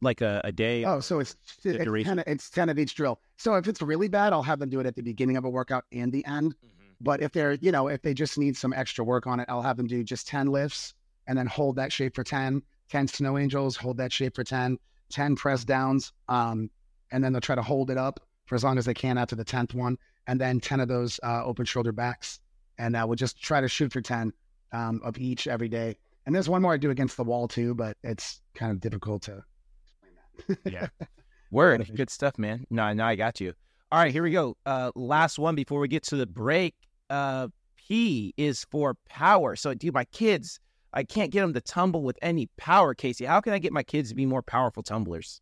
Like 0.00 0.20
a, 0.20 0.40
a 0.44 0.52
day? 0.52 0.84
Oh, 0.84 1.00
so 1.00 1.20
it's 1.20 1.36
it's 1.64 2.04
ten, 2.04 2.22
it's 2.26 2.50
ten 2.50 2.68
of 2.68 2.78
each 2.78 2.94
drill. 2.94 3.20
So 3.36 3.54
if 3.54 3.68
it's 3.68 3.80
really 3.80 4.08
bad, 4.08 4.32
I'll 4.32 4.42
have 4.42 4.58
them 4.58 4.68
do 4.68 4.80
it 4.80 4.86
at 4.86 4.96
the 4.96 5.02
beginning 5.02 5.36
of 5.36 5.44
a 5.44 5.50
workout 5.50 5.84
and 5.92 6.12
the 6.12 6.24
end. 6.26 6.54
Mm-hmm. 6.54 6.78
But 7.00 7.22
if 7.22 7.32
they're, 7.32 7.54
you 7.54 7.70
know, 7.70 7.88
if 7.88 8.02
they 8.02 8.14
just 8.14 8.38
need 8.38 8.56
some 8.56 8.72
extra 8.72 9.04
work 9.04 9.26
on 9.26 9.38
it, 9.40 9.46
I'll 9.48 9.62
have 9.62 9.76
them 9.76 9.86
do 9.86 10.02
just 10.02 10.26
10 10.26 10.48
lifts 10.48 10.94
and 11.28 11.38
then 11.38 11.46
hold 11.46 11.76
that 11.76 11.92
shape 11.92 12.14
for 12.14 12.24
10, 12.24 12.62
10 12.90 13.08
snow 13.08 13.38
angels, 13.38 13.76
hold 13.76 13.96
that 13.98 14.12
shape 14.12 14.34
for 14.34 14.44
10, 14.44 14.78
10 15.10 15.36
press 15.36 15.64
downs. 15.64 16.12
Um, 16.28 16.70
and 17.10 17.22
then 17.22 17.32
they'll 17.32 17.40
try 17.40 17.54
to 17.54 17.62
hold 17.62 17.90
it 17.90 17.98
up 17.98 18.20
for 18.46 18.54
as 18.54 18.64
long 18.64 18.78
as 18.78 18.84
they 18.84 18.94
can 18.94 19.18
after 19.18 19.36
the 19.36 19.44
10th 19.44 19.74
one. 19.74 19.96
And 20.26 20.40
then 20.40 20.60
10 20.60 20.80
of 20.80 20.88
those 20.88 21.18
uh, 21.22 21.44
open 21.44 21.64
shoulder 21.64 21.92
backs. 21.92 22.40
And 22.78 22.94
uh, 22.94 23.04
we'll 23.06 23.16
just 23.16 23.40
try 23.42 23.60
to 23.60 23.68
shoot 23.68 23.92
for 23.92 24.00
10 24.00 24.32
um, 24.72 25.00
of 25.02 25.18
each 25.18 25.46
every 25.46 25.68
day. 25.68 25.96
And 26.26 26.34
there's 26.34 26.48
one 26.48 26.62
more 26.62 26.74
I 26.74 26.76
do 26.76 26.90
against 26.90 27.16
the 27.16 27.24
wall 27.24 27.48
too, 27.48 27.74
but 27.74 27.96
it's 28.02 28.42
kind 28.54 28.70
of 28.70 28.80
difficult 28.80 29.22
to 29.22 29.42
explain 29.82 30.58
that. 30.64 30.70
yeah. 30.72 31.06
Word. 31.50 31.90
Good 31.94 32.10
stuff, 32.10 32.38
man. 32.38 32.66
No, 32.68 32.92
no, 32.92 33.04
I 33.04 33.16
got 33.16 33.40
you. 33.40 33.54
All 33.90 33.98
right, 33.98 34.12
here 34.12 34.22
we 34.22 34.30
go. 34.30 34.54
Uh, 34.66 34.92
last 34.94 35.38
one 35.38 35.54
before 35.54 35.80
we 35.80 35.88
get 35.88 36.02
to 36.04 36.16
the 36.16 36.26
break. 36.26 36.74
Uh, 37.08 37.48
P 37.78 38.34
is 38.36 38.66
for 38.70 38.96
power. 39.08 39.56
So, 39.56 39.72
dude, 39.72 39.94
my 39.94 40.04
kids, 40.04 40.60
I 40.92 41.04
can't 41.04 41.30
get 41.30 41.42
them 41.42 41.52
to 41.54 41.60
tumble 41.60 42.02
with 42.02 42.18
any 42.22 42.48
power, 42.56 42.94
Casey. 42.94 43.24
How 43.24 43.40
can 43.40 43.52
I 43.52 43.58
get 43.58 43.72
my 43.72 43.82
kids 43.82 44.08
to 44.08 44.14
be 44.14 44.26
more 44.26 44.42
powerful 44.42 44.82
tumblers? 44.82 45.40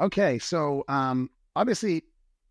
Okay, 0.00 0.38
so 0.38 0.84
um, 0.88 1.28
obviously, 1.56 2.04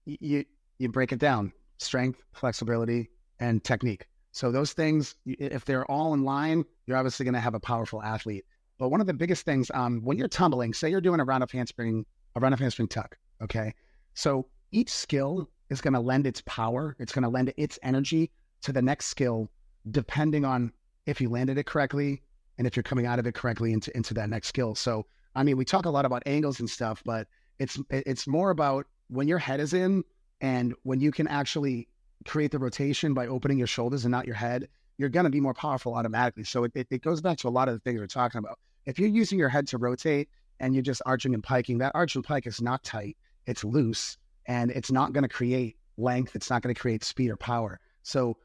you 0.05 0.45
you 0.77 0.89
break 0.89 1.11
it 1.11 1.19
down: 1.19 1.51
strength, 1.77 2.21
flexibility, 2.33 3.09
and 3.39 3.63
technique. 3.63 4.05
So 4.31 4.51
those 4.51 4.73
things, 4.73 5.15
if 5.25 5.65
they're 5.65 5.89
all 5.89 6.13
in 6.13 6.23
line, 6.23 6.63
you're 6.85 6.97
obviously 6.97 7.23
going 7.23 7.33
to 7.33 7.39
have 7.39 7.55
a 7.55 7.59
powerful 7.59 8.03
athlete. 8.03 8.45
But 8.77 8.89
one 8.89 9.01
of 9.01 9.07
the 9.07 9.13
biggest 9.13 9.43
things, 9.43 9.71
um, 9.73 10.01
when 10.03 10.17
you're 10.17 10.27
tumbling, 10.27 10.73
say 10.73 10.89
you're 10.89 11.01
doing 11.01 11.19
a 11.19 11.25
round 11.25 11.43
off 11.43 11.51
handspring, 11.51 12.05
a 12.35 12.39
round 12.39 12.53
off 12.53 12.59
handspring 12.59 12.87
tuck, 12.87 13.17
okay? 13.41 13.73
So 14.13 14.47
each 14.71 14.89
skill 14.89 15.49
is 15.69 15.81
going 15.81 15.93
to 15.95 15.99
lend 15.99 16.27
its 16.27 16.41
power, 16.45 16.95
it's 16.99 17.11
going 17.11 17.23
to 17.23 17.29
lend 17.29 17.53
its 17.57 17.79
energy 17.83 18.31
to 18.61 18.71
the 18.71 18.81
next 18.81 19.07
skill, 19.07 19.49
depending 19.89 20.45
on 20.45 20.71
if 21.05 21.21
you 21.21 21.29
landed 21.29 21.57
it 21.57 21.65
correctly 21.65 22.21
and 22.57 22.67
if 22.67 22.75
you're 22.75 22.83
coming 22.83 23.05
out 23.05 23.19
of 23.19 23.27
it 23.27 23.35
correctly 23.35 23.73
into 23.73 23.95
into 23.95 24.13
that 24.15 24.29
next 24.29 24.47
skill. 24.47 24.75
So 24.75 25.05
I 25.35 25.43
mean, 25.43 25.57
we 25.57 25.65
talk 25.65 25.85
a 25.85 25.89
lot 25.89 26.05
about 26.05 26.23
angles 26.25 26.59
and 26.59 26.69
stuff, 26.69 27.01
but 27.05 27.27
it's 27.59 27.79
it's 27.89 28.27
more 28.27 28.49
about 28.49 28.85
when 29.07 29.27
your 29.27 29.37
head 29.37 29.59
is 29.59 29.73
in 29.73 30.03
and 30.41 30.73
when 30.83 30.99
you 30.99 31.11
can 31.11 31.27
actually 31.27 31.87
create 32.25 32.51
the 32.51 32.59
rotation 32.59 33.13
by 33.13 33.27
opening 33.27 33.57
your 33.57 33.67
shoulders 33.67 34.05
and 34.05 34.11
not 34.11 34.25
your 34.25 34.35
head, 34.35 34.67
you're 34.97 35.09
going 35.09 35.23
to 35.23 35.29
be 35.29 35.39
more 35.39 35.53
powerful 35.53 35.95
automatically. 35.95 36.43
So 36.43 36.65
it, 36.65 36.71
it, 36.75 36.87
it, 36.91 37.01
goes 37.01 37.21
back 37.21 37.37
to 37.39 37.47
a 37.47 37.49
lot 37.49 37.69
of 37.69 37.73
the 37.73 37.79
things 37.79 37.99
we're 37.99 38.07
talking 38.07 38.39
about. 38.39 38.59
If 38.85 38.99
you're 38.99 39.09
using 39.09 39.39
your 39.39 39.49
head 39.49 39.67
to 39.69 39.77
rotate 39.77 40.29
and 40.59 40.73
you're 40.73 40.83
just 40.83 41.01
arching 41.05 41.33
and 41.33 41.43
piking, 41.43 41.77
that 41.77 41.93
arch 41.95 42.15
and 42.15 42.23
pike 42.23 42.45
is 42.45 42.61
not 42.61 42.83
tight, 42.83 43.15
it's 43.45 43.63
loose, 43.63 44.17
and 44.45 44.71
it's 44.71 44.91
not 44.91 45.13
going 45.13 45.23
to 45.23 45.29
create 45.29 45.77
length. 45.97 46.35
It's 46.35 46.49
not 46.49 46.61
going 46.61 46.73
to 46.73 46.79
create 46.79 47.03
speed 47.03 47.29
or 47.29 47.37
power. 47.37 47.79
So 48.03 48.37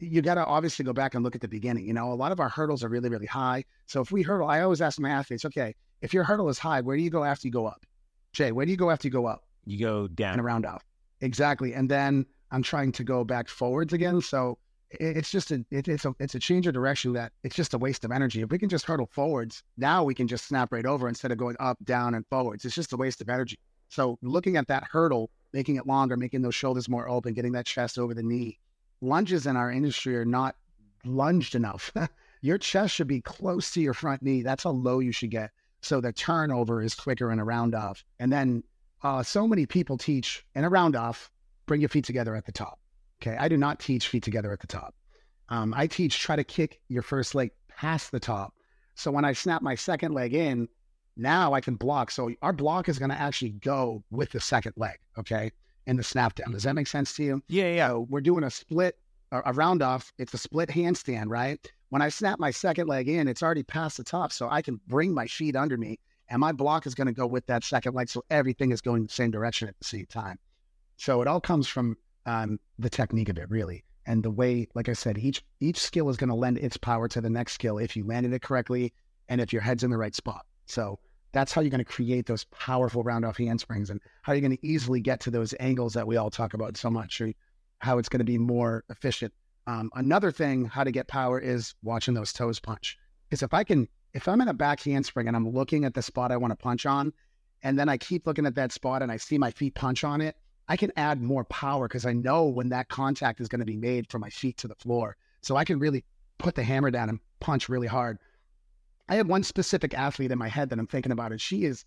you 0.00 0.22
got 0.22 0.34
to 0.34 0.44
obviously 0.44 0.84
go 0.84 0.92
back 0.92 1.14
and 1.14 1.24
look 1.24 1.34
at 1.34 1.40
the 1.40 1.48
beginning. 1.48 1.86
You 1.86 1.92
know, 1.92 2.12
a 2.12 2.14
lot 2.14 2.32
of 2.32 2.40
our 2.40 2.48
hurdles 2.48 2.82
are 2.82 2.88
really, 2.88 3.10
really 3.10 3.26
high. 3.26 3.64
So 3.86 4.00
if 4.00 4.10
we 4.10 4.22
hurdle, 4.22 4.48
I 4.48 4.60
always 4.62 4.80
ask 4.80 4.98
my 4.98 5.10
athletes, 5.10 5.44
okay, 5.44 5.74
if 6.00 6.14
your 6.14 6.24
hurdle 6.24 6.48
is 6.48 6.58
high, 6.58 6.80
where 6.80 6.96
do 6.96 7.02
you 7.02 7.10
go 7.10 7.24
after 7.24 7.46
you 7.46 7.52
go 7.52 7.66
up? 7.66 7.84
Jay, 8.32 8.52
where 8.52 8.64
do 8.64 8.70
you 8.70 8.78
go 8.78 8.90
after 8.90 9.08
you 9.08 9.12
go 9.12 9.26
up? 9.26 9.44
You 9.66 9.78
go 9.78 10.08
down 10.08 10.34
and 10.34 10.40
around 10.40 10.64
off. 10.64 10.84
Exactly. 11.20 11.74
And 11.74 11.90
then 11.90 12.24
I'm 12.50 12.62
trying 12.62 12.92
to 12.92 13.04
go 13.04 13.24
back 13.24 13.48
forwards 13.48 13.92
again. 13.92 14.20
So 14.20 14.58
it's 14.90 15.30
just 15.30 15.52
a 15.52 15.64
it, 15.70 15.86
it's 15.86 16.04
a 16.04 16.14
it's 16.18 16.34
a 16.34 16.38
change 16.38 16.66
of 16.66 16.74
direction 16.74 17.12
that 17.12 17.32
it's 17.44 17.54
just 17.54 17.74
a 17.74 17.78
waste 17.78 18.04
of 18.04 18.10
energy. 18.10 18.40
If 18.40 18.50
we 18.50 18.58
can 18.58 18.68
just 18.68 18.86
hurdle 18.86 19.08
forwards, 19.12 19.62
now 19.76 20.02
we 20.02 20.14
can 20.14 20.26
just 20.26 20.46
snap 20.46 20.72
right 20.72 20.86
over 20.86 21.08
instead 21.08 21.30
of 21.30 21.38
going 21.38 21.56
up, 21.60 21.78
down, 21.84 22.14
and 22.14 22.26
forwards. 22.26 22.64
It's 22.64 22.74
just 22.74 22.92
a 22.92 22.96
waste 22.96 23.20
of 23.20 23.28
energy. 23.28 23.58
So 23.88 24.18
looking 24.22 24.56
at 24.56 24.68
that 24.68 24.84
hurdle, 24.90 25.30
making 25.52 25.76
it 25.76 25.86
longer, 25.86 26.16
making 26.16 26.42
those 26.42 26.54
shoulders 26.54 26.88
more 26.88 27.08
open, 27.08 27.34
getting 27.34 27.52
that 27.52 27.66
chest 27.66 27.98
over 27.98 28.14
the 28.14 28.22
knee. 28.22 28.58
Lunges 29.00 29.46
in 29.46 29.56
our 29.56 29.70
industry 29.70 30.16
are 30.16 30.24
not 30.24 30.56
lunged 31.04 31.54
enough. 31.54 31.92
your 32.42 32.58
chest 32.58 32.94
should 32.94 33.08
be 33.08 33.20
close 33.20 33.70
to 33.72 33.80
your 33.80 33.94
front 33.94 34.22
knee. 34.22 34.42
That's 34.42 34.64
how 34.64 34.70
low 34.70 35.00
you 35.00 35.12
should 35.12 35.30
get. 35.30 35.50
So 35.82 36.00
the 36.00 36.12
turnover 36.12 36.82
is 36.82 36.94
quicker 36.94 37.32
in 37.32 37.38
a 37.38 37.44
round 37.44 37.74
off. 37.74 38.04
And 38.18 38.32
then 38.32 38.62
uh, 39.02 39.22
so 39.22 39.46
many 39.46 39.66
people 39.66 39.96
teach 39.96 40.44
in 40.54 40.64
a 40.64 40.68
round 40.68 40.96
off, 40.96 41.30
bring 41.66 41.80
your 41.80 41.88
feet 41.88 42.04
together 42.04 42.34
at 42.34 42.44
the 42.44 42.52
top. 42.52 42.78
Okay. 43.22 43.36
I 43.36 43.48
do 43.48 43.56
not 43.56 43.80
teach 43.80 44.08
feet 44.08 44.22
together 44.22 44.52
at 44.52 44.60
the 44.60 44.66
top. 44.66 44.94
Um, 45.48 45.74
I 45.76 45.86
teach 45.86 46.18
try 46.20 46.36
to 46.36 46.44
kick 46.44 46.80
your 46.88 47.02
first 47.02 47.34
leg 47.34 47.50
past 47.68 48.12
the 48.12 48.20
top. 48.20 48.54
So 48.94 49.10
when 49.10 49.24
I 49.24 49.32
snap 49.32 49.62
my 49.62 49.74
second 49.74 50.12
leg 50.12 50.34
in, 50.34 50.68
now 51.16 51.52
I 51.52 51.60
can 51.60 51.74
block. 51.74 52.10
So 52.10 52.30
our 52.42 52.52
block 52.52 52.88
is 52.88 52.98
going 52.98 53.10
to 53.10 53.20
actually 53.20 53.50
go 53.50 54.02
with 54.10 54.30
the 54.30 54.40
second 54.40 54.74
leg. 54.76 54.98
Okay. 55.18 55.50
And 55.90 55.98
the 55.98 56.04
snap 56.04 56.36
down. 56.36 56.52
Does 56.52 56.62
that 56.62 56.76
make 56.76 56.86
sense 56.86 57.14
to 57.14 57.24
you? 57.24 57.42
Yeah, 57.48 57.72
yeah. 57.72 57.88
So 57.88 58.06
we're 58.08 58.20
doing 58.20 58.44
a 58.44 58.50
split, 58.50 58.96
a, 59.32 59.52
round 59.52 59.82
off. 59.82 60.12
It's 60.18 60.32
a 60.32 60.38
split 60.38 60.68
handstand, 60.68 61.24
right? 61.26 61.58
When 61.88 62.00
I 62.00 62.10
snap 62.10 62.38
my 62.38 62.52
second 62.52 62.86
leg 62.86 63.08
in, 63.08 63.26
it's 63.26 63.42
already 63.42 63.64
past 63.64 63.96
the 63.96 64.04
top. 64.04 64.30
So 64.30 64.48
I 64.48 64.62
can 64.62 64.80
bring 64.86 65.12
my 65.12 65.26
feet 65.26 65.56
under 65.56 65.76
me 65.76 65.98
and 66.28 66.38
my 66.38 66.52
block 66.52 66.86
is 66.86 66.94
going 66.94 67.08
to 67.08 67.12
go 67.12 67.26
with 67.26 67.44
that 67.46 67.64
second 67.64 67.96
leg. 67.96 68.08
So 68.08 68.22
everything 68.30 68.70
is 68.70 68.80
going 68.80 69.02
the 69.04 69.12
same 69.12 69.32
direction 69.32 69.66
at 69.66 69.76
the 69.80 69.84
same 69.84 70.06
time. 70.06 70.38
So 70.96 71.22
it 71.22 71.26
all 71.26 71.40
comes 71.40 71.66
from 71.66 71.96
um, 72.24 72.60
the 72.78 72.88
technique 72.88 73.28
of 73.28 73.36
it, 73.36 73.50
really. 73.50 73.82
And 74.06 74.22
the 74.22 74.30
way, 74.30 74.68
like 74.76 74.88
I 74.88 74.92
said, 74.92 75.18
each 75.18 75.42
each 75.58 75.80
skill 75.80 76.08
is 76.08 76.16
going 76.16 76.30
to 76.30 76.36
lend 76.36 76.58
its 76.58 76.76
power 76.76 77.08
to 77.08 77.20
the 77.20 77.30
next 77.30 77.54
skill 77.54 77.78
if 77.78 77.96
you 77.96 78.06
landed 78.06 78.32
it 78.32 78.42
correctly 78.42 78.92
and 79.28 79.40
if 79.40 79.52
your 79.52 79.62
head's 79.62 79.82
in 79.82 79.90
the 79.90 79.98
right 79.98 80.14
spot. 80.14 80.46
So 80.66 81.00
that's 81.32 81.52
how 81.52 81.60
you're 81.60 81.70
going 81.70 81.78
to 81.78 81.84
create 81.84 82.26
those 82.26 82.44
powerful 82.44 83.02
round 83.02 83.24
off 83.24 83.38
handsprings 83.38 83.90
and 83.90 84.00
how 84.22 84.32
you're 84.32 84.40
going 84.40 84.56
to 84.56 84.66
easily 84.66 85.00
get 85.00 85.20
to 85.20 85.30
those 85.30 85.54
angles 85.60 85.94
that 85.94 86.06
we 86.06 86.16
all 86.16 86.30
talk 86.30 86.54
about 86.54 86.76
so 86.76 86.90
much, 86.90 87.22
how 87.78 87.98
it's 87.98 88.08
going 88.08 88.18
to 88.18 88.24
be 88.24 88.38
more 88.38 88.84
efficient. 88.88 89.32
Um, 89.66 89.90
another 89.94 90.32
thing, 90.32 90.64
how 90.64 90.84
to 90.84 90.90
get 90.90 91.06
power 91.06 91.38
is 91.38 91.74
watching 91.82 92.14
those 92.14 92.32
toes 92.32 92.58
punch. 92.58 92.98
Because 93.28 93.42
if 93.42 93.54
I 93.54 93.62
can, 93.62 93.88
if 94.14 94.26
I'm 94.26 94.40
in 94.40 94.48
a 94.48 94.54
back 94.54 94.82
handspring 94.82 95.28
and 95.28 95.36
I'm 95.36 95.48
looking 95.48 95.84
at 95.84 95.94
the 95.94 96.02
spot 96.02 96.32
I 96.32 96.36
want 96.36 96.50
to 96.50 96.56
punch 96.56 96.86
on, 96.86 97.12
and 97.62 97.78
then 97.78 97.88
I 97.88 97.96
keep 97.96 98.26
looking 98.26 98.46
at 98.46 98.54
that 98.56 98.72
spot 98.72 99.02
and 99.02 99.12
I 99.12 99.16
see 99.16 99.38
my 99.38 99.50
feet 99.50 99.74
punch 99.74 100.02
on 100.02 100.20
it, 100.20 100.36
I 100.66 100.76
can 100.76 100.92
add 100.96 101.20
more 101.20 101.44
power 101.44 101.88
because 101.88 102.06
I 102.06 102.12
know 102.12 102.46
when 102.46 102.68
that 102.70 102.88
contact 102.88 103.40
is 103.40 103.48
going 103.48 103.60
to 103.60 103.66
be 103.66 103.76
made 103.76 104.10
from 104.10 104.20
my 104.20 104.30
feet 104.30 104.56
to 104.58 104.68
the 104.68 104.74
floor. 104.76 105.16
So 105.42 105.56
I 105.56 105.64
can 105.64 105.78
really 105.78 106.04
put 106.38 106.54
the 106.54 106.62
hammer 106.62 106.90
down 106.90 107.08
and 107.08 107.20
punch 107.38 107.68
really 107.68 107.86
hard. 107.86 108.18
I 109.10 109.16
have 109.16 109.26
one 109.26 109.42
specific 109.42 109.92
athlete 109.92 110.30
in 110.30 110.38
my 110.38 110.48
head 110.48 110.70
that 110.70 110.78
I'm 110.78 110.86
thinking 110.86 111.10
about, 111.10 111.32
and 111.32 111.40
she 111.40 111.64
is 111.64 111.84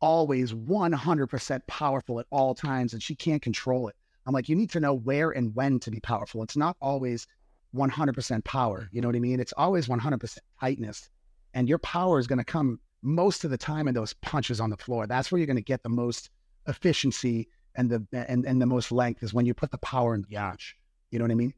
always 0.00 0.52
100% 0.52 1.60
powerful 1.66 2.20
at 2.20 2.26
all 2.30 2.54
times, 2.54 2.92
and 2.92 3.02
she 3.02 3.14
can't 3.14 3.40
control 3.40 3.88
it. 3.88 3.96
I'm 4.26 4.34
like, 4.34 4.50
you 4.50 4.54
need 4.54 4.70
to 4.72 4.80
know 4.80 4.92
where 4.92 5.30
and 5.30 5.54
when 5.54 5.80
to 5.80 5.90
be 5.90 5.98
powerful. 6.00 6.42
It's 6.42 6.58
not 6.58 6.76
always 6.82 7.26
100% 7.74 8.44
power. 8.44 8.86
You 8.92 9.00
know 9.00 9.08
what 9.08 9.16
I 9.16 9.20
mean? 9.20 9.40
It's 9.40 9.54
always 9.56 9.88
100% 9.88 10.38
tightness. 10.60 11.08
And 11.54 11.70
your 11.70 11.78
power 11.78 12.18
is 12.18 12.26
going 12.26 12.38
to 12.38 12.44
come 12.44 12.78
most 13.00 13.44
of 13.44 13.50
the 13.50 13.56
time 13.56 13.88
in 13.88 13.94
those 13.94 14.12
punches 14.12 14.60
on 14.60 14.68
the 14.68 14.76
floor. 14.76 15.06
That's 15.06 15.32
where 15.32 15.38
you're 15.38 15.46
going 15.46 15.56
to 15.56 15.62
get 15.62 15.82
the 15.82 15.88
most 15.88 16.28
efficiency 16.66 17.48
and 17.76 17.88
the 17.88 18.04
and, 18.12 18.44
and 18.44 18.60
the 18.60 18.66
most 18.66 18.92
length 18.92 19.22
is 19.22 19.32
when 19.32 19.46
you 19.46 19.54
put 19.54 19.70
the 19.70 19.78
power 19.78 20.14
in 20.14 20.22
the 20.28 20.36
punch. 20.36 20.76
You 21.10 21.18
know 21.18 21.24
what 21.24 21.32
I 21.32 21.36
mean? 21.36 21.54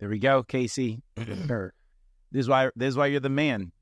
There 0.00 0.08
we 0.10 0.18
go, 0.18 0.42
Casey. 0.42 1.02
Sure. 1.46 1.72
This 2.32 2.40
is 2.40 2.48
why 2.48 2.70
this 2.76 2.88
is 2.88 2.96
why 2.96 3.06
you're 3.06 3.20
the 3.20 3.30
man. 3.30 3.72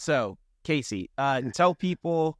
So, 0.00 0.38
Casey, 0.64 1.10
uh, 1.18 1.42
tell 1.54 1.74
people 1.74 2.38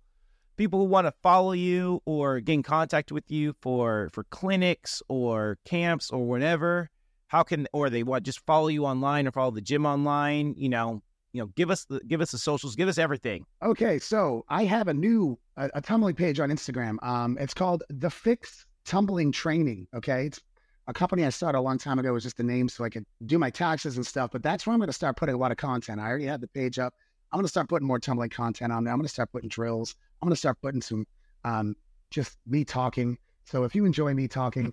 people 0.56 0.78
who 0.80 0.86
want 0.86 1.06
to 1.06 1.12
follow 1.22 1.52
you 1.52 2.00
or 2.06 2.40
get 2.40 2.54
in 2.54 2.62
contact 2.62 3.12
with 3.12 3.30
you 3.30 3.54
for 3.60 4.08
for 4.14 4.24
clinics 4.24 5.02
or 5.08 5.58
camps 5.66 6.10
or 6.10 6.24
whatever. 6.24 6.88
How 7.28 7.42
can 7.42 7.68
or 7.74 7.90
they 7.90 8.02
want 8.02 8.24
just 8.24 8.40
follow 8.46 8.68
you 8.68 8.86
online 8.86 9.28
or 9.28 9.32
follow 9.32 9.50
the 9.50 9.60
gym 9.60 9.84
online? 9.84 10.54
You 10.56 10.70
know, 10.70 11.02
you 11.32 11.42
know, 11.42 11.48
give 11.54 11.70
us 11.70 11.84
the 11.84 12.00
give 12.08 12.22
us 12.22 12.30
the 12.30 12.38
socials, 12.38 12.76
give 12.76 12.88
us 12.88 12.96
everything. 12.96 13.44
Okay, 13.62 13.98
so 13.98 14.42
I 14.48 14.64
have 14.64 14.88
a 14.88 14.94
new 14.94 15.38
a, 15.58 15.68
a 15.74 15.80
tumbling 15.82 16.14
page 16.14 16.40
on 16.40 16.48
Instagram. 16.48 16.96
Um, 17.02 17.36
it's 17.38 17.54
called 17.54 17.82
the 17.90 18.10
Fix 18.10 18.64
Tumbling 18.86 19.32
Training. 19.32 19.86
Okay, 19.94 20.26
it's 20.26 20.40
a 20.86 20.94
company 20.94 21.26
I 21.26 21.28
started 21.28 21.58
a 21.58 21.60
long 21.60 21.76
time 21.76 21.98
ago. 21.98 22.08
It 22.08 22.12
was 22.12 22.24
just 22.24 22.38
the 22.38 22.42
name 22.42 22.70
so 22.70 22.84
I 22.84 22.88
could 22.88 23.04
do 23.26 23.38
my 23.38 23.50
taxes 23.50 23.96
and 23.96 24.06
stuff. 24.06 24.30
But 24.32 24.42
that's 24.42 24.66
where 24.66 24.72
I'm 24.72 24.80
going 24.80 24.88
to 24.88 24.94
start 24.94 25.18
putting 25.18 25.34
a 25.34 25.38
lot 25.38 25.52
of 25.52 25.58
content. 25.58 26.00
I 26.00 26.06
already 26.06 26.24
have 26.24 26.40
the 26.40 26.48
page 26.48 26.78
up. 26.78 26.94
I'm 27.32 27.38
going 27.38 27.44
to 27.44 27.48
start 27.48 27.68
putting 27.68 27.86
more 27.86 27.98
tumbling 27.98 28.30
content 28.30 28.72
on 28.72 28.84
there. 28.84 28.92
I'm 28.92 28.98
going 28.98 29.06
to 29.06 29.12
start 29.12 29.30
putting 29.32 29.48
drills. 29.48 29.94
I'm 30.20 30.26
going 30.26 30.34
to 30.34 30.38
start 30.38 30.58
putting 30.60 30.82
some 30.82 31.06
um, 31.44 31.76
just 32.10 32.38
me 32.46 32.64
talking. 32.64 33.18
So 33.44 33.64
if 33.64 33.74
you 33.74 33.84
enjoy 33.84 34.14
me 34.14 34.28
talking 34.28 34.72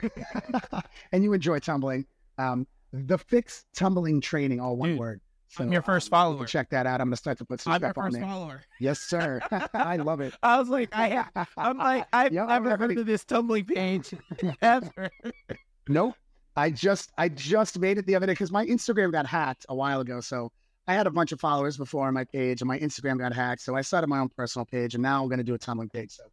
and 1.12 1.24
you 1.24 1.34
enjoy 1.34 1.60
tumbling, 1.60 2.06
um, 2.38 2.68
the 2.94 3.18
Fix 3.18 3.66
Tumbling 3.76 4.22
Training, 4.22 4.60
all 4.60 4.76
one 4.76 4.90
Dude, 4.92 5.00
word. 5.00 5.22
So 5.50 5.64
I'm 5.64 5.72
your 5.72 5.82
first 5.82 6.08
um, 6.08 6.12
follower. 6.12 6.46
Check 6.46 6.70
that 6.72 6.86
out. 6.86 7.00
I'm 7.00 7.08
going 7.08 7.14
to 7.14 7.18
start 7.18 7.38
to 7.38 7.46
put 7.46 7.62
some 7.62 7.74
I'm 7.74 7.82
your 7.82 7.90
stuff 7.92 7.98
on 7.98 8.12
first 8.12 8.20
there. 8.20 8.28
follower. 8.30 8.62
Yes, 8.80 9.00
sir. 9.00 9.40
I 9.74 9.98
love 9.98 10.20
it. 10.20 10.34
I 10.44 10.60
was 10.60 10.70
like, 10.70 10.90
I 10.94 11.26
I'm 11.58 11.78
like, 11.78 12.06
I've 12.12 12.34
Yeah, 12.34 12.46
never 12.46 12.72
I'm 12.72 12.80
heard 12.80 12.98
of 12.98 13.06
this 13.06 13.24
tumbling 13.24 13.66
page 13.66 14.14
ever. 14.62 15.10
Nope. 15.88 16.16
I 16.56 16.72
just 16.72 17.12
I 17.18 17.30
just 17.30 17.80
made 17.80 17.98
it 17.98 18.06
the 18.08 18.16
other 18.16 18.26
day 18.26 18.34
because 18.34 18.52
my 18.52 18.66
Instagram 18.66 19.12
got 19.12 19.26
hacked 19.28 19.66
a 19.70 19.76
while 19.76 20.02
ago. 20.02 20.20
So 20.22 20.52
I 20.88 20.94
had 20.94 21.06
a 21.06 21.12
bunch 21.12 21.32
of 21.32 21.40
followers 21.40 21.78
before 21.78 22.08
on 22.08 22.14
my 22.14 22.24
page, 22.24 22.62
and 22.62 22.68
my 22.68 22.80
Instagram 22.80 23.20
got 23.20 23.34
hacked. 23.34 23.62
So 23.62 23.76
I 23.76 23.82
started 23.82 24.08
my 24.08 24.20
own 24.20 24.30
personal 24.30 24.66
page, 24.66 24.96
and 24.96 25.02
now 25.02 25.22
I'm 25.22 25.28
going 25.28 25.40
to 25.40 25.44
do 25.44 25.54
a 25.54 25.58
tumbling 25.58 25.90
page. 25.90 26.12
So 26.12 26.24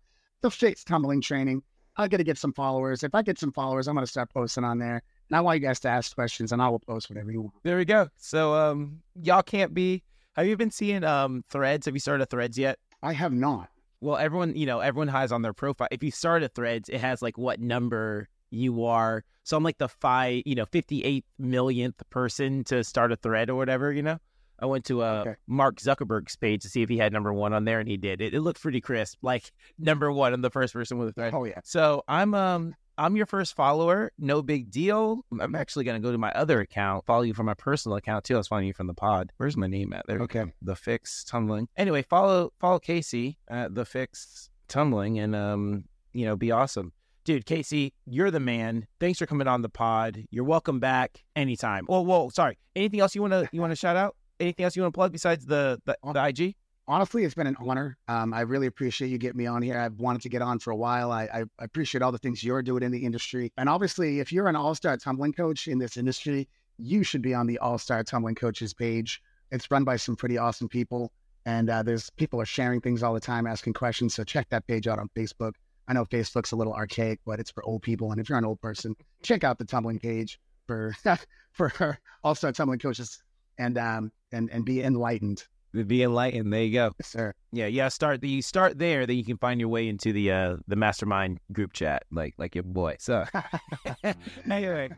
the 0.43 0.51
fix 0.51 0.85
tumbling 0.85 1.21
training. 1.21 1.63
I 1.97 2.09
got 2.09 2.17
to 2.17 2.25
get 2.25 2.39
some 2.39 2.53
followers. 2.53 3.03
If 3.03 3.15
I 3.15 3.23
get 3.23 3.39
some 3.39 3.53
followers, 3.53 3.89
I'm 3.89 3.95
going 3.95 4.07
to 4.07 4.11
start 4.11 4.33
posting 4.33 4.65
on 4.65 4.79
there. 4.79 5.03
And 5.29 5.37
I 5.37 5.41
want 5.41 5.61
you 5.61 5.67
guys 5.67 5.81
to 5.81 5.89
ask 5.89 6.15
questions, 6.15 6.53
and 6.53 6.61
I 6.61 6.69
will 6.69 6.79
post 6.81 7.09
whatever 7.09 7.33
you 7.33 7.43
want. 7.43 7.55
There 7.63 7.77
we 7.77 7.85
go. 7.85 8.09
So 8.17 8.55
um 8.55 9.01
y'all 9.23 9.43
can't 9.43 9.73
be 9.73 10.03
have 10.35 10.47
you 10.47 10.57
been 10.57 10.71
seeing 10.71 11.05
um 11.05 11.45
threads? 11.51 11.87
Have 11.87 11.95
you 11.95 12.01
started 12.01 12.27
threads 12.27 12.59
yet? 12.59 12.79
I 13.03 13.13
have 13.13 13.33
not. 13.33 13.71
Well, 14.01 14.17
everyone, 14.19 14.55
you 14.55 14.67
know, 14.67 14.81
everyone 14.81 15.09
has 15.09 15.33
on 15.33 15.43
their 15.43 15.55
profile. 15.55 15.89
If 15.91 16.03
you 16.03 16.11
start 16.11 16.43
a 16.43 16.49
threads, 16.49 16.89
it 16.89 17.01
has 17.01 17.23
like 17.23 17.39
what 17.39 17.59
number 17.59 18.29
you 18.51 18.85
are. 18.85 19.25
So 19.45 19.57
I'm 19.57 19.65
like 19.65 19.79
the 19.79 19.89
five, 19.89 20.43
you 20.45 20.55
know, 20.55 20.67
58 20.67 21.25
millionth 21.39 22.03
person 22.11 22.65
to 22.65 22.85
start 22.85 23.13
a 23.13 23.17
thread 23.17 23.49
or 23.49 23.55
whatever, 23.55 23.93
you 23.93 24.03
know? 24.03 24.19
I 24.59 24.67
went 24.67 24.85
to 24.87 25.03
uh, 25.03 25.25
Okay. 25.27 25.35
Mark 25.47 25.77
Zuckerberg's 25.77 26.37
page 26.37 26.63
to 26.63 26.69
see 26.69 26.83
if 26.83 26.89
he 26.89 26.99
had 26.99 27.13
number 27.13 27.33
one 27.33 27.53
on 27.53 27.65
there, 27.65 27.81
and 27.81 27.89
he 27.89 27.97
did. 27.97 28.21
It, 28.21 28.35
it 28.35 28.41
looked 28.41 28.61
pretty 28.63 28.81
crisp, 28.81 29.19
like 29.23 29.53
number 29.79 30.11
one. 30.13 30.33
I'm 30.33 30.43
the 30.43 30.51
first 30.51 30.73
person 30.73 30.99
with 30.99 31.09
a 31.09 31.13
thread. 31.13 31.35
Oh 31.35 31.45
yeah. 31.45 31.61
So 31.65 32.03
I'm 32.09 32.35
um 32.35 32.75
I'm 32.97 33.17
your 33.17 33.27
first 33.27 33.57
follower. 33.57 34.13
No 34.19 34.41
big 34.43 34.71
deal. 34.71 35.25
I'm 35.41 35.57
actually 35.57 35.85
gonna 35.85 35.99
go 36.01 36.13
to 36.13 36.19
my 36.19 36.31
other 36.33 36.61
account, 36.61 37.05
follow 37.07 37.23
you 37.23 37.35
from 37.35 37.47
my 37.47 37.55
personal 37.55 37.97
account 37.97 38.25
too. 38.25 38.35
I 38.35 38.39
was 38.39 38.49
following 38.49 38.69
you 38.69 38.73
from 38.75 38.87
the 38.87 38.95
pod. 38.95 39.33
Where's 39.39 39.57
my 39.57 39.67
name 39.67 39.93
at? 39.93 40.07
There. 40.07 40.21
Okay. 40.21 40.45
The 40.63 40.77
Fix 40.77 41.25
Tumbling. 41.25 41.69
Anyway, 41.77 42.03
follow 42.03 42.53
follow 42.61 42.79
Casey 42.79 43.39
at 43.49 43.75
The 43.75 43.85
Fix 43.85 44.51
Tumbling, 44.69 45.19
and 45.19 45.35
um 45.35 45.85
you 46.13 46.25
know 46.27 46.37
be 46.37 46.53
awesome. 46.53 46.93
Dude, 47.25 47.47
Casey, 47.47 47.95
you're 48.05 48.31
the 48.31 48.39
man. 48.39 48.87
Thanks 49.01 49.19
for 49.19 49.25
coming 49.25 49.49
on 49.49 49.63
the 49.63 49.71
pod. 49.71 50.25
You're 50.31 50.45
welcome 50.45 50.79
back 50.79 51.25
anytime. 51.35 51.87
Oh, 51.89 52.03
whoa, 52.03 52.29
sorry. 52.29 52.59
Anything 52.77 53.01
else 53.01 53.15
you 53.15 53.23
wanna 53.23 53.49
you 53.51 53.61
wanna 53.61 53.75
shout 53.77 53.97
out? 53.97 54.15
Anything 54.41 54.65
else 54.65 54.77
you 54.77 54.83
wanna 54.83 54.93
plug 54.93 55.13
besides 55.13 55.47
the 55.47 55.81
the, 55.85 55.97
the 56.13 56.27
IG? 56.27 56.55
honestly, 56.87 57.25
it's 57.25 57.35
been 57.35 57.47
an 57.47 57.57
honor. 57.59 57.97
Um, 58.09 58.35
I 58.35 58.41
really 58.43 58.67
appreciate 58.67 59.09
you 59.09 59.19
getting 59.19 59.39
me 59.39 59.47
on 59.47 59.63
here. 59.63 59.79
I've 59.79 59.99
wanted 59.99 60.23
to 60.23 60.29
get 60.29 60.43
on 60.43 60.59
for 60.59 60.71
a 60.71 60.77
while. 60.77 61.11
I, 61.11 61.25
I 61.25 61.45
I 61.59 61.65
appreciate 61.65 62.03
all 62.03 62.13
the 62.13 62.19
things 62.19 62.43
you're 62.43 62.63
doing 62.63 62.83
in 62.83 62.93
the 62.93 63.05
industry. 63.05 63.53
And 63.57 63.69
obviously, 63.69 64.21
if 64.21 64.33
you're 64.33 64.49
an 64.49 64.57
all 64.57 64.75
star 64.75 64.97
tumbling 64.97 65.33
coach 65.33 65.69
in 65.69 65.79
this 65.79 65.97
industry, 65.97 66.49
you 66.79 67.03
should 67.03 67.23
be 67.23 67.35
on 67.35 67.47
the 67.47 67.59
all 67.59 67.79
star 67.79 68.03
tumbling 68.05 68.35
coaches 68.35 68.75
page. 68.75 69.23
It's 69.51 69.71
run 69.71 69.85
by 69.85 69.97
some 69.97 70.17
pretty 70.17 70.39
awesome 70.39 70.69
people. 70.69 71.13
And 71.47 71.69
uh, 71.69 71.83
there's 71.83 72.11
people 72.11 72.41
are 72.41 72.47
sharing 72.47 72.81
things 72.81 73.03
all 73.03 73.13
the 73.13 73.21
time, 73.21 73.47
asking 73.47 73.75
questions. 73.75 74.15
So 74.15 74.25
check 74.25 74.49
that 74.51 74.67
page 74.67 74.87
out 74.87 74.99
on 74.99 75.11
Facebook. 75.15 75.53
I 75.87 75.93
know 75.93 76.07
Facebook's 76.07 76.53
a 76.53 76.57
little 76.57 76.73
archaic, 76.73 77.21
but 77.27 77.39
it's 77.39 77.51
for 77.51 77.63
old 77.65 77.83
people. 77.83 78.11
And 78.11 78.21
if 78.21 78.31
you're 78.31 78.39
an 78.39 78.47
old 78.47 78.61
person, 78.63 78.97
check 79.23 79.45
out 79.45 79.59
the 79.59 79.67
tumbling 79.67 79.99
page 79.99 80.41
for 80.67 80.95
for 81.53 81.99
all 82.23 82.35
star 82.35 82.53
tumbling 82.53 82.79
coaches 82.79 83.23
and 83.59 83.79
um 83.79 84.13
and 84.33 84.51
and 84.51 84.65
be 84.65 84.83
enlightened. 84.83 85.45
Be 85.73 86.05
enlightened. 86.05 86.53
There 86.53 86.63
you 86.63 86.73
go. 86.73 86.93
Yes, 87.01 87.09
sir. 87.09 87.35
Yeah, 87.53 87.67
yeah. 87.67 87.89
Start 87.89 88.21
the 88.21 88.41
start 88.43 88.79
there, 88.79 89.07
then 89.07 89.17
you 89.17 89.25
can 89.25 89.39
find 89.39 89.59
your 89.59 89.69
way 89.69 89.89
into 89.89 90.13
the 90.13 90.31
uh 90.31 90.57
the 90.69 90.77
mastermind 90.77 91.41
group 91.53 91.73
chat, 91.73 92.05
like 92.13 92.35
like 92.39 92.55
your 92.55 92.65
boy. 92.65 92.97
So 93.01 93.25
anyway, 94.51 94.91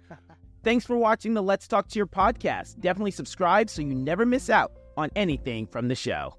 thanks 0.62 0.84
for 0.84 0.96
watching 0.96 1.34
the 1.34 1.42
Let's 1.42 1.66
Talk 1.66 1.88
Cheer 1.88 2.06
podcast. 2.06 2.80
Definitely 2.80 3.12
subscribe 3.12 3.70
so 3.70 3.82
you 3.82 3.94
never 3.94 4.26
miss 4.26 4.50
out 4.50 4.72
on 4.96 5.10
anything 5.16 5.66
from 5.66 5.88
the 5.88 5.94
show. 5.94 6.36